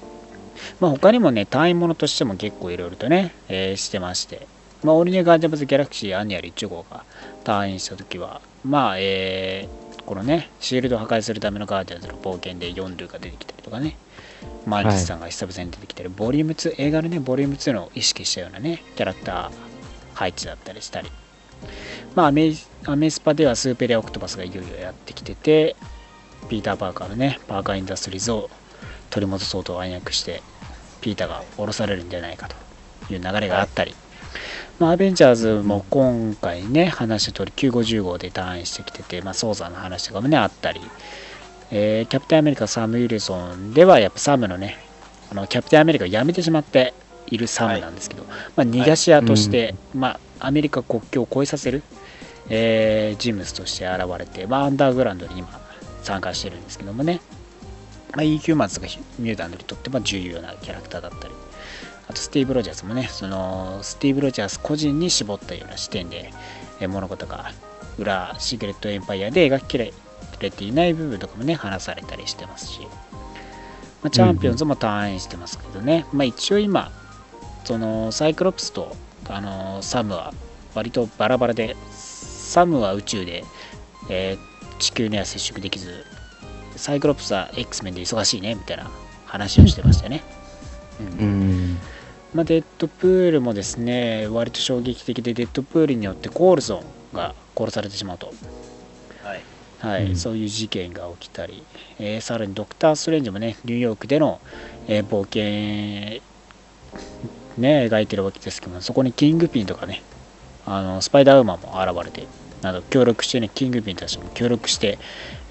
[0.79, 4.47] まあ、他にもね単位ものとしても結構いろいろとね、えーしてまして、
[4.83, 7.03] まあ、オリネガーデンブズ・ギャラクシーアニアル1号が
[7.43, 13.97] 退院した時はまあえーこのねシールドを破壊するためのガーディアンズの冒険でヨンドゥが出てきたりとかね。
[14.67, 19.51] マンティスさんが久々に出てきたり、ボリューム2映画のねボリューム2のを意識したようなねキャラクター
[20.13, 21.09] 配置だったりしたり
[22.15, 22.53] まあアメ
[22.85, 25.75] アメスパではスーペリア・オクトパスがいよいよやってきてて
[26.49, 28.49] ピーター・パーカーのねパーカー・インダストリーズを
[29.09, 30.41] 取り戻そうと暗躍して
[31.01, 32.65] ピーターが降ろされるんじゃないかと。
[33.13, 33.95] いう流れがあったり、
[34.79, 40.81] まあ、アベンジャーズも今回ね話した通り950号で退院してきてて、まあ、ソーザーの話とかもねあったり、
[41.71, 44.77] えーキャプテンアメリカサム・ウィルソンではやっぱサムのね
[45.31, 46.93] あのキャプテンアメリカを辞めてしまって
[47.27, 51.83] いるサムなんですけど、まあ、逃がし屋として、まあ、アメリカ国境を越えさせる、
[52.49, 55.49] えー人物として現れて、まあ、アンダーグラウンドに今
[56.03, 57.21] 参加してるんですけどもね、
[58.13, 58.87] まあ、E ヒューマンズが
[59.19, 61.33] ミュータントにとっても重要なキャラクターだったり。
[62.07, 66.31] あとスティーブ・ロジャースもねそのスティーブ・ロジャース個人に絞ったような視点で
[66.79, 67.51] えー物事が
[67.97, 76.91] 裏シークレット・エンパイアで描ききれていない部分とかもね話されたりしてますし、まあ、チャンピオンズも退院してますけどね、まあ、一応今
[77.63, 78.95] そのサイクロプスと
[79.29, 80.33] あのサムは
[80.73, 83.43] 割とバラバラでサムは宇宙で、
[84.09, 86.03] えー地球には接触できず
[86.75, 88.91] サイクロプスは X メンで忙しいねみたいな
[89.25, 90.21] 話をしてましたよね、
[90.99, 91.77] うんうん。
[92.33, 96.83] まあ、デッドプールもですね割と衝撃的でデッドプールによってコールソ
[97.13, 98.33] ンが殺されてしまうと、
[99.23, 99.41] はい。
[99.79, 101.63] はいうんそういう事件が起きたり、
[101.97, 104.41] えーさらにドクター・ストレンジもねニューヨークでの、
[104.87, 106.21] えー冒険
[107.57, 110.01] ね描いてるわけですけどもそこにキングピンとかね
[110.65, 112.27] あのスパイダーウーマンも現れて
[112.61, 114.97] など協力してねキングピンたちも協力して、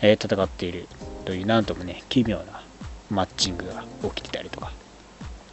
[0.00, 0.86] えー戦っている
[1.24, 2.62] というなんともね奇妙な
[3.10, 4.72] マッチングが起きてたりとか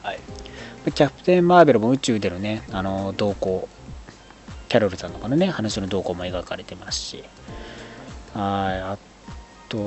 [0.04, 0.20] はい。
[0.84, 3.70] キャプテン・マーベルも宇宙でのね、あの動向、
[4.68, 7.24] キャロルさんとかのね、話の動向も描かれてますし、
[8.34, 8.98] はい、あ
[9.70, 9.78] と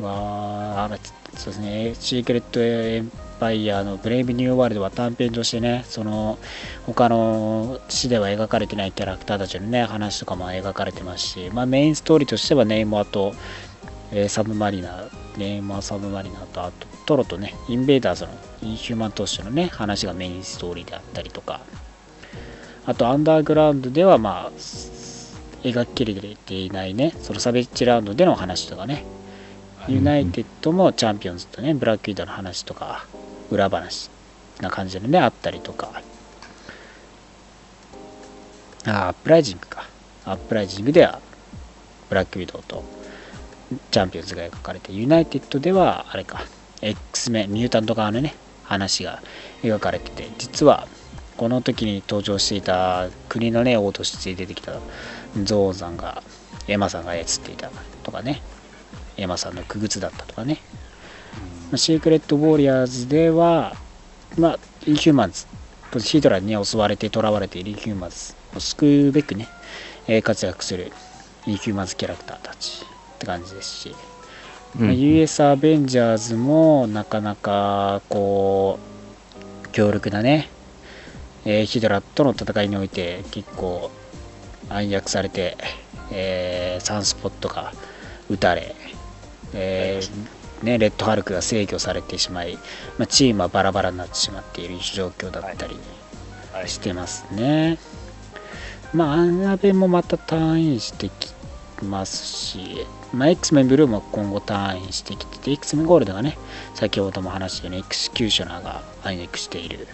[0.00, 0.98] は、あ
[1.34, 6.38] そうですね、シークレット・エンパイアのブレイブ・ニュー・ワールドは短編としてね、その
[6.86, 13.34] 他の詩では描かれてないキャラクターたちのね、話とかも描かれてますし、まあ、メインストーリーとしてはネイモアと、
[14.12, 18.30] えーサブマリナー、ネイモア・サブマリナーと、あとトロとね、インベーダーズの
[18.62, 21.60] インヒューマンとしてのね、話がメインストーリーであったりとか、
[22.84, 24.52] あとアンダーグラウンドではまあ、
[25.62, 29.04] 描ききれていないね、そのサベッジランドでの話とかね、
[29.88, 33.06] ユナイテッドもチャンピオンズとね、ブラックウィドウの話とか、
[33.50, 34.10] 裏話
[34.60, 36.02] な感じでね、あったりとか、
[38.86, 39.86] あアップライジングか。
[40.24, 41.20] アップライジングでは、
[42.08, 42.84] ブラックウィドウと
[43.90, 46.44] チャンピオンズが描かれて、ユナイテッドでは、あれか、
[46.82, 49.22] X メン、ミュータント側のね、話が
[49.62, 50.86] 描かれてて、実は、
[51.36, 54.72] この時に登場していた国のね、王として出てきた
[55.42, 56.22] ゾーンさんが、
[56.68, 57.70] エマさんが操っていた
[58.02, 58.42] とかね、
[59.16, 60.58] エマさんの傀儡だったとかね、
[61.74, 63.74] シークレット・ウォーリアーズでは、
[64.38, 65.46] まあ、インヒューマンズ、
[65.98, 69.48] ヒドラに、ね、襲われて囚われているインヒューマンズを救うべくね、
[70.06, 70.92] えー活躍する
[71.46, 72.84] インヒューマンズキャラクターたち
[73.14, 73.94] って感じですし、
[74.76, 78.78] まあ US アベンジャーズもなかなかこ
[79.64, 80.48] う強力なね、
[81.44, 83.90] えーヒドラとの戦いにおいて結構
[84.68, 85.56] 暗躍されて、
[86.12, 87.72] えーサンスポットが
[88.30, 88.76] 撃たれ、
[89.52, 90.35] えー
[90.66, 92.58] ね、レッドハルクが制御されてしまい、
[92.98, 95.76] まあ、チームはバラバラになってしまっている状況だったり
[96.52, 96.68] はい。
[96.68, 97.78] してますね。
[98.92, 101.32] まあ、アンアベもまた退院してき
[101.82, 106.38] ますし、まあ、X メンブルーも今後退院してきてて X メンゴールドがね
[106.74, 109.86] 先ほども話したようにエクスキューショナーが暗躍している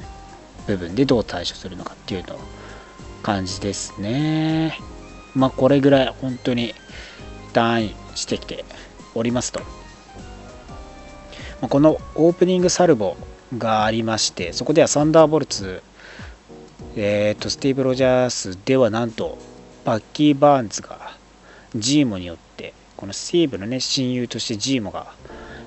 [0.66, 2.38] 部分でどう対処するのかっていうの
[3.22, 4.78] 感じですね
[5.34, 6.74] まあこれぐらい本当に
[7.52, 8.64] 退院してきて
[9.14, 9.81] おりますとまあ
[11.68, 13.16] このオープニングサルボ
[13.56, 15.82] がありましてそこではサンダーボルツ
[16.94, 19.38] えー、とスティーブ・ロジャースではなんと
[19.84, 21.16] バッキー・バーンズが
[21.74, 25.06] ジーモによってこのスティーブのね親友としてジーモが、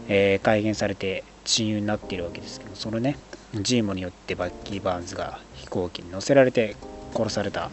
[0.07, 3.17] えー改変されて親友になっているわけですけどそのね
[3.55, 6.75] ジーモによってバッキー・バーンズが飛行機に乗せられて
[7.15, 7.71] 殺された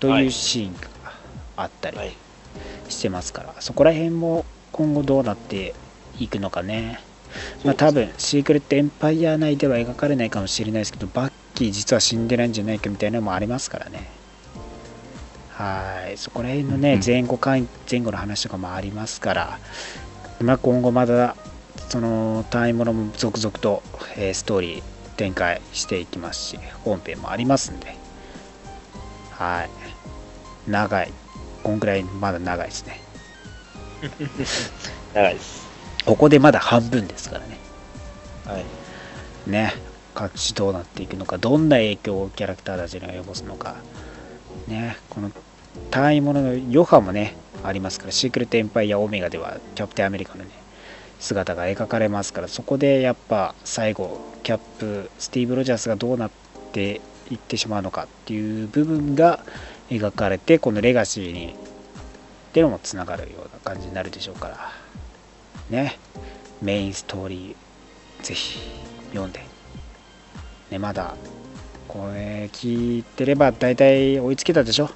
[0.00, 0.24] とはい。
[0.24, 0.88] いうシーンが
[1.56, 2.16] あったりはい。
[2.88, 5.74] してますから、そこら辺も今後どうなって
[6.18, 7.00] いくのかね。
[7.64, 14.08] まあ多分シークレットエンパイア内では描かれないかもしれないですけどバッキー実は死んでないんじゃないかみたいなのもありますからね。
[15.50, 16.16] はい。
[16.16, 19.58] そこら辺のねうん前後関前後の話とかもありますから、
[20.40, 21.36] まあ、今後まだ
[21.88, 23.82] その単位ものも続々と、
[24.16, 24.82] えーストーリー
[25.16, 27.96] 展開していきますし本編もありますんで。
[29.32, 29.70] はい。
[30.70, 31.12] 長い。
[31.62, 33.00] こんくらいまだ長いですね。
[35.14, 35.67] 長いです。
[36.08, 37.58] ここでまだ半分ですからね。
[38.46, 38.64] はい。
[39.46, 39.74] ね。
[40.14, 43.76] 各地どうなっていくのかどんな影響をキャラクターたちに及ぼすのか。
[44.68, 44.96] ね。
[45.10, 45.30] この
[45.90, 48.12] 単位ものの余波もねありますから。
[48.12, 50.50] シークレットエンパイアオメガではキャプテンアメリカのね
[51.20, 52.48] 姿が描かれますから。
[52.48, 56.30] そこでやっぱ最後キャップスティーブ・ロジャースがどうなっ
[56.72, 59.44] ていってしまうのかっていう部分が
[59.90, 61.54] 描かれてこのレガシーにっ
[62.54, 64.87] ていうのもつながるような感じになるでしょうから
[65.70, 65.98] ね。
[66.62, 68.60] メインストーリーぜひ
[69.10, 69.40] 読んで。
[70.70, 71.14] ねまだ
[71.86, 74.90] これ聞いてれば大体追いつけたでしょ？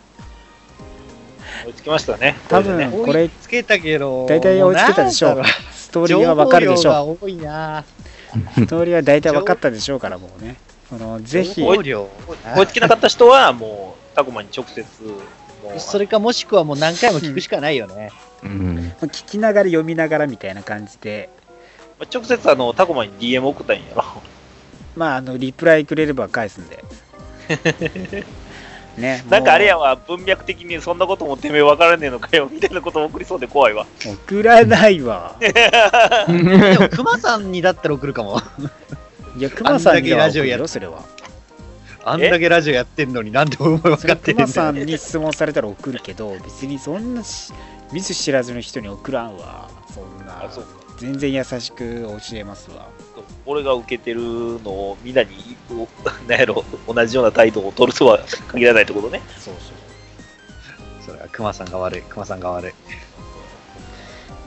[1.66, 2.36] 追いつきましたね。
[2.48, 5.34] 多分これつけたけど、大体追いつけたでしょ？
[5.34, 5.42] う。
[5.72, 6.90] ストーリーはわかるでしょ？
[6.90, 7.84] 情報量が多いな。
[8.54, 10.56] ストーリーは大体分かったでしょうからもうね。
[10.88, 11.62] そのぜひ。
[11.62, 14.84] 追いつけなかった人は、もう、タコマに直接、
[15.62, 18.10] もう、それかもしくはもう何回も聞くしかないよね。
[18.42, 18.92] うん。
[19.02, 21.28] 聞きながら読みながらみたいな感じで
[21.98, 24.04] まあ直接、あの、タコマに DM 送ったんやろ。
[24.96, 26.84] まああのリプライくれれば返すんで
[28.98, 33.86] ねなんかあれやもわ、文脈的にそんなこともてめえ分からねえのかよ、みたいなことを送りそうで怖いわ。
[34.06, 38.40] う送らないわ でも、 熊さんにだったら送るかも。
[39.38, 41.00] いや熊さんにジオやっよそれは
[42.04, 44.72] あんだけラジオやってんのになんでお前分かってんだよ。
[44.72, 47.52] んに質問されたら送るけど別にそんなし
[47.92, 50.82] 見ず知らずの人に送らんわそんなあ、そうか。
[50.98, 52.88] 全然優しく教えますわ
[53.44, 54.20] 俺が受けてる
[54.62, 55.88] のをみんなに、こ
[56.26, 59.20] うなんやろ、同じような態度を取るとは限らないってことね。
[59.38, 59.82] そうそう
[61.04, 62.72] それは熊さんが悪い、熊さんが悪い。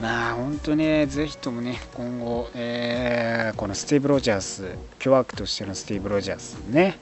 [0.00, 6.98] まあ本当ね、ぜひともね、今後、えーこのスティーブ・ロジャース、巨悪としてのスティーブ・ロジャースね、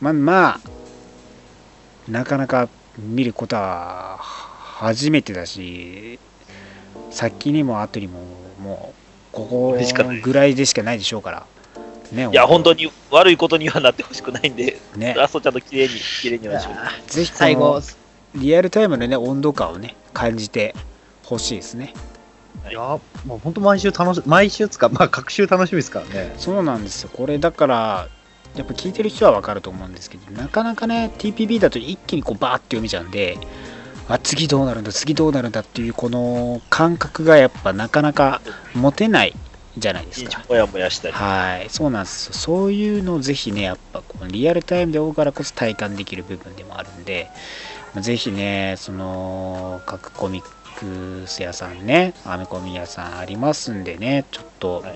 [0.00, 0.60] まあまあ、
[2.08, 2.68] なかなか
[2.98, 6.18] 見ることは初めてだし、
[7.10, 8.20] 先にも後にも、
[8.60, 8.94] も
[9.32, 9.78] う、ここ
[10.22, 11.46] ぐらいでしかないでしょうから。
[12.12, 17.10] ね、いや、本当に悪いことにはなってほしくないんで、ね、ラストちゃんと綺麗に、綺麗にはしよう。
[17.10, 17.82] ぜひこ最後の、
[18.36, 20.74] リアルタイムのね、温度感をね、感じて
[21.24, 21.92] ほしいですね。
[22.70, 22.80] いや、
[23.26, 26.34] もう本当毎週楽し、毎週つか、まあ、各週楽しみですからね。
[26.38, 27.10] そうなんですよ。
[27.12, 28.08] これだから、
[28.56, 33.38] やっぱ聞いてる人はわかると思うんですけど、なかなかね、TPB だと一気にこうバーって読めちゃうんで、
[34.08, 38.40] あ、次どうなるんだ、次どうなるんだっていう、この感覚がやっぱなかなか
[38.74, 39.34] 持てない
[39.76, 40.42] じゃないですか。
[40.48, 41.14] もやもやしたり。
[41.14, 42.32] はい、そうなんですよ。
[42.32, 47.28] そういうのをぜひね、やっぱこのリアルタイムで追うからこそ体感できる部分でもあるんで、
[48.00, 54.94] ぜひね、その各コミックス屋さんね、アメコミ屋さんありますんでね、ちょっとはい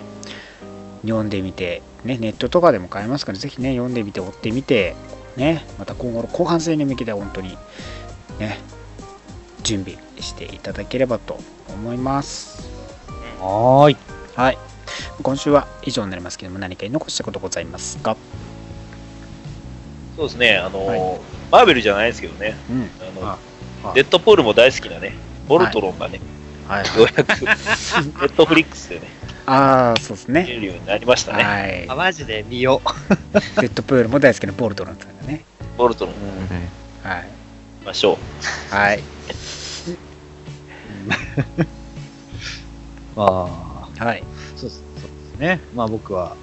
[1.03, 4.95] 読んでみて、ね、ネットとかでも買えますから、ぜひね、読んでみて、追ってみて、
[5.37, 7.57] ね、また今後の後半戦に向けて本当に
[8.39, 8.59] ね、
[9.63, 11.39] 準備していただければと
[11.69, 12.69] 思います。
[13.41, 13.97] はーい。
[14.35, 14.59] はい。
[15.23, 18.17] 今週は以上になりますけども、何か残したことございますか？
[20.17, 21.21] そうですね、あのーは
[21.51, 22.91] マーベルじゃないですけどね、うん。
[23.01, 23.39] あのあ
[23.85, 25.15] あデッドポールも大好きなね、
[25.49, 26.21] ボルトロンがね、はい。
[26.69, 27.53] ようやく、 ネ
[28.27, 29.09] ットフリックスでね、
[29.47, 30.47] ああ、そうです見ね。
[30.47, 31.95] れるようになりましたね、はいあ、。
[31.97, 32.45] マジで？
[32.49, 32.81] 見よ
[33.61, 35.45] デッドプールも大好きなボルトなんですからね。
[35.77, 37.09] ボルトロンう。
[37.09, 37.25] はい。
[37.81, 38.19] 見ましょ
[38.73, 38.75] う。
[38.75, 39.03] はい。
[43.17, 44.23] まあ、はい。
[44.57, 45.61] そうですそうですね。
[45.75, 46.37] まあ僕は、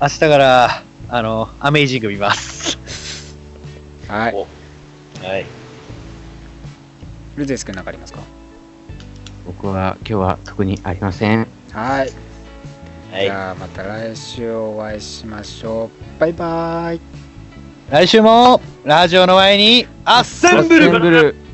[0.00, 2.78] 明日から、あの、アメイジング見ます。
[4.08, 4.34] はい。
[5.24, 5.46] はい。
[7.36, 8.20] ルゼス君なんかありますか？
[9.46, 11.46] 僕は今日は特にありません。
[11.72, 12.10] はい。
[13.12, 13.24] はい。
[13.24, 16.20] じゃあまた来週お会いしましょう。
[16.20, 17.00] バイバイ。
[17.90, 20.84] 来週も、ラジオの前に、アッセンブル。
[20.84, 21.49] アッセンブル